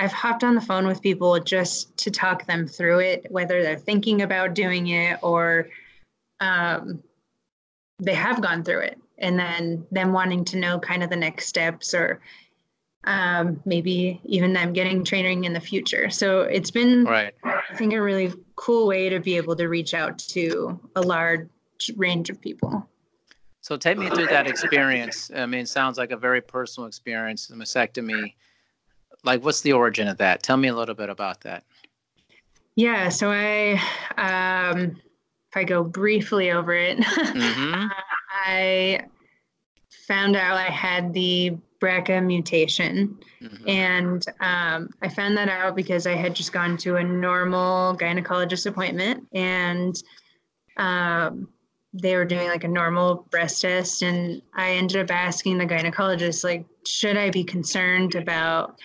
I've 0.00 0.12
hopped 0.12 0.44
on 0.44 0.54
the 0.54 0.60
phone 0.60 0.86
with 0.86 1.02
people 1.02 1.38
just 1.40 1.96
to 1.98 2.10
talk 2.10 2.46
them 2.46 2.66
through 2.66 3.00
it, 3.00 3.26
whether 3.30 3.62
they're 3.62 3.78
thinking 3.78 4.22
about 4.22 4.54
doing 4.54 4.88
it 4.88 5.18
or 5.22 5.68
um, 6.40 7.02
they 7.98 8.14
have 8.14 8.40
gone 8.40 8.62
through 8.62 8.80
it, 8.80 8.98
and 9.18 9.38
then 9.38 9.84
them 9.90 10.12
wanting 10.12 10.44
to 10.46 10.56
know 10.56 10.78
kind 10.78 11.02
of 11.02 11.10
the 11.10 11.16
next 11.16 11.46
steps 11.46 11.94
or 11.94 12.20
um, 13.04 13.60
maybe 13.64 14.20
even 14.24 14.52
them 14.52 14.72
getting 14.72 15.02
training 15.02 15.44
in 15.44 15.52
the 15.52 15.60
future. 15.60 16.10
So 16.10 16.42
it's 16.42 16.70
been, 16.70 17.04
right. 17.04 17.34
I 17.42 17.74
think, 17.74 17.92
a 17.92 18.00
really 18.00 18.32
cool 18.54 18.86
way 18.86 19.08
to 19.08 19.18
be 19.18 19.36
able 19.36 19.56
to 19.56 19.66
reach 19.68 19.94
out 19.94 20.18
to 20.18 20.78
a 20.94 21.00
large 21.00 21.48
range 21.96 22.30
of 22.30 22.40
people. 22.40 22.88
So 23.62 23.76
take 23.76 23.98
me 23.98 24.08
through 24.10 24.26
that 24.26 24.46
experience. 24.46 25.30
I 25.34 25.46
mean, 25.46 25.62
it 25.62 25.68
sounds 25.68 25.98
like 25.98 26.12
a 26.12 26.16
very 26.16 26.40
personal 26.40 26.86
experience, 26.86 27.48
the 27.48 27.56
mastectomy 27.56 28.34
like 29.28 29.44
what's 29.44 29.60
the 29.60 29.72
origin 29.72 30.08
of 30.08 30.18
that 30.18 30.42
tell 30.42 30.56
me 30.56 30.68
a 30.68 30.74
little 30.74 30.94
bit 30.94 31.08
about 31.08 31.40
that 31.42 31.64
yeah 32.76 33.08
so 33.08 33.30
i 33.30 33.72
um 34.16 34.90
if 35.50 35.56
i 35.56 35.64
go 35.64 35.84
briefly 35.84 36.50
over 36.50 36.72
it 36.72 36.98
mm-hmm. 37.00 37.86
i 38.44 39.00
found 40.06 40.34
out 40.34 40.56
i 40.56 40.64
had 40.64 41.12
the 41.12 41.56
BRCA 41.80 42.24
mutation. 42.24 43.18
Mm-hmm. 43.40 43.68
And 43.68 44.26
um, 44.40 44.90
I 45.02 45.08
found 45.08 45.36
that 45.36 45.48
out 45.48 45.76
because 45.76 46.06
I 46.06 46.14
had 46.14 46.34
just 46.34 46.52
gone 46.52 46.76
to 46.78 46.96
a 46.96 47.04
normal 47.04 47.96
gynecologist 47.96 48.66
appointment 48.66 49.26
and 49.32 49.94
um, 50.76 51.48
they 51.92 52.16
were 52.16 52.24
doing 52.24 52.48
like 52.48 52.64
a 52.64 52.68
normal 52.68 53.26
breast 53.30 53.62
test. 53.62 54.02
And 54.02 54.42
I 54.54 54.72
ended 54.72 55.02
up 55.02 55.10
asking 55.10 55.58
the 55.58 55.66
gynecologist, 55.66 56.44
like, 56.44 56.64
should 56.86 57.16
I 57.16 57.30
be 57.30 57.44
concerned 57.44 58.14
about 58.14 58.78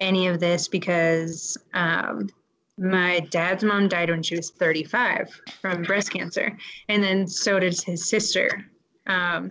any 0.00 0.26
of 0.26 0.40
this 0.40 0.68
because 0.68 1.56
um, 1.74 2.28
my 2.78 3.20
dad's 3.30 3.62
mom 3.62 3.88
died 3.88 4.10
when 4.10 4.22
she 4.22 4.36
was 4.36 4.50
35 4.50 5.28
from 5.60 5.82
breast 5.82 6.10
cancer, 6.10 6.56
and 6.88 7.02
then 7.02 7.26
so 7.26 7.60
did 7.60 7.78
his 7.80 8.08
sister. 8.08 8.64
Um, 9.06 9.50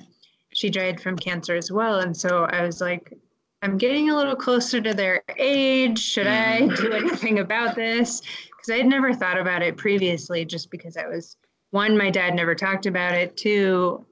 she 0.53 0.69
died 0.69 0.99
from 0.99 1.15
cancer 1.17 1.55
as 1.55 1.71
well, 1.71 1.99
and 1.99 2.15
so 2.15 2.45
I 2.45 2.63
was 2.63 2.81
like, 2.81 3.13
I'm 3.61 3.77
getting 3.77 4.09
a 4.09 4.15
little 4.15 4.35
closer 4.35 4.81
to 4.81 4.93
their 4.93 5.21
age. 5.37 5.99
Should 5.99 6.27
I 6.27 6.61
mm-hmm. 6.61 6.81
do 6.81 6.91
anything 6.93 7.39
about 7.39 7.75
this? 7.75 8.21
Because 8.21 8.73
I 8.73 8.77
had 8.77 8.87
never 8.87 9.13
thought 9.13 9.37
about 9.37 9.61
it 9.61 9.77
previously, 9.77 10.43
just 10.45 10.71
because 10.71 10.97
I 10.97 11.07
was 11.07 11.37
one, 11.71 11.97
my 11.97 12.09
dad 12.09 12.33
never 12.33 12.55
talked 12.55 12.87
about 12.87 13.13
it. 13.13 13.37
Two, 13.37 14.05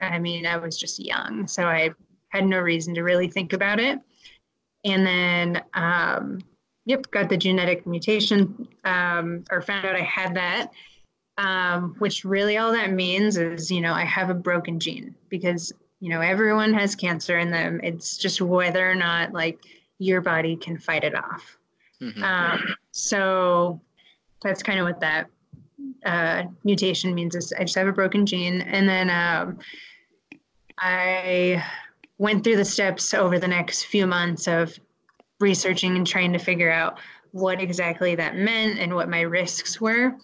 I 0.00 0.18
mean, 0.18 0.46
I 0.46 0.56
was 0.56 0.78
just 0.78 1.04
young, 1.04 1.46
so 1.46 1.64
I 1.64 1.90
had 2.28 2.46
no 2.46 2.60
reason 2.60 2.94
to 2.94 3.02
really 3.02 3.28
think 3.28 3.52
about 3.52 3.78
it 3.78 4.00
and 4.84 5.06
then 5.06 5.62
um, 5.74 6.40
yep 6.84 7.10
got 7.10 7.28
the 7.28 7.36
genetic 7.36 7.86
mutation 7.86 8.68
um, 8.84 9.44
or 9.50 9.60
found 9.60 9.86
out 9.86 9.96
i 9.96 10.02
had 10.02 10.34
that. 10.34 10.70
Um, 11.38 11.94
which 11.98 12.26
really 12.26 12.58
all 12.58 12.72
that 12.72 12.92
means 12.92 13.38
is 13.38 13.70
you 13.70 13.80
know 13.80 13.94
i 13.94 14.04
have 14.04 14.28
a 14.28 14.34
broken 14.34 14.78
gene 14.78 15.14
because 15.30 15.72
you 16.02 16.10
know 16.10 16.20
everyone 16.20 16.74
has 16.74 16.96
cancer 16.96 17.38
in 17.38 17.52
them. 17.52 17.80
It's 17.82 18.16
just 18.18 18.40
whether 18.42 18.90
or 18.90 18.96
not 18.96 19.32
like 19.32 19.60
your 19.98 20.20
body 20.20 20.56
can 20.56 20.76
fight 20.76 21.04
it 21.04 21.14
off. 21.14 21.56
Mm-hmm. 22.02 22.22
um, 22.24 22.60
so 22.90 23.80
that's 24.42 24.64
kind 24.64 24.80
of 24.80 24.84
what 24.84 24.98
that 24.98 25.30
uh, 26.04 26.42
mutation 26.64 27.14
means 27.14 27.36
is 27.36 27.52
i 27.56 27.62
just 27.62 27.76
have 27.76 27.86
a 27.86 27.92
broken 27.92 28.26
gene. 28.26 28.62
And 28.62 28.88
then 28.88 29.10
um, 29.10 29.58
i 30.80 31.64
went 32.22 32.44
through 32.44 32.54
the 32.54 32.64
steps 32.64 33.14
over 33.14 33.40
the 33.40 33.48
next 33.48 33.86
few 33.86 34.06
months 34.06 34.46
of 34.46 34.78
researching 35.40 35.96
and 35.96 36.06
trying 36.06 36.32
to 36.32 36.38
figure 36.38 36.70
out 36.70 37.00
what 37.32 37.60
exactly 37.60 38.14
that 38.14 38.36
meant 38.36 38.78
and 38.78 38.94
what 38.94 39.10
my 39.10 39.22
risks 39.22 39.80
were. 39.80 40.14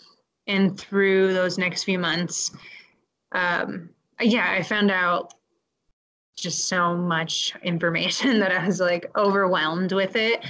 And 0.47 0.79
through 0.79 1.35
those 1.35 1.59
next 1.59 1.83
few 1.83 1.99
months, 1.99 2.53
um, 3.33 3.91
yeah, 4.21 4.49
I 4.49 4.63
found 4.63 4.93
out 4.93 5.35
just 6.37 6.69
so 6.69 6.97
much 6.97 7.53
information 7.65 8.39
that 8.39 8.53
I 8.53 8.65
was 8.65 8.79
like 8.79 9.11
overwhelmed 9.17 9.91
with 9.91 10.15
it. 10.15 10.45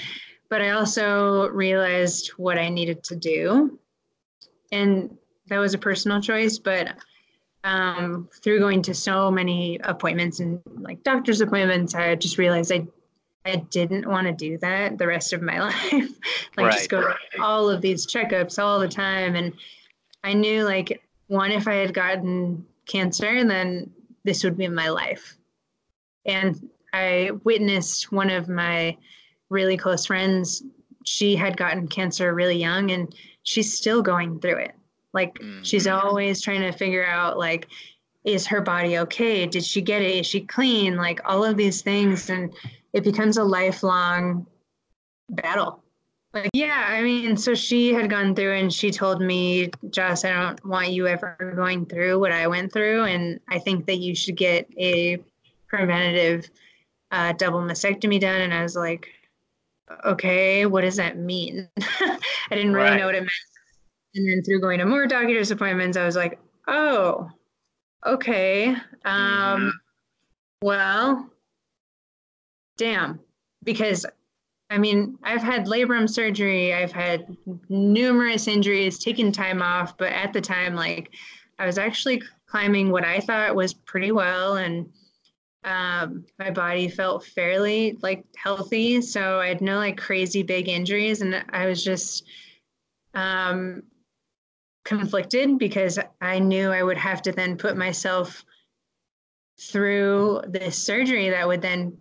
But 0.51 0.61
I 0.61 0.72
also 0.72 1.49
realized 1.49 2.28
what 2.36 2.59
I 2.59 2.68
needed 2.68 3.03
to 3.05 3.16
do. 3.16 3.78
And 4.70 5.16
that 5.46 5.57
was 5.57 5.72
a 5.72 5.78
personal 5.78 6.20
choice, 6.20 6.59
but 6.59 6.94
um, 7.64 8.28
through 8.42 8.61
going 8.61 8.82
to 8.82 8.94
so 8.94 9.30
many 9.30 9.78
appointments 9.84 10.40
and 10.40 10.61
like 10.76 11.02
doctor's 11.02 11.40
appointments, 11.40 11.94
I 11.94 12.14
just 12.14 12.38
realized 12.38 12.72
I 12.72 12.86
I 13.44 13.56
didn't 13.70 14.06
want 14.06 14.26
to 14.26 14.32
do 14.32 14.59
that 14.59 14.98
the 14.98 15.06
rest 15.06 15.32
of 15.32 15.42
my 15.42 15.61
life. 15.92 15.92
like 16.56 16.66
right. 16.66 16.72
just 16.72 16.90
go 16.90 17.12
all 17.40 17.70
of 17.70 17.80
these 17.80 18.06
checkups 18.06 18.62
all 18.62 18.78
the 18.78 18.88
time. 18.88 19.36
And 19.36 19.54
I 20.22 20.34
knew 20.34 20.64
like 20.64 21.02
one, 21.28 21.52
if 21.52 21.66
I 21.66 21.74
had 21.74 21.94
gotten 21.94 22.64
cancer, 22.86 23.44
then 23.44 23.90
this 24.24 24.44
would 24.44 24.56
be 24.56 24.68
my 24.68 24.88
life. 24.88 25.36
And 26.26 26.68
I 26.92 27.30
witnessed 27.44 28.12
one 28.12 28.30
of 28.30 28.48
my 28.48 28.96
really 29.50 29.76
close 29.76 30.06
friends, 30.06 30.62
she 31.04 31.36
had 31.36 31.56
gotten 31.56 31.88
cancer 31.88 32.34
really 32.34 32.59
young 32.59 32.90
and 32.90 33.14
she's 33.44 33.72
still 33.72 34.02
going 34.02 34.40
through 34.40 34.59
it. 34.59 34.72
Like 35.12 35.34
mm-hmm. 35.34 35.62
she's 35.62 35.86
always 35.86 36.40
trying 36.40 36.61
to 36.61 36.72
figure 36.72 37.06
out 37.06 37.38
like 37.38 37.68
is 38.24 38.46
her 38.46 38.61
body 38.61 38.98
okay? 38.98 39.46
Did 39.46 39.64
she 39.64 39.80
get 39.80 40.02
it? 40.02 40.16
Is 40.16 40.26
she 40.26 40.40
clean? 40.40 40.96
Like 40.96 41.20
all 41.24 41.44
of 41.44 41.56
these 41.56 41.82
things 41.82 42.28
and 42.30 42.52
it 42.92 43.04
becomes 43.04 43.36
a 43.36 43.44
lifelong 43.44 44.46
battle. 45.30 45.82
Like 46.34 46.50
yeah, 46.52 46.84
I 46.88 47.02
mean, 47.02 47.36
so 47.36 47.54
she 47.54 47.94
had 47.94 48.11
gone 48.11 48.34
through 48.34 48.54
and 48.54 48.72
she 48.72 48.90
told 48.90 49.22
me, 49.22 49.70
Joss, 49.90 50.24
I 50.24 50.32
don't 50.32 50.62
want 50.64 50.90
you 50.90 51.06
ever 51.06 51.54
going 51.56 51.86
through 51.86 52.18
what 52.18 52.32
I 52.32 52.46
went 52.46 52.72
through 52.72 53.04
and 53.04 53.40
I 53.48 53.59
think 53.59 53.86
that 53.86 53.96
you 53.96 54.14
should 54.14 54.36
get 54.36 54.68
a 54.78 55.18
preventative 55.68 56.50
uh, 57.11 57.32
double 57.32 57.61
mastectomy 57.61 58.20
done, 58.20 58.40
and 58.40 58.52
I 58.52 58.62
was 58.62 58.76
like, 58.76 59.09
okay, 60.04 60.66
what 60.66 60.82
does 60.82 60.96
that 60.96 61.16
mean? 61.16 61.68
I 61.80 62.18
didn't 62.50 62.74
really 62.74 62.90
right. 62.90 62.98
know 62.98 63.06
what 63.06 63.14
it 63.14 63.20
meant. 63.20 63.32
And 64.18 64.28
then 64.28 64.42
through 64.42 64.60
going 64.60 64.80
to 64.80 64.84
more 64.84 65.06
doctor's 65.06 65.52
appointments, 65.52 65.96
I 65.96 66.04
was 66.04 66.16
like, 66.16 66.40
oh, 66.66 67.30
okay. 68.04 68.70
Um, 68.70 68.80
mm-hmm. 69.04 69.68
Well, 70.60 71.30
damn. 72.76 73.20
Because, 73.62 74.04
I 74.70 74.78
mean, 74.78 75.16
I've 75.22 75.42
had 75.42 75.66
labrum 75.66 76.10
surgery, 76.10 76.74
I've 76.74 76.90
had 76.90 77.36
numerous 77.68 78.48
injuries, 78.48 78.98
taken 78.98 79.30
time 79.30 79.62
off, 79.62 79.96
but 79.96 80.12
at 80.12 80.32
the 80.32 80.40
time, 80.40 80.74
like, 80.74 81.10
I 81.60 81.66
was 81.66 81.78
actually 81.78 82.20
climbing 82.46 82.90
what 82.90 83.04
I 83.04 83.20
thought 83.20 83.54
was 83.54 83.72
pretty 83.72 84.10
well 84.10 84.56
and 84.56 84.90
um, 85.62 86.24
my 86.40 86.50
body 86.50 86.88
felt 86.88 87.24
fairly 87.24 87.98
like 88.02 88.24
healthy. 88.36 89.00
So 89.00 89.38
I 89.38 89.48
had 89.48 89.60
no 89.60 89.76
like 89.76 89.96
crazy 89.96 90.42
big 90.42 90.68
injuries 90.68 91.20
and 91.20 91.44
I 91.50 91.66
was 91.66 91.84
just 91.84 92.24
um, 93.14 93.82
conflicted 94.85 95.59
because 95.59 95.99
I 96.20 96.39
knew 96.39 96.70
I 96.70 96.83
would 96.83 96.99
have 96.99 97.22
to 97.22 97.33
then 97.33 97.57
put 97.57 97.76
myself 97.76 98.45
through 99.61 100.43
this 100.47 100.79
surgery 100.79 101.31
that 101.31 101.47
would 101.47 101.62
then 101.62 101.99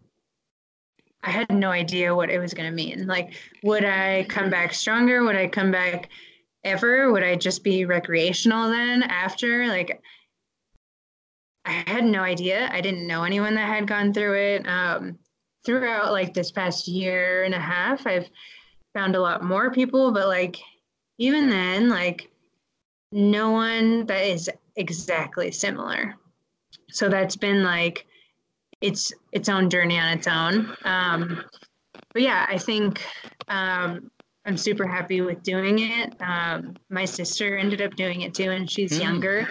I 1.23 1.31
had 1.31 1.51
no 1.51 1.71
idea 1.71 2.15
what 2.15 2.29
it 2.29 2.39
was 2.39 2.53
going 2.53 2.69
to 2.69 2.75
mean. 2.75 3.07
Like, 3.07 3.33
would 3.63 3.83
I 3.83 4.25
come 4.29 4.49
back 4.49 4.73
stronger? 4.73 5.23
Would 5.23 5.35
I 5.35 5.47
come 5.47 5.71
back 5.71 6.09
ever? 6.63 7.11
Would 7.11 7.23
I 7.23 7.35
just 7.35 7.63
be 7.63 7.85
recreational 7.85 8.69
then 8.69 9.03
after? 9.03 9.67
Like, 9.67 10.01
I 11.65 11.83
had 11.85 12.05
no 12.05 12.21
idea. 12.21 12.69
I 12.71 12.79
didn't 12.81 13.07
know 13.07 13.23
anyone 13.23 13.55
that 13.55 13.67
had 13.67 13.87
gone 13.87 14.13
through 14.13 14.37
it. 14.37 14.67
Um, 14.67 15.17
throughout 15.65 16.13
like 16.13 16.33
this 16.33 16.49
past 16.49 16.87
year 16.87 17.43
and 17.43 17.53
a 17.53 17.59
half, 17.59 18.07
I've 18.07 18.29
found 18.93 19.15
a 19.15 19.21
lot 19.21 19.43
more 19.43 19.69
people, 19.69 20.13
but 20.13 20.27
like 20.27 20.57
even 21.17 21.49
then, 21.49 21.89
like 21.89 22.29
no 23.17 23.51
one 23.51 24.05
that 24.05 24.23
is 24.23 24.49
exactly 24.75 25.51
similar. 25.51 26.15
So 26.89 27.09
that's 27.09 27.35
been 27.35 27.63
like 27.63 28.05
its 28.81 29.11
its 29.31 29.49
own 29.49 29.69
journey 29.69 29.99
on 29.99 30.17
its 30.17 30.27
own. 30.27 30.75
Um, 30.83 31.43
but 32.13 32.21
yeah, 32.21 32.45
I 32.47 32.57
think 32.57 33.03
um, 33.47 34.11
I'm 34.45 34.57
super 34.57 34.87
happy 34.87 35.21
with 35.21 35.43
doing 35.43 35.79
it. 35.79 36.15
Um, 36.21 36.75
my 36.89 37.05
sister 37.05 37.57
ended 37.57 37.81
up 37.81 37.95
doing 37.95 38.21
it 38.21 38.33
too, 38.33 38.51
and 38.51 38.69
she's 38.69 38.97
mm. 38.97 39.01
younger 39.01 39.47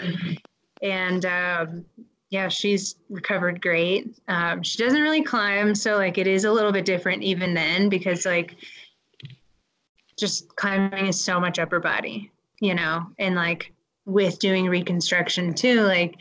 and 0.83 1.25
um, 1.25 1.85
yeah, 2.31 2.49
she's 2.49 2.97
recovered 3.09 3.61
great. 3.63 4.19
Um, 4.29 4.63
she 4.63 4.83
doesn't 4.83 5.01
really 5.01 5.23
climb, 5.23 5.75
so 5.75 5.97
like 5.97 6.19
it 6.19 6.27
is 6.27 6.45
a 6.45 6.53
little 6.53 6.73
bit 6.73 6.85
different 6.85 7.23
even 7.23 7.55
then 7.55 7.89
because 7.89 8.27
like 8.27 8.57
just 10.19 10.55
climbing 10.57 11.07
is 11.07 11.21
so 11.21 11.39
much 11.39 11.59
upper 11.59 11.81
body, 11.81 12.31
you 12.61 12.75
know, 12.75 13.07
and 13.19 13.35
like 13.35 13.73
with 14.05 14.39
doing 14.39 14.69
reconstruction 14.69 15.53
too, 15.55 15.83
like 15.83 16.17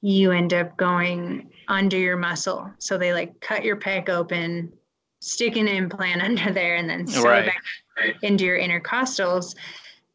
you 0.00 0.32
end 0.32 0.54
up 0.54 0.76
going 0.76 1.50
under 1.68 1.98
your 1.98 2.16
muscle. 2.16 2.70
So 2.78 2.96
they 2.96 3.12
like 3.12 3.40
cut 3.40 3.64
your 3.64 3.76
pec 3.76 4.08
open, 4.08 4.72
stick 5.20 5.56
an 5.56 5.68
implant 5.68 6.22
under 6.22 6.52
there, 6.52 6.76
and 6.76 6.88
then 6.88 7.06
sew 7.06 7.24
right. 7.24 7.44
it 7.44 7.46
back 7.46 8.16
into 8.22 8.44
your 8.44 8.58
intercostals. 8.58 9.54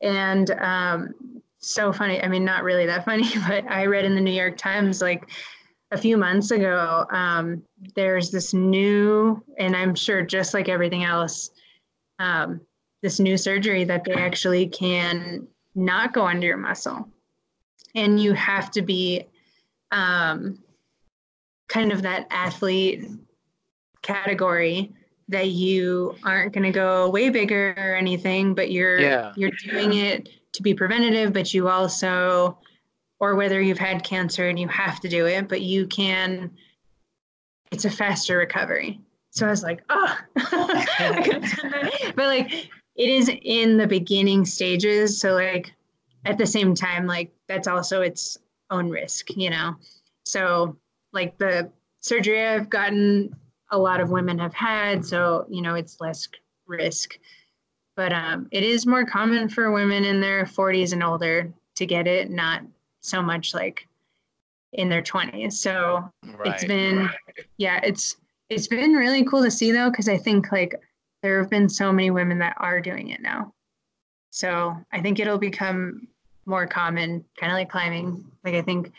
And 0.01 0.49
um, 0.51 1.13
so 1.59 1.93
funny. 1.93 2.21
I 2.21 2.27
mean, 2.27 2.43
not 2.43 2.63
really 2.63 2.85
that 2.87 3.05
funny, 3.05 3.29
but 3.47 3.65
I 3.69 3.85
read 3.85 4.05
in 4.05 4.15
the 4.15 4.21
New 4.21 4.31
York 4.31 4.57
Times 4.57 5.01
like 5.01 5.29
a 5.91 5.97
few 5.97 6.17
months 6.17 6.51
ago, 6.51 7.05
um, 7.11 7.61
there's 7.95 8.31
this 8.31 8.53
new, 8.53 9.43
and 9.57 9.75
I'm 9.75 9.93
sure 9.93 10.21
just 10.21 10.53
like 10.53 10.69
everything 10.69 11.03
else, 11.03 11.51
um, 12.19 12.61
this 13.01 13.19
new 13.19 13.37
surgery 13.37 13.83
that 13.83 14.05
they 14.05 14.13
actually 14.13 14.67
can 14.67 15.47
not 15.75 16.13
go 16.13 16.25
under 16.25 16.47
your 16.47 16.57
muscle. 16.57 17.07
And 17.95 18.19
you 18.19 18.33
have 18.33 18.71
to 18.71 18.81
be 18.81 19.25
um, 19.91 20.59
kind 21.67 21.91
of 21.91 22.01
that 22.03 22.27
athlete 22.31 23.09
category 24.01 24.93
that 25.29 25.49
you 25.49 26.15
aren't 26.23 26.53
going 26.53 26.63
to 26.63 26.71
go 26.71 27.09
way 27.09 27.29
bigger 27.29 27.73
or 27.77 27.95
anything, 27.95 28.53
but 28.53 28.71
you're 28.71 28.99
yeah. 28.99 29.33
you're 29.35 29.51
doing 29.65 29.93
it 29.93 30.29
to 30.53 30.61
be 30.61 30.73
preventative, 30.73 31.31
but 31.33 31.53
you 31.53 31.69
also, 31.69 32.57
or 33.19 33.35
whether 33.35 33.61
you've 33.61 33.77
had 33.77 34.03
cancer 34.03 34.49
and 34.49 34.59
you 34.59 34.67
have 34.67 34.99
to 34.99 35.09
do 35.09 35.25
it, 35.25 35.47
but 35.47 35.61
you 35.61 35.87
can, 35.87 36.51
it's 37.71 37.85
a 37.85 37.89
faster 37.89 38.37
recovery. 38.37 38.99
So 39.29 39.47
I 39.47 39.49
was 39.49 39.63
like, 39.63 39.81
oh, 39.89 40.17
but 40.35 42.17
like 42.17 42.69
it 43.01 43.09
is 43.09 43.31
in 43.43 43.77
the 43.77 43.87
beginning 43.87 44.45
stages. 44.45 45.19
So 45.19 45.33
like 45.33 45.73
at 46.25 46.37
the 46.37 46.45
same 46.45 46.75
time, 46.75 47.07
like 47.07 47.31
that's 47.47 47.67
also 47.67 48.01
its 48.01 48.37
own 48.69 48.89
risk, 48.89 49.29
you 49.35 49.49
know? 49.49 49.75
So 50.25 50.77
like 51.13 51.37
the 51.37 51.71
surgery 51.99 52.45
I've 52.45 52.69
gotten, 52.69 53.35
a 53.71 53.77
lot 53.77 54.01
of 54.01 54.09
women 54.09 54.37
have 54.39 54.53
had. 54.53 55.05
So, 55.05 55.45
you 55.49 55.61
know, 55.61 55.75
it's 55.75 55.99
less 55.99 56.27
risk 56.67 57.17
but 57.95 58.13
um, 58.13 58.47
it 58.51 58.63
is 58.63 58.87
more 58.87 59.05
common 59.05 59.49
for 59.49 59.71
women 59.71 60.03
in 60.05 60.21
their 60.21 60.45
40s 60.45 60.93
and 60.93 61.03
older 61.03 61.53
to 61.75 61.85
get 61.85 62.07
it, 62.07 62.29
not 62.29 62.63
so 63.01 63.21
much 63.21 63.53
like 63.53 63.87
in 64.73 64.89
their 64.89 65.01
20s. 65.01 65.53
So 65.53 66.09
right, 66.37 66.53
it's 66.53 66.65
been, 66.65 66.97
right. 66.97 67.15
yeah, 67.57 67.79
it's 67.83 68.17
it's 68.49 68.67
been 68.67 68.93
really 68.93 69.23
cool 69.23 69.43
to 69.43 69.51
see 69.51 69.71
though, 69.71 69.89
because 69.89 70.09
I 70.09 70.17
think 70.17 70.51
like 70.51 70.73
there 71.21 71.39
have 71.39 71.49
been 71.49 71.69
so 71.69 71.91
many 71.91 72.11
women 72.11 72.39
that 72.39 72.55
are 72.57 72.81
doing 72.81 73.09
it 73.09 73.21
now. 73.21 73.53
So 74.31 74.75
I 74.91 75.01
think 75.01 75.19
it'll 75.19 75.37
become 75.37 76.07
more 76.45 76.65
common, 76.65 77.23
kind 77.39 77.51
of 77.51 77.57
like 77.57 77.69
climbing. 77.69 78.25
Like 78.43 78.55
I 78.55 78.61
think 78.61 78.91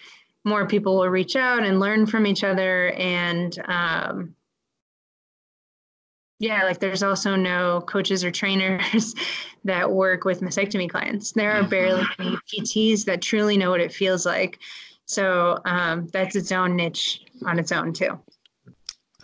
more 0.45 0.67
people 0.67 0.97
will 0.97 1.09
reach 1.09 1.37
out 1.37 1.65
and 1.65 1.81
learn 1.81 2.07
from 2.07 2.27
each 2.27 2.45
other 2.45 2.91
and 2.93 3.57
um, 3.67 4.35
yeah, 6.43 6.65
like 6.65 6.81
there's 6.81 7.05
also 7.05 7.37
no 7.37 7.83
coaches 7.83 8.25
or 8.25 8.33
trainers 8.33 9.15
that 9.65 9.89
work 9.91 10.25
with 10.25 10.41
mastectomy 10.41 10.91
clients. 10.91 11.31
There 11.31 11.53
are 11.53 11.61
mm-hmm. 11.61 11.71
barely 11.71 12.05
any 12.19 12.37
PTs 12.53 13.05
that 13.05 13.23
truly 13.23 13.57
know 13.57 13.71
what 13.71 13.81
it 13.81 13.93
feels 13.93 14.27
like. 14.27 14.59
So 15.07 15.61
um, 15.65 16.09
that's 16.13 16.35
its 16.35 16.51
own 16.51 16.75
niche 16.75 17.21
on 17.47 17.61
its 17.61 17.71
own 17.71 17.93
too. 17.93 18.19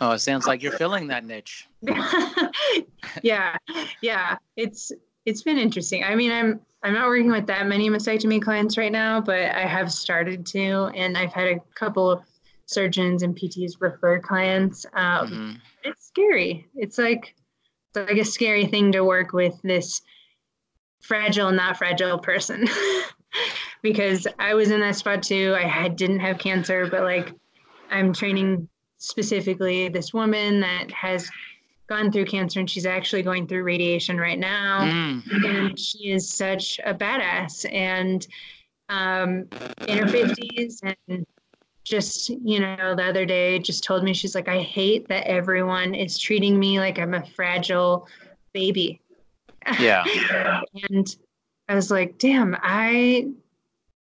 Oh, 0.01 0.13
it 0.13 0.21
sounds 0.21 0.47
like 0.47 0.63
you're 0.63 0.73
filling 0.73 1.09
that 1.09 1.25
niche. 1.25 1.69
yeah, 3.23 3.57
yeah. 4.01 4.37
It's 4.57 4.93
it's 5.27 5.43
been 5.43 5.59
interesting. 5.59 6.05
I 6.05 6.15
mean, 6.15 6.31
I'm 6.31 6.61
I'm 6.83 6.95
not 6.95 7.09
working 7.09 7.31
with 7.31 7.47
that 7.47 7.67
many 7.67 7.91
mastectomy 7.91 8.41
clients 8.41 8.79
right 8.79 8.93
now, 8.93 9.21
but 9.21 9.41
I 9.41 9.67
have 9.67 9.93
started 9.93 10.47
to, 10.47 10.91
and 10.95 11.19
I've 11.19 11.33
had 11.33 11.49
a 11.49 11.61
couple 11.75 12.11
of 12.11 12.23
surgeons 12.67 13.23
and 13.23 13.37
PTs 13.37 13.73
refer 13.81 14.21
clients. 14.21 14.87
Um, 14.93 15.27
mm-hmm. 15.27 15.53
It's 15.85 16.07
scary. 16.07 16.67
It's 16.75 16.99
like 16.99 17.35
it's 17.89 18.09
like 18.09 18.19
a 18.19 18.25
scary 18.25 18.67
thing 18.67 18.93
to 18.93 19.03
work 19.05 19.33
with 19.33 19.61
this 19.63 20.01
fragile, 21.01 21.51
not 21.51 21.77
fragile 21.77 22.19
person. 22.19 22.69
because 23.83 24.27
I 24.39 24.55
was 24.55 24.71
in 24.71 24.81
that 24.81 24.97
spot 24.97 25.23
too. 25.23 25.55
I 25.57 25.67
had 25.67 25.97
didn't 25.97 26.21
have 26.21 26.39
cancer, 26.39 26.87
but 26.91 27.03
like 27.03 27.33
I'm 27.91 28.13
training 28.13 28.69
specifically 28.99 29.89
this 29.89 30.13
woman 30.13 30.61
that 30.61 30.91
has 30.91 31.31
gone 31.89 32.13
through 32.13 32.27
cancer 32.27 32.61
and 32.61 32.69
she's 32.69 32.87
actually 32.87 33.23
going 33.23 33.47
through 33.47 33.63
radiation 33.63 34.19
right 34.19 34.39
now. 34.39 34.81
Mm. 34.83 35.45
And 35.45 35.79
she 35.79 36.11
is 36.11 36.31
such 36.31 36.79
a 36.85 36.95
badass 36.95 37.71
and 37.73 38.27
um, 38.91 39.47
in 39.87 39.99
her 39.99 40.07
50s 40.07 40.81
and 41.09 41.27
just 41.85 42.29
you 42.29 42.61
know 42.61 42.95
the 42.95 43.03
other 43.03 43.25
day 43.25 43.59
just 43.59 43.83
told 43.83 44.05
me 44.05 44.13
she's 44.13 44.35
like 44.35 44.47
i 44.47 44.61
hate 44.61 45.09
that 45.09 45.27
everyone 45.27 45.95
is 45.95 46.19
treating 46.19 46.59
me 46.59 46.79
like 46.79 46.99
i'm 46.99 47.15
a 47.15 47.25
fragile 47.29 48.07
baby 48.53 49.01
yeah 49.81 50.05
and 50.91 51.17
i 51.71 51.75
was 51.75 51.91
like 51.91 52.19
damn 52.19 52.55
i 52.61 53.27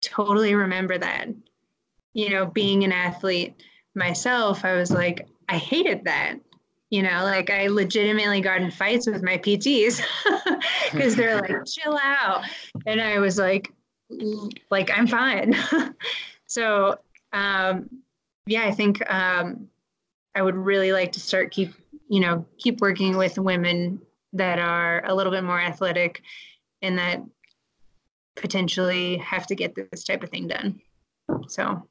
totally 0.01 0.53
remember 0.53 0.97
that 0.97 1.29
you 2.11 2.29
know 2.29 2.45
being 2.45 2.83
an 2.83 2.91
athlete 2.91 3.55
myself 3.97 4.63
i 4.63 4.73
was 4.73 4.91
like 4.91 5.27
i 5.49 5.57
hated 5.57 6.03
that 6.05 6.35
you 6.89 7.01
know 7.01 7.23
like 7.23 7.49
i 7.49 7.67
legitimately 7.67 8.39
got 8.39 8.61
in 8.61 8.71
fights 8.71 9.07
with 9.07 9.23
my 9.23 9.37
pts 9.37 10.01
because 10.91 11.15
they're 11.17 11.41
like 11.41 11.65
chill 11.65 11.97
out 12.01 12.43
and 12.85 13.01
i 13.01 13.19
was 13.19 13.37
like 13.37 13.73
like 14.69 14.89
i'm 14.97 15.07
fine 15.07 15.55
so 16.45 16.97
um, 17.33 17.89
yeah, 18.45 18.65
I 18.65 18.71
think 18.71 19.09
um, 19.11 19.67
I 20.35 20.41
would 20.41 20.55
really 20.55 20.91
like 20.91 21.11
to 21.13 21.19
start 21.19 21.51
keep 21.51 21.73
you 22.09 22.21
know 22.21 22.45
keep 22.57 22.79
working 22.79 23.17
with 23.17 23.37
women 23.37 24.01
that 24.33 24.59
are 24.59 25.05
a 25.05 25.13
little 25.13 25.31
bit 25.31 25.43
more 25.43 25.59
athletic 25.59 26.21
and 26.81 26.97
that 26.97 27.21
potentially 28.35 29.17
have 29.17 29.47
to 29.47 29.55
get 29.55 29.75
this 29.75 30.03
type 30.03 30.23
of 30.23 30.29
thing 30.29 30.47
done. 30.47 30.79
So. 31.47 31.87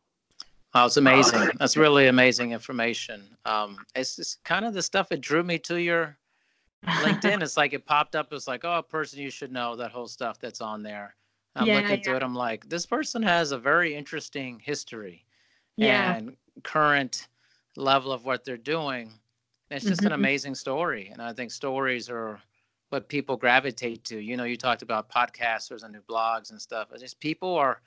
Oh, 0.78 0.84
it's 0.84 0.98
amazing. 0.98 1.48
That's 1.58 1.74
really 1.74 2.08
amazing 2.08 2.52
information. 2.52 3.22
Um, 3.46 3.78
it's 3.94 4.16
just 4.16 4.44
kind 4.44 4.66
of 4.66 4.74
the 4.74 4.82
stuff 4.82 5.08
that 5.08 5.22
drew 5.22 5.42
me 5.42 5.58
to 5.60 5.80
your 5.80 6.18
LinkedIn. 6.86 7.42
it's 7.42 7.56
like 7.56 7.72
it 7.72 7.86
popped 7.86 8.14
up. 8.14 8.30
It's 8.30 8.46
like, 8.46 8.62
oh, 8.66 8.78
a 8.78 8.82
person 8.82 9.20
you 9.20 9.30
should 9.30 9.50
know. 9.50 9.74
That 9.74 9.90
whole 9.90 10.06
stuff 10.06 10.38
that's 10.38 10.60
on 10.60 10.82
there. 10.82 11.16
I'm 11.54 11.66
yeah, 11.66 11.76
looking 11.76 11.90
yeah. 11.96 12.02
through 12.02 12.16
it. 12.16 12.22
I'm 12.22 12.34
like, 12.34 12.68
this 12.68 12.84
person 12.84 13.22
has 13.22 13.52
a 13.52 13.58
very 13.58 13.94
interesting 13.94 14.60
history 14.62 15.24
yeah. 15.76 16.14
and 16.14 16.36
current 16.62 17.28
level 17.76 18.12
of 18.12 18.26
what 18.26 18.44
they're 18.44 18.58
doing. 18.58 19.12
It's 19.70 19.86
just 19.86 20.00
mm-hmm. 20.00 20.08
an 20.08 20.12
amazing 20.12 20.54
story. 20.54 21.08
And 21.10 21.22
I 21.22 21.32
think 21.32 21.52
stories 21.52 22.10
are 22.10 22.38
what 22.90 23.08
people 23.08 23.38
gravitate 23.38 24.04
to. 24.04 24.18
You 24.18 24.36
know, 24.36 24.44
you 24.44 24.58
talked 24.58 24.82
about 24.82 25.10
podcasters 25.10 25.84
and 25.84 25.94
new 25.94 26.02
blogs 26.02 26.50
and 26.50 26.60
stuff. 26.60 26.88
It's 26.92 27.00
just 27.00 27.18
people 27.18 27.54
are, 27.54 27.80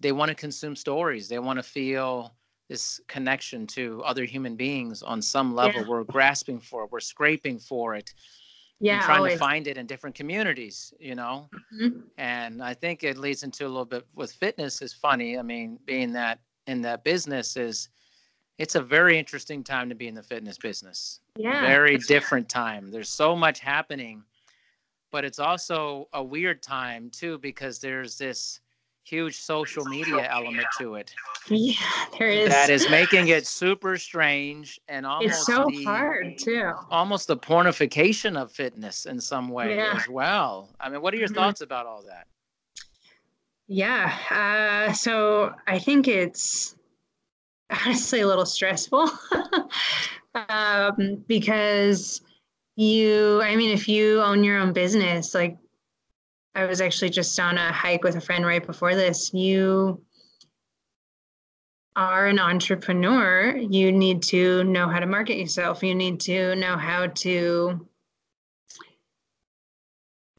they 0.00 0.12
want 0.12 0.30
to 0.30 0.34
consume 0.34 0.74
stories. 0.74 1.28
They 1.28 1.38
want 1.38 1.58
to 1.58 1.62
feel 1.62 2.34
this 2.68 3.00
connection 3.08 3.66
to 3.66 4.02
other 4.04 4.24
human 4.24 4.56
beings 4.56 5.02
on 5.02 5.20
some 5.20 5.54
level. 5.54 5.82
Yeah. 5.82 5.88
We're 5.88 6.04
grasping 6.04 6.60
for 6.60 6.84
it, 6.84 6.92
we're 6.92 7.00
scraping 7.00 7.58
for 7.58 7.94
it 7.94 8.14
yeah 8.80 9.04
trying 9.04 9.18
always. 9.18 9.34
to 9.34 9.38
find 9.38 9.66
it 9.66 9.76
in 9.76 9.86
different 9.86 10.16
communities 10.16 10.92
you 10.98 11.14
know 11.14 11.48
mm-hmm. 11.74 12.00
and 12.18 12.62
i 12.62 12.74
think 12.74 13.04
it 13.04 13.16
leads 13.18 13.42
into 13.42 13.66
a 13.66 13.68
little 13.68 13.84
bit 13.84 14.06
with 14.14 14.32
fitness 14.32 14.82
is 14.82 14.92
funny 14.92 15.38
i 15.38 15.42
mean 15.42 15.78
being 15.84 16.12
that 16.12 16.40
in 16.66 16.80
that 16.80 17.04
business 17.04 17.56
is 17.56 17.88
it's 18.58 18.74
a 18.74 18.82
very 18.82 19.18
interesting 19.18 19.62
time 19.62 19.88
to 19.88 19.94
be 19.94 20.08
in 20.08 20.14
the 20.14 20.22
fitness 20.22 20.58
business 20.58 21.20
yeah 21.36 21.60
very 21.60 21.98
different 21.98 22.48
time 22.48 22.90
there's 22.90 23.10
so 23.10 23.36
much 23.36 23.60
happening 23.60 24.22
but 25.12 25.24
it's 25.24 25.38
also 25.38 26.08
a 26.14 26.22
weird 26.22 26.62
time 26.62 27.10
too 27.10 27.38
because 27.38 27.78
there's 27.78 28.16
this 28.16 28.60
huge 29.04 29.40
social 29.40 29.84
media 29.84 30.28
element 30.30 30.66
to 30.78 30.94
it. 30.94 31.12
Yeah, 31.48 31.74
there 32.18 32.28
is. 32.28 32.48
That 32.48 32.70
is 32.70 32.88
making 32.90 33.28
it 33.28 33.46
super 33.46 33.96
strange 33.96 34.80
and 34.88 35.04
almost 35.06 35.28
it's 35.28 35.46
so 35.46 35.66
the, 35.68 35.84
hard 35.84 36.38
too. 36.38 36.72
Almost 36.90 37.26
the 37.26 37.36
pornification 37.36 38.40
of 38.40 38.52
fitness 38.52 39.06
in 39.06 39.20
some 39.20 39.48
way 39.48 39.76
yeah. 39.76 39.94
as 39.96 40.08
well. 40.08 40.70
I 40.80 40.88
mean, 40.88 41.02
what 41.02 41.14
are 41.14 41.16
your 41.16 41.28
mm-hmm. 41.28 41.36
thoughts 41.36 41.60
about 41.60 41.86
all 41.86 42.02
that? 42.06 42.26
Yeah, 43.66 44.16
uh, 44.30 44.92
so 44.92 45.54
I 45.66 45.78
think 45.78 46.08
it's 46.08 46.74
honestly 47.70 48.20
a 48.20 48.26
little 48.26 48.46
stressful 48.46 49.08
um, 50.34 51.24
because 51.28 52.20
you, 52.76 53.40
I 53.42 53.56
mean, 53.56 53.70
if 53.70 53.88
you 53.88 54.20
own 54.22 54.42
your 54.42 54.58
own 54.58 54.72
business, 54.72 55.34
like 55.34 55.56
I 56.54 56.66
was 56.66 56.80
actually 56.80 57.10
just 57.10 57.38
on 57.38 57.58
a 57.58 57.72
hike 57.72 58.02
with 58.02 58.16
a 58.16 58.20
friend 58.20 58.44
right 58.44 58.64
before 58.64 58.94
this. 58.94 59.32
You 59.32 60.02
are 61.94 62.26
an 62.26 62.38
entrepreneur. 62.38 63.56
You 63.56 63.92
need 63.92 64.22
to 64.24 64.64
know 64.64 64.88
how 64.88 65.00
to 65.00 65.06
market 65.06 65.36
yourself. 65.36 65.82
You 65.82 65.94
need 65.94 66.20
to 66.20 66.56
know 66.56 66.76
how 66.76 67.06
to 67.06 67.86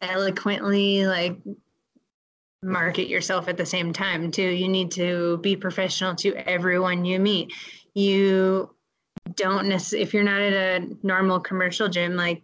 eloquently 0.01 1.05
like 1.05 1.37
market 2.63 3.07
yourself 3.07 3.47
at 3.47 3.57
the 3.57 3.65
same 3.65 3.93
time 3.93 4.31
too. 4.31 4.49
You 4.49 4.67
need 4.67 4.91
to 4.91 5.37
be 5.37 5.55
professional 5.55 6.15
to 6.15 6.35
everyone 6.49 7.05
you 7.05 7.19
meet. 7.19 7.53
You 7.93 8.75
don't 9.35 9.67
necessarily 9.67 10.03
if 10.03 10.13
you're 10.13 10.23
not 10.23 10.41
at 10.41 10.53
a 10.81 10.87
normal 11.03 11.39
commercial 11.39 11.87
gym 11.87 12.15
like 12.15 12.43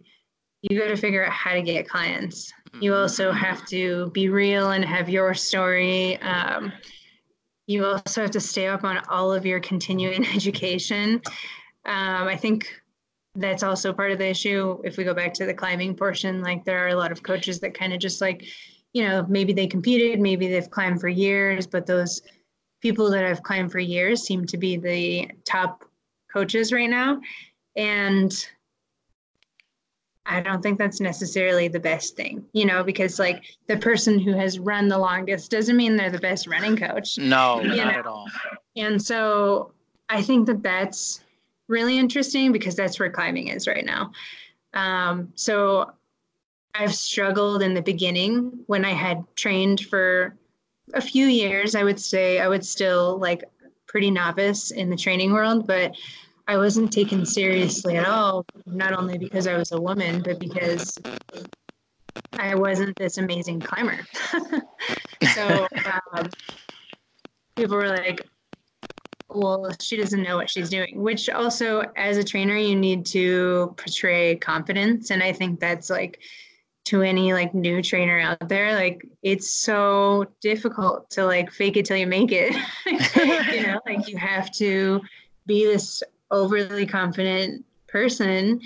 you 0.62 0.78
got 0.78 0.88
to 0.88 0.96
figure 0.96 1.24
out 1.24 1.32
how 1.32 1.52
to 1.52 1.62
get 1.62 1.88
clients 1.88 2.52
you 2.80 2.94
also 2.94 3.32
have 3.32 3.64
to 3.66 4.10
be 4.10 4.28
real 4.28 4.70
and 4.70 4.84
have 4.84 5.08
your 5.08 5.34
story. 5.34 6.20
Um, 6.20 6.72
you 7.66 7.84
also 7.84 8.22
have 8.22 8.30
to 8.32 8.40
stay 8.40 8.66
up 8.66 8.84
on 8.84 8.98
all 9.08 9.32
of 9.32 9.44
your 9.44 9.60
continuing 9.60 10.26
education. 10.34 11.20
Um, 11.84 12.28
I 12.28 12.36
think 12.36 12.68
that's 13.34 13.62
also 13.62 13.92
part 13.92 14.12
of 14.12 14.18
the 14.18 14.28
issue. 14.28 14.80
If 14.84 14.96
we 14.96 15.04
go 15.04 15.14
back 15.14 15.34
to 15.34 15.46
the 15.46 15.54
climbing 15.54 15.94
portion, 15.94 16.40
like 16.42 16.64
there 16.64 16.84
are 16.84 16.88
a 16.88 16.96
lot 16.96 17.12
of 17.12 17.22
coaches 17.22 17.60
that 17.60 17.74
kind 17.74 17.92
of 17.92 18.00
just 18.00 18.20
like, 18.20 18.44
you 18.92 19.06
know, 19.06 19.24
maybe 19.28 19.52
they 19.52 19.66
competed, 19.66 20.20
maybe 20.20 20.48
they've 20.48 20.70
climbed 20.70 21.00
for 21.00 21.08
years, 21.08 21.66
but 21.66 21.86
those 21.86 22.22
people 22.80 23.10
that 23.10 23.24
have 23.24 23.42
climbed 23.42 23.70
for 23.70 23.80
years 23.80 24.22
seem 24.22 24.46
to 24.46 24.56
be 24.56 24.76
the 24.76 25.30
top 25.44 25.84
coaches 26.32 26.72
right 26.72 26.90
now. 26.90 27.20
And 27.76 28.32
I 30.28 30.40
don't 30.40 30.62
think 30.62 30.78
that's 30.78 31.00
necessarily 31.00 31.68
the 31.68 31.80
best 31.80 32.14
thing, 32.14 32.44
you 32.52 32.66
know, 32.66 32.84
because 32.84 33.18
like 33.18 33.44
the 33.66 33.78
person 33.78 34.18
who 34.18 34.32
has 34.32 34.58
run 34.58 34.88
the 34.88 34.98
longest 34.98 35.50
doesn't 35.50 35.76
mean 35.76 35.96
they're 35.96 36.10
the 36.10 36.18
best 36.18 36.46
running 36.46 36.76
coach. 36.76 37.16
No, 37.16 37.60
not 37.60 37.76
know? 37.76 37.82
at 37.84 38.06
all. 38.06 38.26
And 38.76 39.02
so 39.02 39.72
I 40.10 40.20
think 40.20 40.46
that 40.46 40.62
that's 40.62 41.20
really 41.66 41.98
interesting 41.98 42.52
because 42.52 42.76
that's 42.76 43.00
where 43.00 43.10
climbing 43.10 43.48
is 43.48 43.66
right 43.66 43.84
now. 43.84 44.12
Um, 44.74 45.32
so 45.34 45.92
I've 46.74 46.94
struggled 46.94 47.62
in 47.62 47.72
the 47.72 47.82
beginning 47.82 48.60
when 48.66 48.84
I 48.84 48.92
had 48.92 49.24
trained 49.34 49.80
for 49.80 50.36
a 50.92 51.00
few 51.00 51.26
years. 51.26 51.74
I 51.74 51.84
would 51.84 51.98
say 51.98 52.38
I 52.38 52.48
would 52.48 52.64
still 52.64 53.18
like 53.18 53.44
pretty 53.86 54.10
novice 54.10 54.70
in 54.70 54.90
the 54.90 54.96
training 54.96 55.32
world, 55.32 55.66
but 55.66 55.96
I 56.48 56.56
wasn't 56.56 56.90
taken 56.90 57.26
seriously 57.26 57.98
at 57.98 58.06
all, 58.06 58.46
not 58.64 58.94
only 58.94 59.18
because 59.18 59.46
I 59.46 59.58
was 59.58 59.70
a 59.72 59.80
woman, 59.80 60.22
but 60.22 60.40
because 60.40 60.98
I 62.38 62.54
wasn't 62.54 62.96
this 62.96 63.18
amazing 63.18 63.60
climber. 63.60 63.98
so 65.34 65.68
um, 66.14 66.30
people 67.54 67.76
were 67.76 67.88
like, 67.88 68.26
well, 69.28 69.70
she 69.78 69.98
doesn't 69.98 70.22
know 70.22 70.36
what 70.36 70.48
she's 70.48 70.70
doing, 70.70 71.02
which 71.02 71.28
also, 71.28 71.82
as 71.96 72.16
a 72.16 72.24
trainer, 72.24 72.56
you 72.56 72.74
need 72.74 73.04
to 73.06 73.74
portray 73.76 74.36
confidence. 74.36 75.10
And 75.10 75.22
I 75.22 75.34
think 75.34 75.60
that's 75.60 75.90
like, 75.90 76.18
to 76.84 77.02
any 77.02 77.34
like 77.34 77.52
new 77.52 77.82
trainer 77.82 78.18
out 78.18 78.48
there 78.48 78.74
like 78.74 79.06
it's 79.22 79.50
so 79.52 80.24
difficult 80.40 81.10
to 81.10 81.26
like 81.26 81.52
fake 81.52 81.76
it 81.76 81.84
till 81.84 81.98
you 81.98 82.06
make 82.06 82.32
it 82.32 82.54
you 83.54 83.66
know 83.66 83.78
like 83.84 84.08
you 84.08 84.16
have 84.16 84.50
to 84.50 84.98
be 85.44 85.66
this 85.66 86.02
overly 86.30 86.86
confident 86.86 87.64
person 87.86 88.60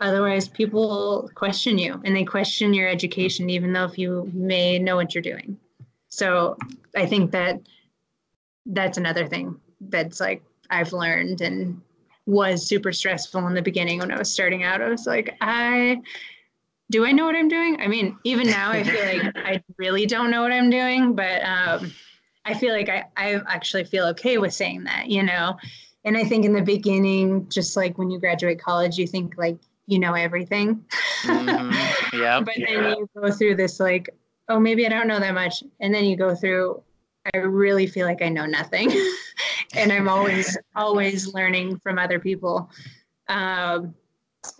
otherwise 0.00 0.48
people 0.48 1.30
question 1.34 1.78
you 1.78 2.00
and 2.04 2.14
they 2.14 2.24
question 2.24 2.74
your 2.74 2.88
education 2.88 3.48
even 3.48 3.72
though 3.72 3.84
if 3.84 3.96
you 3.96 4.30
may 4.34 4.78
know 4.78 4.96
what 4.96 5.14
you're 5.14 5.22
doing. 5.22 5.56
So 6.08 6.56
i 6.94 7.06
think 7.06 7.30
that 7.32 7.60
that's 8.66 8.98
another 8.98 9.26
thing 9.26 9.60
that's 9.80 10.20
like 10.20 10.42
i've 10.70 10.92
learned 10.92 11.40
and 11.40 11.80
was 12.26 12.66
super 12.66 12.92
stressful 12.92 13.46
in 13.46 13.54
the 13.54 13.62
beginning 13.62 13.98
when 13.98 14.10
i 14.10 14.18
was 14.18 14.32
starting 14.32 14.62
out. 14.62 14.80
I 14.80 14.88
was 14.88 15.06
like 15.06 15.36
i 15.40 16.00
do 16.90 17.04
i 17.04 17.12
know 17.12 17.24
what 17.24 17.36
i'm 17.36 17.48
doing? 17.48 17.80
I 17.80 17.86
mean 17.86 18.16
even 18.24 18.46
now 18.46 18.70
i 18.70 18.82
feel 18.82 19.04
like 19.04 19.32
i 19.36 19.62
really 19.76 20.06
don't 20.06 20.30
know 20.30 20.42
what 20.42 20.52
i'm 20.52 20.70
doing 20.70 21.14
but 21.14 21.42
um, 21.44 21.92
i 22.44 22.54
feel 22.54 22.72
like 22.72 22.88
I, 22.88 23.04
I 23.16 23.40
actually 23.48 23.84
feel 23.84 24.06
okay 24.08 24.38
with 24.38 24.52
saying 24.52 24.84
that 24.84 25.08
you 25.08 25.22
know 25.22 25.56
and 26.04 26.16
I 26.16 26.24
think 26.24 26.44
in 26.44 26.52
the 26.52 26.62
beginning, 26.62 27.48
just 27.48 27.76
like 27.76 27.96
when 27.98 28.10
you 28.10 28.18
graduate 28.18 28.60
college, 28.60 28.98
you 28.98 29.06
think 29.06 29.34
like 29.36 29.56
you 29.86 29.98
know 29.98 30.14
everything. 30.14 30.84
Mm-hmm. 31.22 31.72
Yeah. 32.14 32.40
but 32.40 32.54
then 32.56 32.96
you 32.96 33.08
go 33.16 33.32
through 33.32 33.56
this 33.56 33.80
like, 33.80 34.08
oh, 34.48 34.60
maybe 34.60 34.86
I 34.86 34.88
don't 34.88 35.08
know 35.08 35.18
that 35.18 35.34
much, 35.34 35.64
and 35.80 35.92
then 35.92 36.04
you 36.04 36.16
go 36.16 36.34
through. 36.34 36.80
I 37.34 37.38
really 37.38 37.86
feel 37.86 38.06
like 38.06 38.22
I 38.22 38.28
know 38.28 38.46
nothing, 38.46 38.92
and 39.74 39.90
I'm 39.90 40.08
always 40.08 40.56
always 40.76 41.32
learning 41.34 41.78
from 41.80 41.98
other 41.98 42.20
people. 42.20 42.70
Um, 43.28 43.94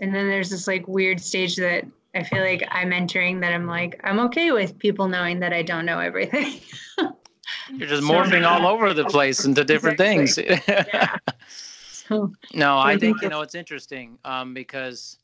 and 0.01 0.15
then 0.15 0.29
there's 0.29 0.51
this 0.51 0.67
like 0.67 0.89
weird 0.89 1.21
stage 1.21 1.57
that 1.57 1.85
I 2.15 2.23
feel 2.23 2.41
like 2.41 2.67
I'm 2.71 2.93
entering 2.93 3.41
that 3.41 3.53
I'm 3.53 3.67
like 3.67 4.01
I'm 4.05 4.19
okay 4.21 4.51
with 4.53 4.79
people 4.79 5.09
knowing 5.09 5.41
that 5.41 5.53
I 5.53 5.63
don't 5.63 5.87
know 5.87 6.01
everything. 6.01 6.61
You're 7.73 7.89
just 7.89 8.03
morphing 8.03 8.47
all 8.47 8.67
over 8.73 8.93
the 8.93 9.05
place 9.05 9.45
into 9.45 9.65
different 9.65 9.99
things. 9.99 10.39
yeah. 10.39 11.17
So, 12.07 12.31
no, 12.53 12.79
I 12.79 12.99
think 12.99 13.23
you 13.23 13.31
know 13.31 13.41
it's 13.41 13.55
interesting 13.55 14.19
um, 14.27 14.53
because 14.53 15.19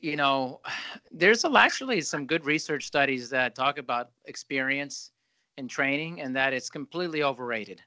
you 0.00 0.16
know 0.16 0.60
there's 1.12 1.44
actually 1.44 2.00
some 2.00 2.26
good 2.26 2.44
research 2.44 2.86
studies 2.86 3.30
that 3.30 3.54
talk 3.54 3.78
about 3.78 4.10
experience 4.24 5.12
and 5.58 5.70
training, 5.70 6.22
and 6.22 6.34
that 6.34 6.52
it's 6.52 6.70
completely 6.70 7.22
overrated. 7.22 7.80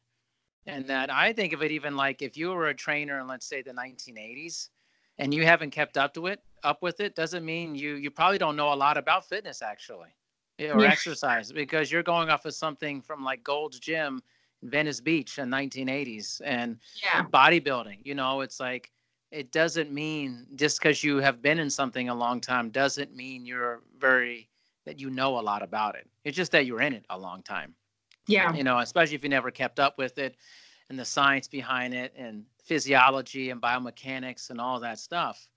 And 0.65 0.87
that 0.87 1.11
I 1.11 1.33
think 1.33 1.51
of 1.51 1.61
it 1.61 1.71
even 1.71 1.97
like 1.97 2.21
if 2.21 2.37
you 2.37 2.51
were 2.51 2.69
a 2.69 2.73
trainer 2.73 3.19
in 3.19 3.27
let's 3.27 3.45
say 3.45 3.61
the 3.61 3.73
1980s, 3.73 4.69
and 5.17 5.33
you 5.33 5.43
haven't 5.43 5.71
kept 5.71 5.97
up 5.97 6.13
to 6.13 6.27
it, 6.27 6.39
up 6.63 6.81
with 6.81 7.01
it, 7.01 7.15
doesn't 7.15 7.43
mean 7.43 7.75
you 7.75 7.95
you 7.95 8.09
probably 8.11 8.37
don't 8.37 8.55
know 8.55 8.71
a 8.71 8.75
lot 8.75 8.97
about 8.97 9.27
fitness 9.27 9.61
actually 9.61 10.15
or 10.59 10.81
yeah. 10.81 10.87
exercise 10.87 11.51
because 11.51 11.91
you're 11.91 12.03
going 12.03 12.29
off 12.29 12.45
of 12.45 12.53
something 12.53 13.01
from 13.01 13.23
like 13.23 13.43
Gold's 13.43 13.79
Gym 13.79 14.21
in 14.61 14.69
Venice 14.69 15.01
Beach 15.01 15.39
in 15.39 15.49
1980s 15.49 16.41
and 16.45 16.77
yeah. 17.03 17.23
bodybuilding. 17.23 17.99
You 18.03 18.15
know, 18.15 18.41
it's 18.41 18.59
like 18.59 18.91
it 19.31 19.51
doesn't 19.51 19.91
mean 19.91 20.45
just 20.55 20.79
because 20.79 21.03
you 21.03 21.17
have 21.17 21.41
been 21.41 21.59
in 21.59 21.69
something 21.69 22.09
a 22.09 22.15
long 22.15 22.39
time 22.39 22.69
doesn't 22.69 23.15
mean 23.15 23.45
you're 23.45 23.81
very 23.97 24.49
that 24.85 24.99
you 24.99 25.09
know 25.09 25.39
a 25.39 25.41
lot 25.41 25.63
about 25.63 25.95
it. 25.95 26.07
It's 26.23 26.37
just 26.37 26.51
that 26.51 26.65
you're 26.65 26.81
in 26.81 26.93
it 26.93 27.05
a 27.09 27.17
long 27.17 27.41
time. 27.41 27.73
Yeah. 28.27 28.53
You 28.53 28.63
know, 28.63 28.79
especially 28.79 29.15
if 29.15 29.23
you 29.23 29.29
never 29.29 29.51
kept 29.51 29.79
up 29.79 29.97
with 29.97 30.17
it. 30.17 30.37
and 30.89 30.99
the 30.99 31.05
science 31.05 31.47
behind 31.47 31.93
it 31.93 32.13
and 32.15 32.43
physiology 32.63 33.49
and 33.49 33.61
biomechanics 33.61 34.49
and 34.49 34.59
all 34.59 34.79
that 34.81 34.99
stuff. 34.99 35.47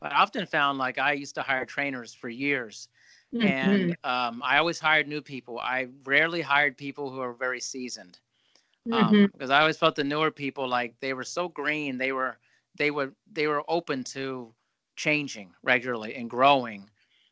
But 0.00 0.12
I 0.12 0.16
often 0.16 0.46
found 0.46 0.78
like 0.78 0.98
I 0.98 1.12
used 1.12 1.34
to 1.36 1.42
hire 1.42 1.64
trainers 1.64 2.12
for 2.14 2.28
years. 2.28 2.88
Mm-hmm. 3.34 3.46
And 3.46 3.96
um, 4.04 4.42
I 4.44 4.58
always 4.58 4.78
hired 4.78 5.08
new 5.08 5.20
people. 5.20 5.58
I 5.58 5.88
rarely 6.04 6.40
hired 6.40 6.76
people 6.76 7.10
who 7.10 7.20
are 7.20 7.32
very 7.32 7.60
seasoned 7.60 8.18
because 8.84 9.02
um, 9.02 9.14
mm-hmm. 9.14 9.52
I 9.52 9.60
always 9.60 9.76
felt 9.76 9.96
the 9.96 10.04
newer 10.04 10.30
people 10.30 10.68
like 10.68 10.94
they 11.00 11.14
were 11.14 11.24
so 11.24 11.48
green. 11.48 11.98
They 11.98 12.12
were 12.12 12.38
they 12.76 12.90
were 12.90 13.12
they 13.32 13.46
were 13.46 13.62
open 13.68 14.04
to 14.04 14.52
changing 14.96 15.50
regularly 15.62 16.14
and 16.14 16.28
growing. 16.28 16.88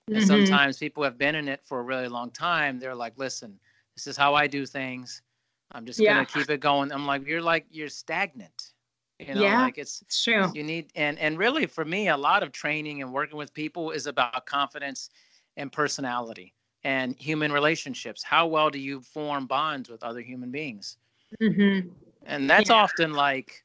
And 0.09 0.16
mm-hmm. 0.16 0.26
sometimes 0.26 0.78
people 0.78 1.05
have 1.05 1.18
been 1.18 1.36
in 1.36 1.48
it 1.48 1.61
for 1.62 1.78
a 1.80 1.82
really 1.82 2.09
long 2.09 2.30
time. 2.30 2.80
They're 2.80 2.94
like, 2.94 3.16
listen, 3.16 3.59
this 3.94 4.07
is 4.07 4.16
how 4.16 4.34
I 4.34 4.46
do 4.48 4.66
things. 4.66 5.22
I'm 5.70 5.86
just 5.86 6.00
yeah. 6.00 6.14
gonna 6.14 6.26
keep 6.26 6.50
it 6.50 6.61
going. 6.61 6.90
I'm 6.90 7.07
like, 7.07 7.26
you're 7.26 7.42
like 7.42 7.66
you're 7.70 7.88
stagnant. 7.88 8.72
You 9.20 9.36
know, 9.36 9.42
yeah, 9.42 9.62
like 9.62 9.78
it's, 9.78 10.03
it's 10.03 10.24
true. 10.24 10.50
You 10.53 10.64
need 10.64 10.90
and 10.96 11.18
and 11.18 11.38
really 11.38 11.66
for 11.66 11.84
me, 11.84 12.09
a 12.09 12.16
lot 12.16 12.42
of 12.42 12.50
training 12.50 13.03
and 13.03 13.12
working 13.12 13.36
with 13.36 13.55
people 13.55 13.92
is 13.92 14.07
about 14.07 14.46
confidence 14.46 15.11
and 15.57 15.70
personality 15.70 16.55
and 16.84 17.16
human 17.18 17.53
relationships. 17.53 18.22
How 18.22 18.46
well 18.46 18.70
do 18.70 18.78
you 18.78 19.00
form 19.00 19.46
bonds 19.46 19.88
with 19.88 20.03
other 20.03 20.20
human 20.20 20.50
beings? 20.50 20.96
Mm-hmm. 21.40 21.88
And 22.26 22.50
that's 22.50 22.70
yeah. 22.70 22.76
often 22.76 23.12
like 23.12 23.64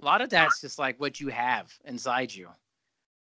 a 0.00 0.04
lot 0.04 0.20
of 0.20 0.30
that's 0.30 0.60
just 0.60 0.78
like 0.78 0.98
what 1.00 1.20
you 1.20 1.28
have 1.28 1.72
inside 1.84 2.34
you. 2.34 2.48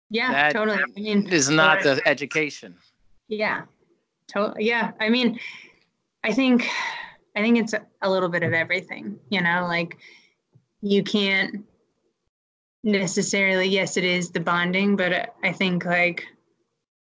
Yeah, 0.09 0.31
that 0.31 0.53
totally. 0.53 0.79
I 0.79 0.99
mean, 0.99 1.27
is 1.27 1.49
not 1.49 1.83
the 1.83 2.01
education. 2.05 2.75
Yeah, 3.27 3.63
totally. 4.31 4.65
Yeah, 4.65 4.91
I 5.01 5.09
mean, 5.09 5.39
I 6.23 6.31
think, 6.31 6.65
I 7.35 7.41
think 7.41 7.57
it's 7.57 7.73
a 8.01 8.09
little 8.09 8.29
bit 8.29 8.43
of 8.43 8.53
everything. 8.53 9.19
You 9.29 9.41
know, 9.41 9.65
like 9.67 9.97
you 10.81 11.03
can't 11.03 11.65
necessarily. 12.83 13.67
Yes, 13.67 13.97
it 13.97 14.05
is 14.05 14.31
the 14.31 14.39
bonding, 14.39 14.95
but 14.95 15.35
I 15.43 15.51
think 15.51 15.83
like, 15.83 16.25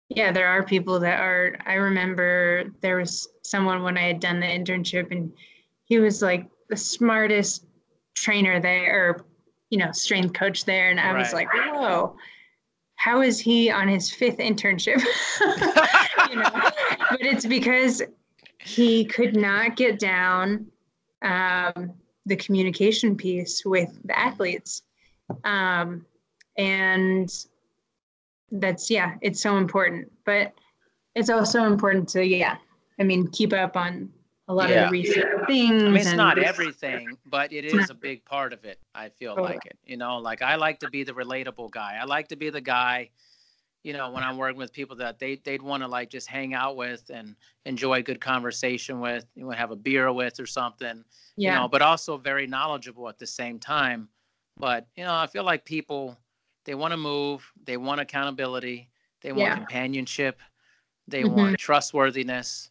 yeah, 0.08 0.32
there 0.32 0.48
are 0.48 0.62
people 0.62 0.98
that 1.00 1.20
are. 1.20 1.56
I 1.66 1.74
remember 1.74 2.64
there 2.80 2.96
was 2.96 3.28
someone 3.42 3.82
when 3.82 3.98
I 3.98 4.02
had 4.02 4.20
done 4.20 4.40
the 4.40 4.46
internship, 4.46 5.10
and 5.10 5.32
he 5.84 5.98
was 5.98 6.22
like 6.22 6.46
the 6.68 6.76
smartest 6.76 7.66
trainer 8.14 8.60
there, 8.60 9.10
or 9.10 9.24
you 9.70 9.78
know, 9.78 9.92
strength 9.92 10.34
coach 10.34 10.64
there, 10.64 10.90
and 10.90 10.98
I 10.98 11.12
right. 11.12 11.18
was 11.18 11.32
like, 11.32 11.48
whoa 11.52 12.16
how 12.98 13.22
is 13.22 13.38
he 13.38 13.70
on 13.70 13.88
his 13.88 14.10
fifth 14.10 14.38
internship? 14.38 15.00
you 16.30 16.36
know, 16.36 16.50
but 17.10 17.20
it's 17.20 17.46
because 17.46 18.02
he 18.60 19.04
could 19.04 19.36
not 19.36 19.76
get 19.76 20.00
down 20.00 20.66
um, 21.22 21.92
the 22.26 22.34
communication 22.36 23.16
piece 23.16 23.64
with 23.64 23.96
the 24.04 24.18
athletes. 24.18 24.82
Um, 25.44 26.04
and 26.56 27.32
that's, 28.52 28.90
yeah, 28.90 29.14
it's 29.20 29.40
so 29.40 29.56
important. 29.56 30.10
But 30.24 30.52
it's 31.14 31.30
also 31.30 31.64
important 31.64 32.08
to, 32.10 32.24
yeah, 32.24 32.56
I 32.98 33.02
mean, 33.02 33.28
keep 33.28 33.52
up 33.52 33.76
on 33.76 34.10
a 34.48 34.54
lot 34.54 34.70
yeah. 34.70 34.84
of 34.84 34.90
the 34.90 34.92
recent 34.92 35.46
things. 35.46 35.82
I 35.82 35.88
mean, 35.88 35.96
it's 35.96 36.12
not 36.14 36.38
everything, 36.38 37.18
but 37.26 37.52
it 37.52 37.66
is 37.66 37.90
a 37.90 37.94
big 37.94 38.24
part 38.24 38.52
of 38.54 38.64
it. 38.64 38.78
I 38.94 39.10
feel 39.10 39.34
totally. 39.34 39.54
like 39.54 39.66
it. 39.66 39.78
You 39.84 39.98
know, 39.98 40.16
like 40.16 40.40
I 40.40 40.56
like 40.56 40.78
to 40.80 40.90
be 40.90 41.04
the 41.04 41.12
relatable 41.12 41.70
guy. 41.70 41.98
I 42.00 42.04
like 42.04 42.28
to 42.28 42.36
be 42.36 42.48
the 42.48 42.60
guy, 42.60 43.10
you 43.82 43.92
know, 43.92 44.10
when 44.10 44.22
I'm 44.22 44.38
working 44.38 44.58
with 44.58 44.72
people 44.72 44.96
that 44.96 45.18
they 45.18 45.36
they'd 45.44 45.60
want 45.60 45.82
to 45.82 45.86
like 45.86 46.08
just 46.08 46.28
hang 46.28 46.54
out 46.54 46.76
with 46.76 47.10
and 47.12 47.36
enjoy 47.66 48.02
good 48.02 48.22
conversation 48.22 49.00
with, 49.00 49.26
you 49.34 49.44
know, 49.44 49.50
have 49.50 49.70
a 49.70 49.76
beer 49.76 50.10
with 50.12 50.40
or 50.40 50.46
something. 50.46 51.04
Yeah. 51.36 51.52
You 51.52 51.60
know, 51.60 51.68
but 51.68 51.82
also 51.82 52.16
very 52.16 52.46
knowledgeable 52.46 53.08
at 53.08 53.18
the 53.18 53.26
same 53.26 53.58
time. 53.58 54.08
But 54.56 54.86
you 54.96 55.04
know, 55.04 55.14
I 55.14 55.26
feel 55.26 55.44
like 55.44 55.66
people 55.66 56.16
they 56.68 56.74
want 56.74 56.92
to 56.92 56.98
move, 56.98 57.50
they 57.64 57.78
want 57.78 57.98
accountability, 57.98 58.90
they 59.22 59.32
want 59.32 59.40
yeah. 59.40 59.56
companionship, 59.56 60.38
they 61.06 61.22
mm-hmm. 61.22 61.36
want 61.36 61.58
trustworthiness 61.58 62.70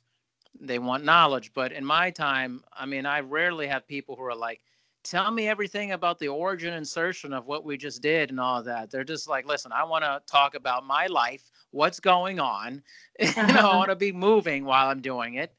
they 0.59 0.79
want 0.79 1.03
knowledge. 1.03 1.51
But 1.53 1.71
in 1.71 1.85
my 1.85 2.11
time, 2.11 2.63
I 2.73 2.85
mean, 2.85 3.05
I 3.05 3.19
rarely 3.19 3.67
have 3.67 3.87
people 3.87 4.15
who 4.15 4.23
are 4.23 4.35
like, 4.35 4.61
tell 5.03 5.31
me 5.31 5.47
everything 5.47 5.91
about 5.93 6.19
the 6.19 6.27
origin 6.27 6.73
insertion 6.73 7.33
of 7.33 7.45
what 7.45 7.63
we 7.63 7.77
just 7.77 8.01
did 8.01 8.29
and 8.29 8.39
all 8.39 8.61
that. 8.63 8.91
They're 8.91 9.03
just 9.03 9.29
like, 9.29 9.45
listen, 9.45 9.71
I 9.71 9.83
want 9.83 10.03
to 10.03 10.21
talk 10.25 10.55
about 10.55 10.85
my 10.85 11.07
life, 11.07 11.49
what's 11.71 11.99
going 11.99 12.39
on. 12.39 12.81
you 13.19 13.27
know, 13.27 13.33
I 13.37 13.41
uh-huh. 13.41 13.77
want 13.77 13.89
to 13.89 13.95
be 13.95 14.11
moving 14.11 14.65
while 14.65 14.87
I'm 14.89 15.01
doing 15.01 15.35
it. 15.35 15.53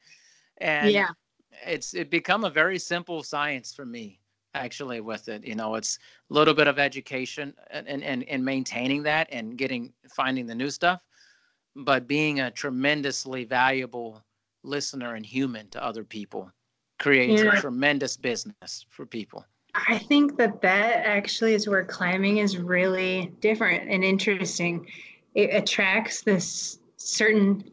And 0.57 0.91
yeah. 0.91 1.09
it's 1.65 1.93
it 1.93 2.09
become 2.09 2.43
a 2.43 2.49
very 2.49 2.77
simple 2.77 3.23
science 3.23 3.73
for 3.73 3.85
me 3.85 4.18
actually 4.55 4.99
with 4.99 5.27
it 5.29 5.45
you 5.45 5.55
know 5.55 5.75
it's 5.75 5.99
a 6.29 6.33
little 6.33 6.53
bit 6.53 6.67
of 6.67 6.79
education 6.79 7.53
uh, 7.73 7.81
and 7.85 8.03
and, 8.03 8.23
and 8.23 8.43
maintaining 8.43 9.03
that 9.03 9.27
and 9.31 9.57
getting 9.57 9.93
finding 10.09 10.47
the 10.47 10.55
new 10.55 10.69
stuff 10.69 11.01
but 11.75 12.07
being 12.07 12.39
a 12.39 12.51
tremendously 12.51 13.45
valuable 13.45 14.23
listener 14.63 15.15
and 15.15 15.25
human 15.25 15.69
to 15.69 15.83
other 15.83 16.03
people 16.03 16.51
creates 16.99 17.41
yeah. 17.41 17.57
a 17.57 17.61
tremendous 17.61 18.17
business 18.17 18.85
for 18.89 19.05
people. 19.05 19.45
I 19.73 19.97
think 19.97 20.37
that 20.37 20.61
that 20.61 21.05
actually 21.05 21.53
is 21.53 21.67
where 21.67 21.85
climbing 21.85 22.37
is 22.37 22.57
really 22.57 23.31
different 23.39 23.89
and 23.89 24.03
interesting. 24.03 24.87
It 25.35 25.53
attracts 25.53 26.21
this 26.21 26.79
certain 26.97 27.63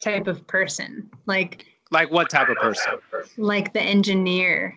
type 0.00 0.26
of 0.26 0.46
person, 0.46 1.10
like 1.26 1.66
like 1.90 2.10
what 2.10 2.30
type 2.30 2.48
of 2.48 2.56
person? 2.56 2.94
Like 3.36 3.72
the 3.72 3.82
engineer 3.82 4.76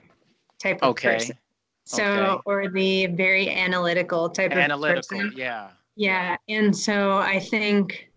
type 0.60 0.80
of 0.82 0.92
okay. 0.92 1.14
person. 1.14 1.38
So, 1.86 2.04
okay. 2.04 2.42
or 2.46 2.70
the 2.70 3.06
very 3.08 3.50
analytical 3.50 4.30
type 4.30 4.52
analytical, 4.52 4.86
of 4.86 4.96
person. 4.98 5.18
Analytical, 5.18 5.40
yeah. 5.40 5.70
Yeah, 5.96 6.38
and 6.48 6.76
so 6.76 7.18
I 7.18 7.40
think 7.40 8.10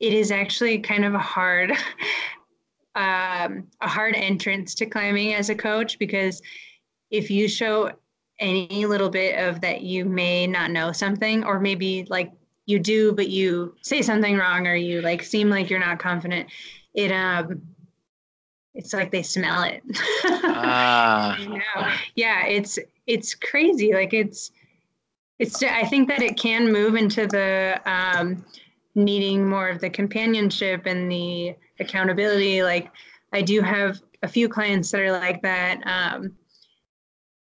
it 0.00 0.12
is 0.12 0.30
actually 0.30 0.78
kind 0.78 1.04
of 1.04 1.14
a 1.14 1.18
hard 1.18 1.72
um, 2.94 3.68
a 3.80 3.88
hard 3.88 4.14
entrance 4.16 4.74
to 4.74 4.86
climbing 4.86 5.34
as 5.34 5.48
a 5.48 5.54
coach 5.54 5.98
because 5.98 6.42
if 7.10 7.30
you 7.30 7.48
show 7.48 7.90
any 8.38 8.84
little 8.86 9.08
bit 9.08 9.38
of 9.38 9.60
that 9.60 9.82
you 9.82 10.04
may 10.04 10.46
not 10.46 10.70
know 10.70 10.92
something 10.92 11.44
or 11.44 11.60
maybe 11.60 12.06
like 12.10 12.30
you 12.66 12.78
do 12.78 13.12
but 13.12 13.28
you 13.28 13.74
say 13.82 14.02
something 14.02 14.36
wrong 14.36 14.66
or 14.66 14.74
you 14.74 15.00
like 15.00 15.22
seem 15.22 15.48
like 15.48 15.70
you're 15.70 15.78
not 15.78 15.98
confident 15.98 16.48
it 16.94 17.12
um 17.12 17.62
it's 18.74 18.92
like 18.92 19.10
they 19.10 19.22
smell 19.22 19.62
it 19.62 19.82
ah. 20.24 21.98
yeah 22.14 22.46
it's 22.46 22.78
it's 23.06 23.34
crazy 23.34 23.92
like 23.92 24.14
it's 24.14 24.50
it's 25.38 25.62
i 25.62 25.84
think 25.84 26.08
that 26.08 26.22
it 26.22 26.36
can 26.36 26.72
move 26.72 26.94
into 26.94 27.26
the 27.26 27.80
um 27.84 28.44
needing 28.94 29.48
more 29.48 29.68
of 29.68 29.80
the 29.80 29.90
companionship 29.90 30.86
and 30.86 31.10
the 31.10 31.54
accountability. 31.80 32.62
Like 32.62 32.90
I 33.32 33.42
do 33.42 33.60
have 33.60 34.00
a 34.22 34.28
few 34.28 34.48
clients 34.48 34.90
that 34.90 35.00
are 35.00 35.12
like 35.12 35.42
that. 35.42 35.80
Um, 35.84 36.32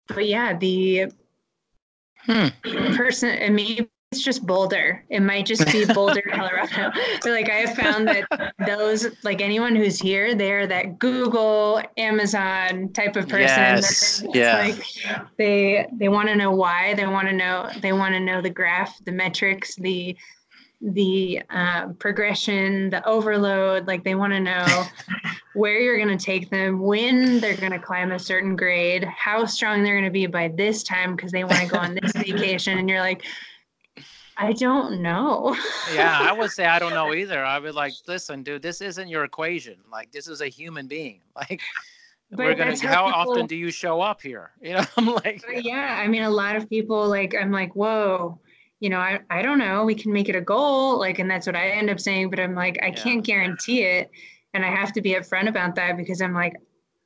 but 0.08 0.26
yeah, 0.26 0.56
the 0.56 1.12
hmm. 2.24 2.48
person 2.96 3.30
and 3.30 3.54
maybe 3.54 3.88
it's 4.12 4.24
just 4.24 4.44
Boulder. 4.44 5.04
It 5.08 5.20
might 5.20 5.46
just 5.46 5.70
be 5.70 5.84
Boulder, 5.84 6.22
Colorado. 6.32 6.90
But 7.22 7.30
like 7.30 7.48
I 7.48 7.56
have 7.56 7.76
found 7.76 8.08
that 8.08 8.54
those 8.66 9.06
like 9.22 9.40
anyone 9.40 9.76
who's 9.76 10.00
here, 10.00 10.34
they're 10.34 10.66
that 10.66 10.98
Google, 10.98 11.80
Amazon 11.96 12.88
type 12.92 13.14
of 13.14 13.28
person. 13.28 13.46
Yes. 13.46 14.24
Yeah. 14.34 14.58
Like 14.58 14.84
they 15.36 15.86
they 15.92 16.08
want 16.08 16.28
to 16.28 16.34
know 16.34 16.50
why. 16.50 16.94
They 16.94 17.06
want 17.06 17.28
to 17.28 17.34
know 17.34 17.70
they 17.80 17.92
want 17.92 18.14
to 18.14 18.20
know 18.20 18.40
the 18.40 18.50
graph, 18.50 18.98
the 19.04 19.12
metrics, 19.12 19.76
the 19.76 20.16
the 20.80 21.42
uh, 21.50 21.88
progression, 22.00 22.90
the 22.90 23.06
overload. 23.06 23.86
Like 23.86 24.02
they 24.02 24.16
want 24.16 24.32
to 24.32 24.40
know 24.40 24.66
where 25.54 25.78
you're 25.78 26.04
going 26.04 26.16
to 26.16 26.24
take 26.24 26.50
them, 26.50 26.80
when 26.80 27.38
they're 27.38 27.56
going 27.56 27.70
to 27.70 27.78
climb 27.78 28.10
a 28.10 28.18
certain 28.18 28.56
grade, 28.56 29.04
how 29.04 29.44
strong 29.44 29.84
they're 29.84 29.94
going 29.94 30.04
to 30.04 30.10
be 30.10 30.26
by 30.26 30.48
this 30.48 30.82
time 30.82 31.14
because 31.14 31.30
they 31.30 31.44
want 31.44 31.60
to 31.60 31.68
go 31.68 31.78
on 31.78 31.94
this 31.94 32.12
vacation. 32.12 32.78
And 32.78 32.88
you're 32.88 33.00
like, 33.00 33.24
I 34.40 34.52
don't 34.52 35.02
know. 35.02 35.56
yeah, 35.94 36.18
I 36.20 36.32
would 36.38 36.50
say 36.50 36.64
I 36.64 36.78
don't 36.78 36.94
know 36.94 37.12
either. 37.14 37.44
I 37.44 37.58
would 37.58 37.74
like, 37.74 37.92
listen, 38.08 38.42
dude, 38.42 38.62
this 38.62 38.80
isn't 38.80 39.08
your 39.08 39.24
equation. 39.24 39.76
Like, 39.92 40.10
this 40.12 40.28
is 40.28 40.40
a 40.40 40.48
human 40.48 40.86
being. 40.86 41.20
Like, 41.36 41.60
but 42.32 42.46
we're 42.46 42.54
gonna. 42.54 42.78
How, 42.78 43.08
how 43.08 43.18
people, 43.18 43.32
often 43.32 43.46
do 43.48 43.56
you 43.56 43.72
show 43.72 44.00
up 44.00 44.22
here? 44.22 44.52
You 44.62 44.74
know, 44.74 44.84
I'm 44.96 45.06
like. 45.06 45.44
Yeah, 45.52 45.98
I 45.98 46.06
mean, 46.06 46.22
a 46.22 46.30
lot 46.30 46.54
of 46.54 46.68
people 46.68 47.08
like. 47.08 47.34
I'm 47.34 47.50
like, 47.50 47.74
whoa 47.74 48.38
you 48.80 48.88
know, 48.88 48.98
I, 48.98 49.20
I 49.28 49.42
don't 49.42 49.58
know, 49.58 49.84
we 49.84 49.94
can 49.94 50.12
make 50.12 50.28
it 50.28 50.34
a 50.34 50.40
goal. 50.40 50.98
Like, 50.98 51.18
and 51.18 51.30
that's 51.30 51.46
what 51.46 51.54
I 51.54 51.68
end 51.68 51.90
up 51.90 52.00
saying, 52.00 52.30
but 52.30 52.40
I'm 52.40 52.54
like, 52.54 52.78
I 52.82 52.86
yeah. 52.86 52.94
can't 52.94 53.24
guarantee 53.24 53.82
it. 53.82 54.10
And 54.54 54.64
I 54.64 54.74
have 54.74 54.92
to 54.94 55.02
be 55.02 55.10
upfront 55.10 55.48
about 55.48 55.74
that 55.76 55.96
because 55.96 56.20
I'm 56.20 56.34
like, 56.34 56.54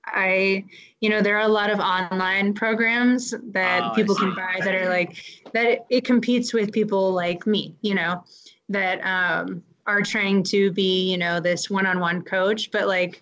I, 0.06 0.64
you 1.00 1.10
know, 1.10 1.20
there 1.20 1.36
are 1.36 1.46
a 1.46 1.48
lot 1.48 1.70
of 1.70 1.80
online 1.80 2.54
programs 2.54 3.34
that 3.52 3.82
oh, 3.82 3.94
people 3.94 4.14
can 4.14 4.34
buy 4.34 4.60
that 4.62 4.74
are 4.74 4.88
like, 4.88 5.16
that 5.54 5.66
it, 5.66 5.86
it, 5.88 6.04
competes 6.04 6.52
with 6.52 6.72
people 6.72 7.12
like 7.12 7.46
me, 7.46 7.74
you 7.80 7.94
know, 7.94 8.22
that 8.68 9.00
um, 9.00 9.62
are 9.86 10.02
trying 10.02 10.42
to 10.42 10.70
be, 10.72 11.10
you 11.10 11.16
know, 11.16 11.40
this 11.40 11.70
one 11.70 11.86
on 11.86 12.00
one 12.00 12.22
coach. 12.22 12.70
But 12.70 12.86
like, 12.86 13.20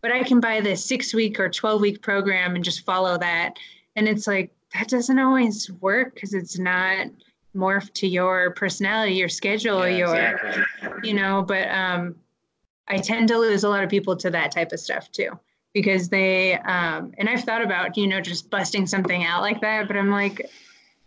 but 0.00 0.12
I 0.12 0.22
can 0.22 0.38
buy 0.38 0.60
this 0.60 0.84
six 0.84 1.12
week 1.12 1.40
or 1.40 1.48
12 1.48 1.80
week 1.80 2.02
program 2.02 2.54
and 2.54 2.62
just 2.62 2.84
follow 2.84 3.18
that. 3.18 3.54
And 3.96 4.06
it's 4.06 4.26
like, 4.26 4.52
that 4.74 4.88
doesn't 4.88 5.18
always 5.18 5.70
work 5.80 6.14
because 6.14 6.34
it's 6.34 6.58
not 6.58 7.06
morphed 7.56 7.94
to 7.94 8.06
your 8.06 8.50
personality, 8.52 9.14
your 9.14 9.28
schedule, 9.28 9.88
yeah, 9.88 9.96
your, 9.96 10.36
exactly. 10.36 11.08
you 11.08 11.14
know, 11.14 11.42
but 11.42 11.68
um, 11.70 12.14
I 12.88 12.98
tend 12.98 13.28
to 13.28 13.38
lose 13.38 13.64
a 13.64 13.68
lot 13.68 13.82
of 13.82 13.88
people 13.88 14.16
to 14.16 14.30
that 14.30 14.52
type 14.52 14.72
of 14.72 14.80
stuff 14.80 15.10
too 15.10 15.30
because 15.72 16.08
they 16.08 16.58
um, 16.58 17.12
and 17.18 17.28
I've 17.28 17.42
thought 17.42 17.62
about 17.62 17.96
you 17.96 18.06
know 18.06 18.20
just 18.20 18.50
busting 18.50 18.86
something 18.86 19.24
out 19.24 19.42
like 19.42 19.60
that, 19.60 19.88
but 19.88 19.96
I'm 19.96 20.10
like, 20.10 20.48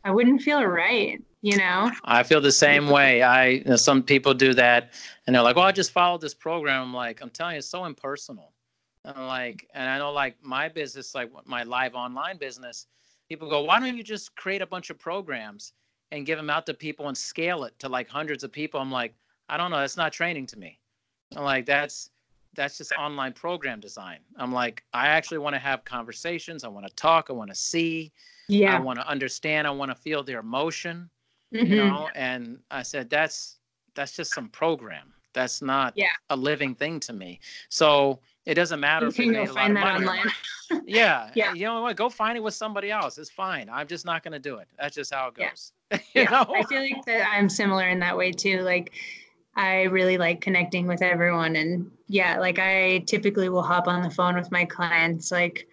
I 0.03 0.11
wouldn't 0.11 0.41
feel 0.41 0.63
right, 0.63 1.21
you 1.41 1.57
know. 1.57 1.91
I 2.05 2.23
feel 2.23 2.41
the 2.41 2.51
same 2.51 2.89
way. 2.89 3.21
I 3.23 3.47
you 3.47 3.63
know, 3.65 3.75
some 3.75 4.03
people 4.03 4.33
do 4.33 4.53
that, 4.53 4.93
and 5.25 5.35
they're 5.35 5.43
like, 5.43 5.55
"Well, 5.55 5.65
I 5.65 5.71
just 5.71 5.91
followed 5.91 6.21
this 6.21 6.33
program." 6.33 6.81
I'm 6.81 6.93
like, 6.93 7.21
I'm 7.21 7.29
telling 7.29 7.53
you, 7.53 7.59
it's 7.59 7.67
so 7.67 7.85
impersonal. 7.85 8.53
And 9.03 9.27
like, 9.27 9.67
and 9.73 9.89
I 9.89 9.97
know 9.97 10.11
like 10.11 10.35
my 10.41 10.69
business, 10.69 11.15
like 11.15 11.31
my 11.45 11.63
live 11.63 11.95
online 11.95 12.37
business, 12.37 12.87
people 13.29 13.49
go, 13.49 13.63
"Why 13.63 13.79
don't 13.79 13.97
you 13.97 14.03
just 14.03 14.35
create 14.35 14.61
a 14.61 14.67
bunch 14.67 14.89
of 14.89 14.97
programs 14.99 15.73
and 16.11 16.25
give 16.25 16.37
them 16.37 16.49
out 16.49 16.65
to 16.67 16.73
people 16.73 17.07
and 17.09 17.17
scale 17.17 17.63
it 17.65 17.77
to 17.79 17.89
like 17.89 18.07
hundreds 18.07 18.43
of 18.43 18.51
people?" 18.51 18.79
I'm 18.79 18.91
like, 18.91 19.13
I 19.49 19.57
don't 19.57 19.71
know. 19.71 19.79
That's 19.79 19.97
not 19.97 20.13
training 20.13 20.45
to 20.47 20.59
me. 20.59 20.79
I'm 21.35 21.43
like, 21.43 21.65
that's 21.65 22.09
that's 22.55 22.77
just 22.77 22.91
online 22.93 23.33
program 23.33 23.79
design. 23.79 24.19
I'm 24.37 24.51
like, 24.51 24.83
I 24.93 25.07
actually 25.07 25.37
want 25.37 25.53
to 25.55 25.59
have 25.59 25.85
conversations. 25.85 26.63
I 26.63 26.67
want 26.67 26.87
to 26.87 26.95
talk. 26.95 27.27
I 27.29 27.33
want 27.33 27.49
to 27.49 27.55
see. 27.55 28.11
Yeah. 28.47 28.75
I 28.75 28.79
want 28.79 28.99
to 28.99 29.07
understand. 29.07 29.67
I 29.67 29.71
want 29.71 29.91
to 29.91 29.95
feel 29.95 30.23
their 30.23 30.39
emotion. 30.39 31.09
Mm-hmm. 31.53 31.65
You 31.65 31.77
know, 31.77 32.09
and 32.15 32.59
I 32.71 32.83
said 32.83 33.09
that's 33.09 33.57
that's 33.95 34.15
just 34.15 34.33
some 34.33 34.49
program. 34.49 35.13
That's 35.33 35.61
not 35.61 35.93
yeah. 35.95 36.07
a 36.29 36.35
living 36.35 36.73
thing 36.73 36.99
to 37.01 37.13
me. 37.13 37.39
So 37.69 38.19
it 38.45 38.55
doesn't 38.55 38.79
matter 38.79 39.05
you 39.05 39.09
if 39.09 39.15
can 39.15 39.33
go 39.33 39.45
find 39.45 39.75
that 39.75 39.85
online. 39.85 40.25
yeah. 40.85 41.29
yeah. 41.35 41.53
You 41.53 41.65
know 41.65 41.81
what? 41.81 41.95
Go 41.95 42.09
find 42.09 42.37
it 42.37 42.41
with 42.41 42.53
somebody 42.53 42.89
else. 42.89 43.17
It's 43.17 43.29
fine. 43.29 43.69
I'm 43.71 43.87
just 43.87 44.05
not 44.05 44.23
going 44.23 44.31
to 44.31 44.39
do 44.39 44.57
it. 44.57 44.67
That's 44.79 44.95
just 44.95 45.13
how 45.13 45.27
it 45.27 45.35
goes. 45.35 45.73
Yeah. 45.91 45.97
you 46.13 46.21
yeah. 46.23 46.29
know? 46.31 46.53
I 46.55 46.63
feel 46.63 46.81
like 46.81 47.05
that 47.05 47.29
I'm 47.31 47.49
similar 47.49 47.87
in 47.87 47.99
that 47.99 48.17
way 48.17 48.31
too. 48.31 48.61
Like 48.61 48.93
I 49.55 49.83
really 49.83 50.17
like 50.17 50.41
connecting 50.41 50.87
with 50.87 51.01
everyone. 51.01 51.55
And 51.55 51.91
yeah, 52.07 52.39
like 52.39 52.57
I 52.57 52.99
typically 52.99 53.49
will 53.49 53.61
hop 53.61 53.87
on 53.87 54.01
the 54.01 54.09
phone 54.09 54.35
with 54.35 54.51
my 54.51 54.65
clients 54.65 55.31
like 55.31 55.67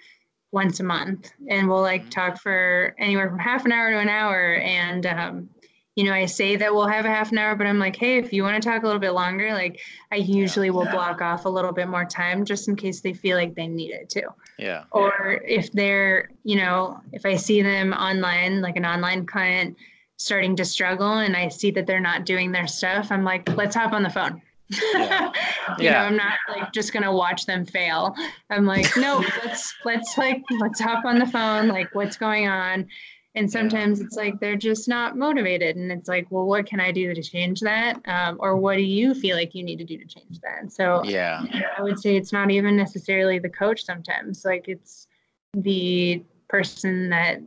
once 0.55 0.79
a 0.79 0.85
month 0.85 1.33
and 1.49 1.69
we'll 1.69 1.83
like 1.83 2.03
mm-hmm. 2.03 2.11
talk 2.11 2.41
for 2.41 2.95
anywhere 2.99 3.29
from 3.29 3.41
half 3.41 3.65
an 3.65 3.73
hour 3.73 3.91
to 3.91 3.99
an 3.99 4.09
hour. 4.09 4.55
And, 4.55 5.05
um, 5.05 5.51
you 5.97 6.05
know, 6.05 6.13
I 6.13 6.27
say 6.27 6.55
that 6.57 6.73
we'll 6.73 6.87
have 6.87 7.05
a 7.05 7.09
half 7.09 7.33
an 7.33 7.39
hour, 7.39 7.57
but 7.57 7.67
I'm 7.67 7.81
like, 7.81 7.97
hey, 7.97 8.19
if 8.19 8.33
you 8.33 8.45
want 8.45 8.61
to 8.63 8.69
talk 8.69 8.85
a 8.85 8.87
little 8.87 9.01
bit 9.01 9.11
longer, 9.11 9.53
like 9.53 9.81
I 10.13 10.17
usually 10.17 10.69
yeah. 10.69 10.73
will 10.73 10.87
block 10.87 11.21
off 11.21 11.45
a 11.45 11.49
little 11.49 11.73
bit 11.73 11.89
more 11.89 12.05
time 12.05 12.45
just 12.45 12.69
in 12.69 12.77
case 12.77 13.01
they 13.01 13.13
feel 13.13 13.37
like 13.37 13.55
they 13.57 13.67
need 13.67 13.91
it 13.91 14.09
too. 14.09 14.29
Yeah. 14.57 14.85
Or 14.93 15.43
if 15.45 15.73
they're, 15.73 16.31
you 16.45 16.57
know, 16.57 17.01
if 17.13 17.27
I 17.27 17.35
see 17.35 17.61
them 17.61 17.93
online, 17.93 18.63
like 18.63 18.77
an 18.77 18.87
online 18.87 19.27
client, 19.27 19.77
starting 20.17 20.55
to 20.57 20.65
struggle 20.65 21.19
and 21.19 21.37
I 21.37 21.49
see 21.49 21.73
that 21.73 21.87
they're 21.87 21.99
not 21.99 22.25
doing 22.25 22.53
their 22.53 22.69
stuff, 22.69 23.11
I'm 23.11 23.25
like, 23.25 23.49
let's 23.57 23.75
hop 23.75 23.93
on 23.93 24.05
the 24.05 24.11
phone. 24.11 24.41
Yeah. 24.69 25.33
you 25.79 25.85
yeah. 25.85 25.93
know, 25.93 25.99
I'm 25.99 26.17
not 26.17 26.39
like 26.49 26.73
just 26.73 26.93
gonna 26.93 27.13
watch 27.13 27.47
them 27.47 27.65
fail. 27.65 28.15
I'm 28.51 28.67
like, 28.67 28.97
no, 28.97 29.25
let's 29.45 29.75
let's 29.85 30.17
like 30.19 30.43
let's 30.61 30.81
hop 30.81 31.05
on 31.05 31.19
the 31.19 31.27
phone. 31.27 31.69
Like, 31.69 31.95
what's 31.95 32.17
going 32.17 32.49
on? 32.49 32.89
And 33.37 33.51
sometimes 33.51 33.99
yeah. 33.99 34.07
it's 34.07 34.17
like 34.17 34.39
they're 34.39 34.57
just 34.57 34.89
not 34.89 35.17
motivated, 35.17 35.77
and 35.77 35.91
it's 35.91 36.09
like, 36.09 36.27
well, 36.31 36.47
what 36.47 36.67
can 36.67 36.79
I 36.79 36.93
do 36.93 37.13
to 37.15 37.23
change 37.23 37.61
that? 37.61 38.01
Um, 38.07 38.37
or 38.39 38.57
what 38.57 38.77
do 38.77 38.83
you 38.83 39.13
feel 39.13 39.37
like 39.37 39.55
you 39.55 39.65
need 39.65 39.79
to 39.79 39.85
do 39.85 39.99
to 39.99 40.07
change 40.07 40.39
that? 40.41 40.73
So 40.73 41.03
yeah, 41.05 41.45
I 41.77 41.83
would 41.83 41.99
say 41.99 42.17
it's 42.17 42.33
not 42.33 42.51
even 42.51 42.77
necessarily 42.77 43.39
the 43.39 43.51
coach. 43.51 43.85
Sometimes, 43.85 44.45
like 44.45 44.69
it's 44.69 45.09
the 45.53 46.23
person 46.49 47.11
that 47.11 47.41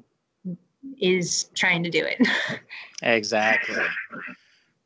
is 0.99 1.49
trying 1.55 1.83
to 1.83 1.89
do 1.89 2.05
it. 2.05 2.27
exactly. 3.01 3.83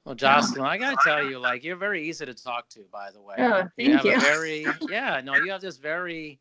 Well, 0.06 0.16
Joslynn, 0.16 0.66
I 0.66 0.78
gotta 0.78 0.97
tell 1.04 1.24
you, 1.24 1.38
like 1.39 1.64
you're 1.64 1.76
very 1.76 2.08
easy 2.08 2.26
to 2.26 2.34
talk 2.34 2.70
to. 2.70 2.82
By 2.91 3.12
the 3.12 3.22
way, 3.22 3.36
oh, 3.38 3.68
thank 3.78 3.88
you. 3.88 3.97
Have 3.97 4.06
you. 4.06 4.16
A 4.16 4.20
very, 4.20 4.66
yeah, 4.89 5.22
no, 5.24 5.36
you 5.36 5.52
have 5.52 5.62
this 5.62 5.78
very 5.78 6.39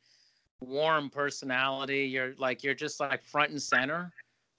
warm 0.61 1.11
personality. 1.11 2.07
You're 2.07 2.35
like 2.39 2.63
you're 2.63 2.75
just 2.75 3.01
like 3.01 3.23
front 3.23 3.51
and 3.51 3.61
center, 3.61 4.13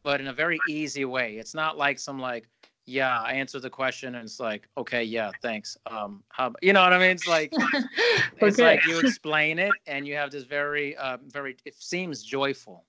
but 0.03 0.21
in 0.21 0.27
a 0.27 0.33
very 0.33 0.59
easy 0.69 1.05
way. 1.05 1.37
It's 1.37 1.55
not 1.55 1.77
like 1.77 1.97
some 1.99 2.19
like, 2.19 2.47
yeah, 2.85 3.21
I 3.21 3.33
answer 3.33 3.59
the 3.59 3.69
question 3.69 4.15
and 4.15 4.25
it's 4.25 4.39
like, 4.39 4.67
okay, 4.77 5.03
yeah, 5.03 5.31
thanks. 5.41 5.77
Um, 5.89 6.23
how, 6.29 6.53
you 6.61 6.73
know 6.73 6.81
what 6.81 6.93
I 6.93 6.99
mean? 6.99 7.11
It's 7.11 7.27
like, 7.27 7.53
it's 8.37 8.59
okay. 8.59 8.63
like 8.63 8.85
you 8.85 8.99
explain 8.99 9.59
it 9.59 9.71
and 9.87 10.07
you 10.07 10.15
have 10.15 10.31
this 10.31 10.43
very, 10.43 10.95
uh, 10.97 11.17
very, 11.27 11.57
it 11.65 11.75
seems 11.75 12.23
joyful 12.23 12.85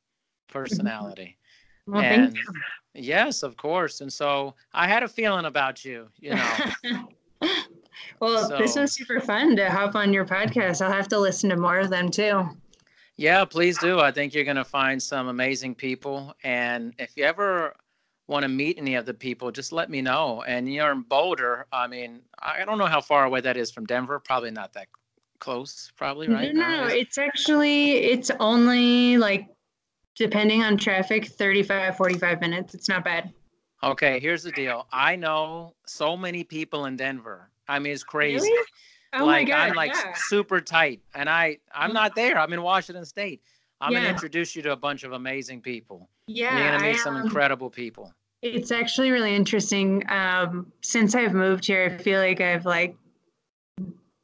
personality. 0.48 1.36
Well, 1.86 2.02
and 2.02 2.38
yes, 2.94 3.42
of 3.42 3.56
course. 3.56 4.00
And 4.00 4.12
so 4.12 4.54
I 4.72 4.86
had 4.86 5.02
a 5.02 5.08
feeling 5.08 5.46
about 5.46 5.84
you, 5.84 6.08
you 6.18 6.34
know. 6.34 7.08
well, 8.20 8.48
so, 8.48 8.58
this 8.58 8.76
was 8.76 8.92
super 8.92 9.20
fun 9.20 9.56
to 9.56 9.70
hop 9.70 9.94
on 9.94 10.12
your 10.12 10.24
podcast. 10.24 10.84
I'll 10.84 10.92
have 10.92 11.08
to 11.08 11.18
listen 11.18 11.50
to 11.50 11.56
more 11.56 11.78
of 11.78 11.90
them 11.90 12.10
too. 12.10 12.48
Yeah, 13.16 13.44
please 13.44 13.78
do. 13.78 14.00
I 14.00 14.10
think 14.10 14.34
you're 14.34 14.44
going 14.44 14.56
to 14.56 14.64
find 14.64 15.02
some 15.02 15.28
amazing 15.28 15.74
people. 15.74 16.34
And 16.42 16.94
if 16.98 17.12
you 17.16 17.24
ever 17.24 17.74
want 18.26 18.44
to 18.44 18.48
meet 18.48 18.78
any 18.78 18.94
of 18.94 19.04
the 19.04 19.14
people, 19.14 19.50
just 19.50 19.72
let 19.72 19.90
me 19.90 20.00
know. 20.00 20.42
And 20.46 20.72
you're 20.72 20.90
in 20.92 21.02
Boulder. 21.02 21.66
I 21.72 21.86
mean, 21.86 22.22
I 22.40 22.64
don't 22.64 22.78
know 22.78 22.86
how 22.86 23.00
far 23.00 23.24
away 23.24 23.40
that 23.42 23.56
is 23.56 23.70
from 23.70 23.84
Denver. 23.84 24.18
Probably 24.18 24.50
not 24.50 24.72
that 24.72 24.88
close, 25.40 25.92
probably, 25.96 26.28
right? 26.28 26.54
No, 26.54 26.62
No, 26.62 26.76
no, 26.82 26.86
it's 26.86 27.18
actually, 27.18 27.92
it's 27.96 28.30
only 28.40 29.18
like 29.18 29.48
depending 30.16 30.62
on 30.62 30.76
traffic 30.76 31.26
35 31.26 31.96
45 31.96 32.40
minutes. 32.40 32.74
It's 32.74 32.88
not 32.88 33.04
bad. 33.04 33.32
Okay 33.82 34.20
here's 34.20 34.42
the 34.42 34.52
deal. 34.52 34.86
I 34.92 35.16
know 35.16 35.74
so 35.86 36.16
many 36.16 36.44
people 36.44 36.86
in 36.86 36.96
denver. 36.96 37.50
I 37.68 37.78
mean 37.78 37.92
it's 37.92 38.04
crazy. 38.04 38.48
Really? 38.48 38.66
oh 39.14 39.24
like 39.26 39.46
my 39.46 39.52
God, 39.52 39.68
i'm 39.68 39.74
like 39.74 39.92
yeah. 39.94 40.14
super 40.14 40.58
tight 40.58 41.02
and 41.14 41.28
i 41.28 41.58
i'm 41.74 41.92
not 41.92 42.14
there. 42.14 42.38
I'm 42.38 42.52
in 42.52 42.62
washington 42.62 43.04
state. 43.04 43.42
I'm 43.80 43.92
yeah. 43.92 44.00
gonna 44.00 44.10
introduce 44.10 44.54
you 44.54 44.62
to 44.62 44.72
a 44.72 44.76
bunch 44.76 45.04
of 45.04 45.12
amazing 45.12 45.60
people. 45.60 46.08
Yeah 46.26 46.56
you're 46.56 46.72
gonna 46.72 46.92
meet 46.92 46.98
some 47.00 47.16
um, 47.16 47.22
incredible 47.22 47.70
people. 47.70 48.12
it's 48.42 48.70
actually 48.70 49.10
really 49.10 49.34
interesting 49.34 50.02
um, 50.08 50.72
since 50.82 51.14
i've 51.14 51.34
moved 51.34 51.66
here 51.66 51.84
i 51.84 52.02
feel 52.02 52.20
like 52.20 52.40
i've 52.40 52.66
like 52.66 52.96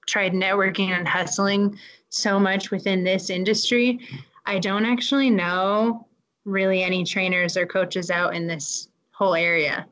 tried 0.09 0.33
networking 0.33 0.89
and 0.89 1.07
hustling 1.07 1.79
so 2.09 2.41
much 2.41 2.71
within 2.71 3.05
this 3.05 3.31
industry 3.31 4.01
I 4.49 4.59
don't 4.59 4.87
actually 4.87 5.29
know 5.29 6.09
really 6.47 6.83
any 6.83 7.05
trainers 7.05 7.55
or 7.55 7.67
coaches 7.67 8.11
out 8.11 8.35
in 8.35 8.47
this 8.47 8.89
whole 9.11 9.35
area. 9.35 9.87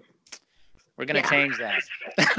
We're 0.96 1.04
gonna 1.04 1.18
yeah. 1.18 1.30
change 1.30 1.58
that. 1.58 1.82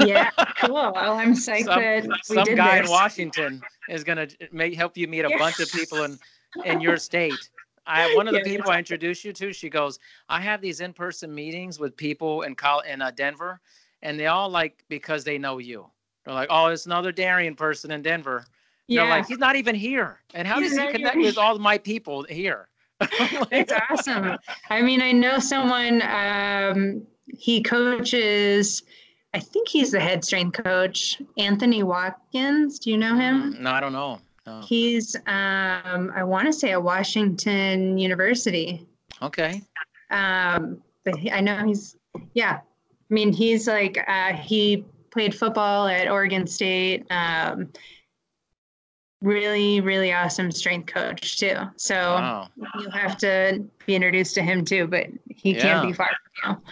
yeah, 0.00 0.30
cool. 0.60 0.74
Well, 0.74 1.12
I'm 1.12 1.32
psyched 1.32 1.66
some, 1.66 1.80
that 1.80 2.08
we 2.28 2.34
some 2.34 2.42
did 2.42 2.56
guy 2.56 2.80
this. 2.80 2.88
in 2.88 2.92
Washington 2.92 3.62
is 3.88 4.02
gonna 4.02 4.26
make 4.50 4.74
help 4.74 4.96
you 4.96 5.06
meet 5.06 5.26
a 5.26 5.28
yeah. 5.30 5.38
bunch 5.38 5.60
of 5.60 5.70
people 5.70 6.02
in 6.02 6.18
in 6.64 6.80
your 6.80 6.96
state. 6.96 7.50
I 7.86 8.12
one 8.16 8.26
of 8.26 8.34
the 8.34 8.40
yeah, 8.40 8.56
people 8.56 8.72
I 8.72 8.78
introduced 8.78 9.24
you 9.24 9.32
to, 9.34 9.52
she 9.52 9.70
goes, 9.70 10.00
I 10.28 10.40
have 10.40 10.60
these 10.60 10.80
in-person 10.80 11.32
meetings 11.32 11.78
with 11.78 11.96
people 11.96 12.42
in 12.42 12.56
Col- 12.56 12.80
in 12.80 13.00
uh, 13.00 13.12
Denver, 13.12 13.60
and 14.02 14.18
they 14.18 14.26
all 14.26 14.48
like 14.48 14.82
because 14.88 15.22
they 15.22 15.38
know 15.38 15.58
you. 15.58 15.88
They're 16.24 16.34
like, 16.34 16.48
oh, 16.50 16.66
it's 16.66 16.86
another 16.86 17.12
Darian 17.12 17.54
person 17.54 17.92
in 17.92 18.02
Denver. 18.02 18.44
Yeah. 18.88 19.02
They're 19.02 19.10
like, 19.10 19.26
he's 19.26 19.38
not 19.38 19.56
even 19.56 19.74
here. 19.74 20.20
And 20.34 20.48
how 20.48 20.60
he's 20.60 20.74
does 20.74 20.80
he 20.80 20.92
connect 20.92 21.16
with 21.16 21.38
all 21.38 21.58
my 21.58 21.78
people 21.78 22.24
here? 22.24 22.68
it's 23.00 23.72
awesome. 23.90 24.36
I 24.70 24.82
mean, 24.82 25.00
I 25.00 25.12
know 25.12 25.38
someone, 25.38 26.02
um, 26.02 27.06
he 27.28 27.62
coaches, 27.62 28.82
I 29.34 29.40
think 29.40 29.68
he's 29.68 29.92
the 29.92 30.00
head 30.00 30.24
strength 30.24 30.62
coach, 30.64 31.20
Anthony 31.36 31.82
Watkins. 31.82 32.78
Do 32.78 32.90
you 32.90 32.98
know 32.98 33.14
him? 33.14 33.54
Mm, 33.54 33.60
no, 33.60 33.70
I 33.70 33.80
don't 33.80 33.92
know. 33.92 34.20
No. 34.46 34.62
He's, 34.62 35.14
um, 35.14 36.10
I 36.16 36.24
want 36.24 36.46
to 36.46 36.52
say 36.52 36.72
at 36.72 36.82
Washington 36.82 37.98
University. 37.98 38.86
Okay. 39.20 39.62
Um, 40.10 40.82
but 41.04 41.16
he, 41.16 41.30
I 41.30 41.40
know 41.40 41.64
he's, 41.66 41.96
yeah. 42.32 42.60
I 43.10 43.14
mean, 43.14 43.32
he's 43.32 43.68
like, 43.68 44.02
uh, 44.08 44.32
he 44.32 44.84
played 45.10 45.34
football 45.34 45.86
at 45.86 46.08
Oregon 46.08 46.46
State. 46.46 47.06
Um, 47.10 47.70
really 49.20 49.80
really 49.80 50.12
awesome 50.12 50.50
strength 50.50 50.92
coach 50.92 51.38
too. 51.38 51.56
So 51.76 51.94
wow. 51.94 52.48
you'll 52.78 52.90
have 52.90 53.16
to 53.18 53.64
be 53.86 53.94
introduced 53.94 54.34
to 54.36 54.42
him 54.42 54.64
too 54.64 54.86
but 54.86 55.06
he 55.28 55.54
yeah. 55.54 55.62
can't 55.62 55.88
be 55.88 55.92
far 55.92 56.10
from 56.40 56.52
you. 56.52 56.62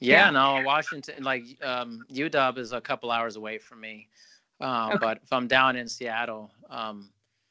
Yeah, 0.00 0.26
yeah, 0.26 0.30
no 0.30 0.62
washington 0.64 1.24
like 1.24 1.44
um 1.62 2.04
uw 2.12 2.58
is 2.58 2.72
a 2.72 2.80
couple 2.80 3.10
hours 3.10 3.36
away 3.36 3.58
from 3.58 3.80
me. 3.80 4.08
Um, 4.60 4.90
okay. 4.90 4.98
but 5.00 5.20
if 5.22 5.32
i'm 5.32 5.48
down 5.48 5.76
in 5.76 5.88
seattle 5.88 6.52
um 6.70 7.10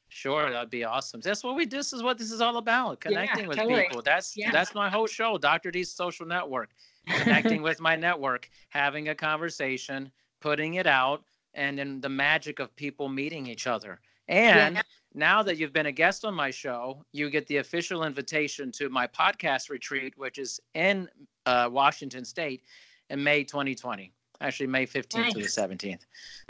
sure 0.10 0.50
that'd 0.52 0.70
be 0.70 0.84
awesome. 0.84 1.22
That's 1.22 1.44
what 1.44 1.56
we 1.56 1.66
this 1.66 1.94
is 1.94 2.02
what 2.02 2.18
this 2.18 2.32
is 2.32 2.42
all 2.42 2.58
about 2.58 3.02
connecting 3.02 3.44
yeah, 3.44 3.48
with 3.48 3.58
totally. 3.58 3.84
people. 3.84 4.02
That's 4.02 4.36
that's 4.52 4.74
my 4.74 4.90
whole 4.90 5.08
show 5.08 5.38
dr 5.38 5.70
d's 5.72 5.92
social 5.92 6.26
network. 6.26 6.70
Connecting 7.08 7.62
with 7.62 7.80
my 7.80 7.96
network 7.96 8.50
having 8.70 9.10
a 9.10 9.16
conversation 9.16 10.12
putting 10.40 10.76
it 10.76 10.88
out 10.88 11.24
and 11.54 11.78
then 11.78 12.02
the 12.02 12.10
magic 12.10 12.60
of 12.60 12.76
people 12.76 13.10
meeting 13.10 13.48
each 13.48 13.66
other 13.68 14.00
And 14.28 14.76
yeah. 14.76 14.82
now 15.14 15.44
that 15.44 15.58
you've 15.58 15.74
been 15.74 15.86
a 15.86 15.92
guest 15.92 16.26
on 16.26 16.34
my 16.34 16.52
show, 16.52 17.04
you 17.12 17.30
get 17.30 17.48
the 17.48 17.58
official 17.58 18.04
invitation 18.04 18.72
to 18.74 18.90
my 18.90 19.08
podcast 19.08 19.70
retreat, 19.70 20.14
which 20.18 20.38
is 20.38 20.60
in 20.74 21.08
uh, 21.46 21.70
Washington 21.72 22.26
State 22.26 22.64
in 23.10 23.24
May 23.24 23.44
2020 23.44 24.14
actually 24.42 24.68
May 24.68 24.86
15th 24.86 25.18
nice. 25.18 25.34
to 25.34 25.40
the 25.40 25.48
17th. 25.48 26.02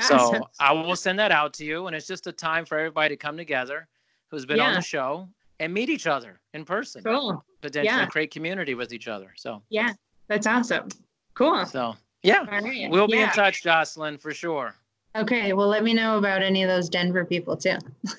So 0.01 0.41
I 0.59 0.71
will 0.73 0.95
send 0.95 1.19
that 1.19 1.32
out 1.32 1.53
to 1.55 1.65
you. 1.65 1.88
And 1.88 1.95
it's 1.95 2.07
just 2.07 2.28
a 2.28 2.32
time 2.32 2.65
for 2.65 2.78
everybody 2.78 3.15
to 3.15 3.17
come 3.17 3.38
together 3.38 3.88
who's 4.30 4.45
been 4.45 4.57
yeah. 4.57 4.67
on 4.67 4.73
the 4.73 4.82
show 4.82 5.28
and 5.59 5.73
meet 5.73 5.89
each 5.89 6.07
other 6.07 6.39
in 6.53 6.65
person. 6.65 7.03
Cool. 7.03 7.43
Potentially 7.61 7.97
yeah. 7.97 8.05
create 8.07 8.32
community 8.32 8.75
with 8.75 8.93
each 8.93 9.07
other. 9.07 9.34
So 9.36 9.61
yeah, 9.69 9.93
that's 10.28 10.45
awesome. 10.47 10.89
Cool. 11.34 11.65
So 11.65 11.95
yeah, 12.23 12.45
right. 12.45 12.89
we'll 12.89 13.07
be 13.07 13.19
in 13.19 13.30
touch, 13.30 13.63
Joslynn, 13.63 14.19
for 14.19 14.34
sure. 14.34 14.75
Okay. 15.18 15.53
Well, 15.53 15.68
let 15.68 15.84
me 15.84 15.93
know 15.93 16.18
about 16.18 16.43
any 16.43 16.63
of 16.63 16.70
those 16.70 16.89
Denver 16.89 17.26
people 17.26 17.57
too. 17.57 17.78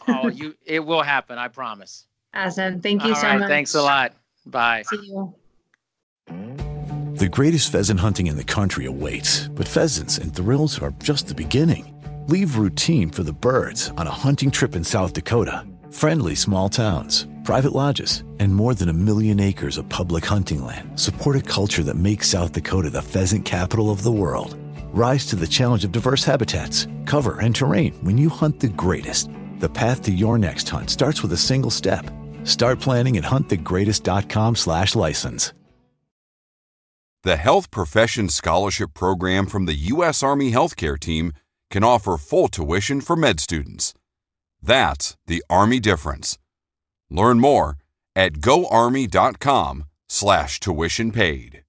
oh, 0.09 0.29
you, 0.35 0.55
it 0.65 0.81
will 0.81 1.03
happen. 1.03 1.39
I 1.39 1.49
promise. 1.49 2.07
Awesome. 2.35 2.81
Thank 2.81 3.05
you 3.05 3.11
All 3.11 3.17
so 3.17 3.27
right, 3.27 3.39
much. 3.41 3.49
Thanks 3.49 3.75
a 3.75 3.83
lot. 3.83 4.13
Bye. 4.47 4.83
See 4.87 5.07
you. 5.07 5.35
The 7.15 7.29
greatest 7.29 7.73
pheasant 7.73 7.99
hunting 7.99 8.29
in 8.29 8.37
the 8.37 8.45
country 8.45 8.87
awaits, 8.87 9.49
but 9.49 9.67
pheasants 9.67 10.19
and 10.19 10.35
thrills 10.35 10.81
are 10.81 10.93
just 11.03 11.27
the 11.27 11.35
beginning. 11.35 11.95
Leave 12.29 12.59
routine 12.59 13.11
for 13.11 13.23
the 13.23 13.33
birds 13.33 13.91
on 13.97 14.07
a 14.07 14.11
hunting 14.11 14.51
trip 14.51 14.77
in 14.77 14.85
South 14.85 15.15
Dakota. 15.15 15.67
Friendly 15.91 16.35
small 16.35 16.69
towns, 16.69 17.27
private 17.45 17.73
lodges, 17.73 18.23
and 18.39 18.55
more 18.55 18.75
than 18.75 18.89
a 18.89 18.93
million 18.93 19.41
acres 19.41 19.79
of 19.79 19.89
public 19.89 20.25
hunting 20.25 20.65
land 20.65 21.01
support 21.01 21.35
a 21.35 21.41
culture 21.41 21.83
that 21.83 21.97
makes 21.97 22.29
South 22.29 22.53
Dakota 22.53 22.91
the 22.91 23.03
pheasant 23.03 23.45
capital 23.45 23.91
of 23.91 24.03
the 24.03 24.13
world. 24.13 24.57
Rise 24.99 25.27
to 25.27 25.37
the 25.37 25.47
challenge 25.47 25.85
of 25.85 25.93
diverse 25.93 26.25
habitats, 26.25 26.89
cover, 27.07 27.39
and 27.39 27.55
terrain 27.55 27.93
when 28.03 28.19
you 28.19 28.29
hunt 28.29 28.59
the 28.59 28.67
greatest. 28.67 29.31
The 29.61 29.69
path 29.69 30.03
to 30.03 30.11
your 30.11 30.39
next 30.39 30.69
hunt 30.69 30.91
starts 30.91 31.23
with 31.23 31.33
a 31.33 31.37
single 31.37 31.71
step. 31.71 32.11
Start 32.43 32.81
planning 32.81 33.17
at 33.17 33.23
huntthegreatest.com/license. 33.23 35.53
The 37.23 37.37
Health 37.37 37.71
Profession 37.71 38.29
Scholarship 38.29 38.93
Program 38.93 39.47
from 39.47 39.67
the 39.67 39.77
U.S. 39.95 40.25
Army 40.25 40.51
Healthcare 40.51 40.99
Team 40.99 41.33
can 41.71 41.85
offer 41.85 42.17
full 42.17 42.49
tuition 42.49 43.01
for 43.01 43.15
med 43.15 43.39
students. 43.39 43.95
That's 44.61 45.17
the 45.29 45.45
Army 45.49 45.79
difference. 45.79 46.39
Learn 47.09 47.39
more 47.39 47.77
at 48.17 48.41
goarmy.com 48.41 49.85
slash 50.09 50.59
tuition 50.59 51.13
paid. 51.13 51.63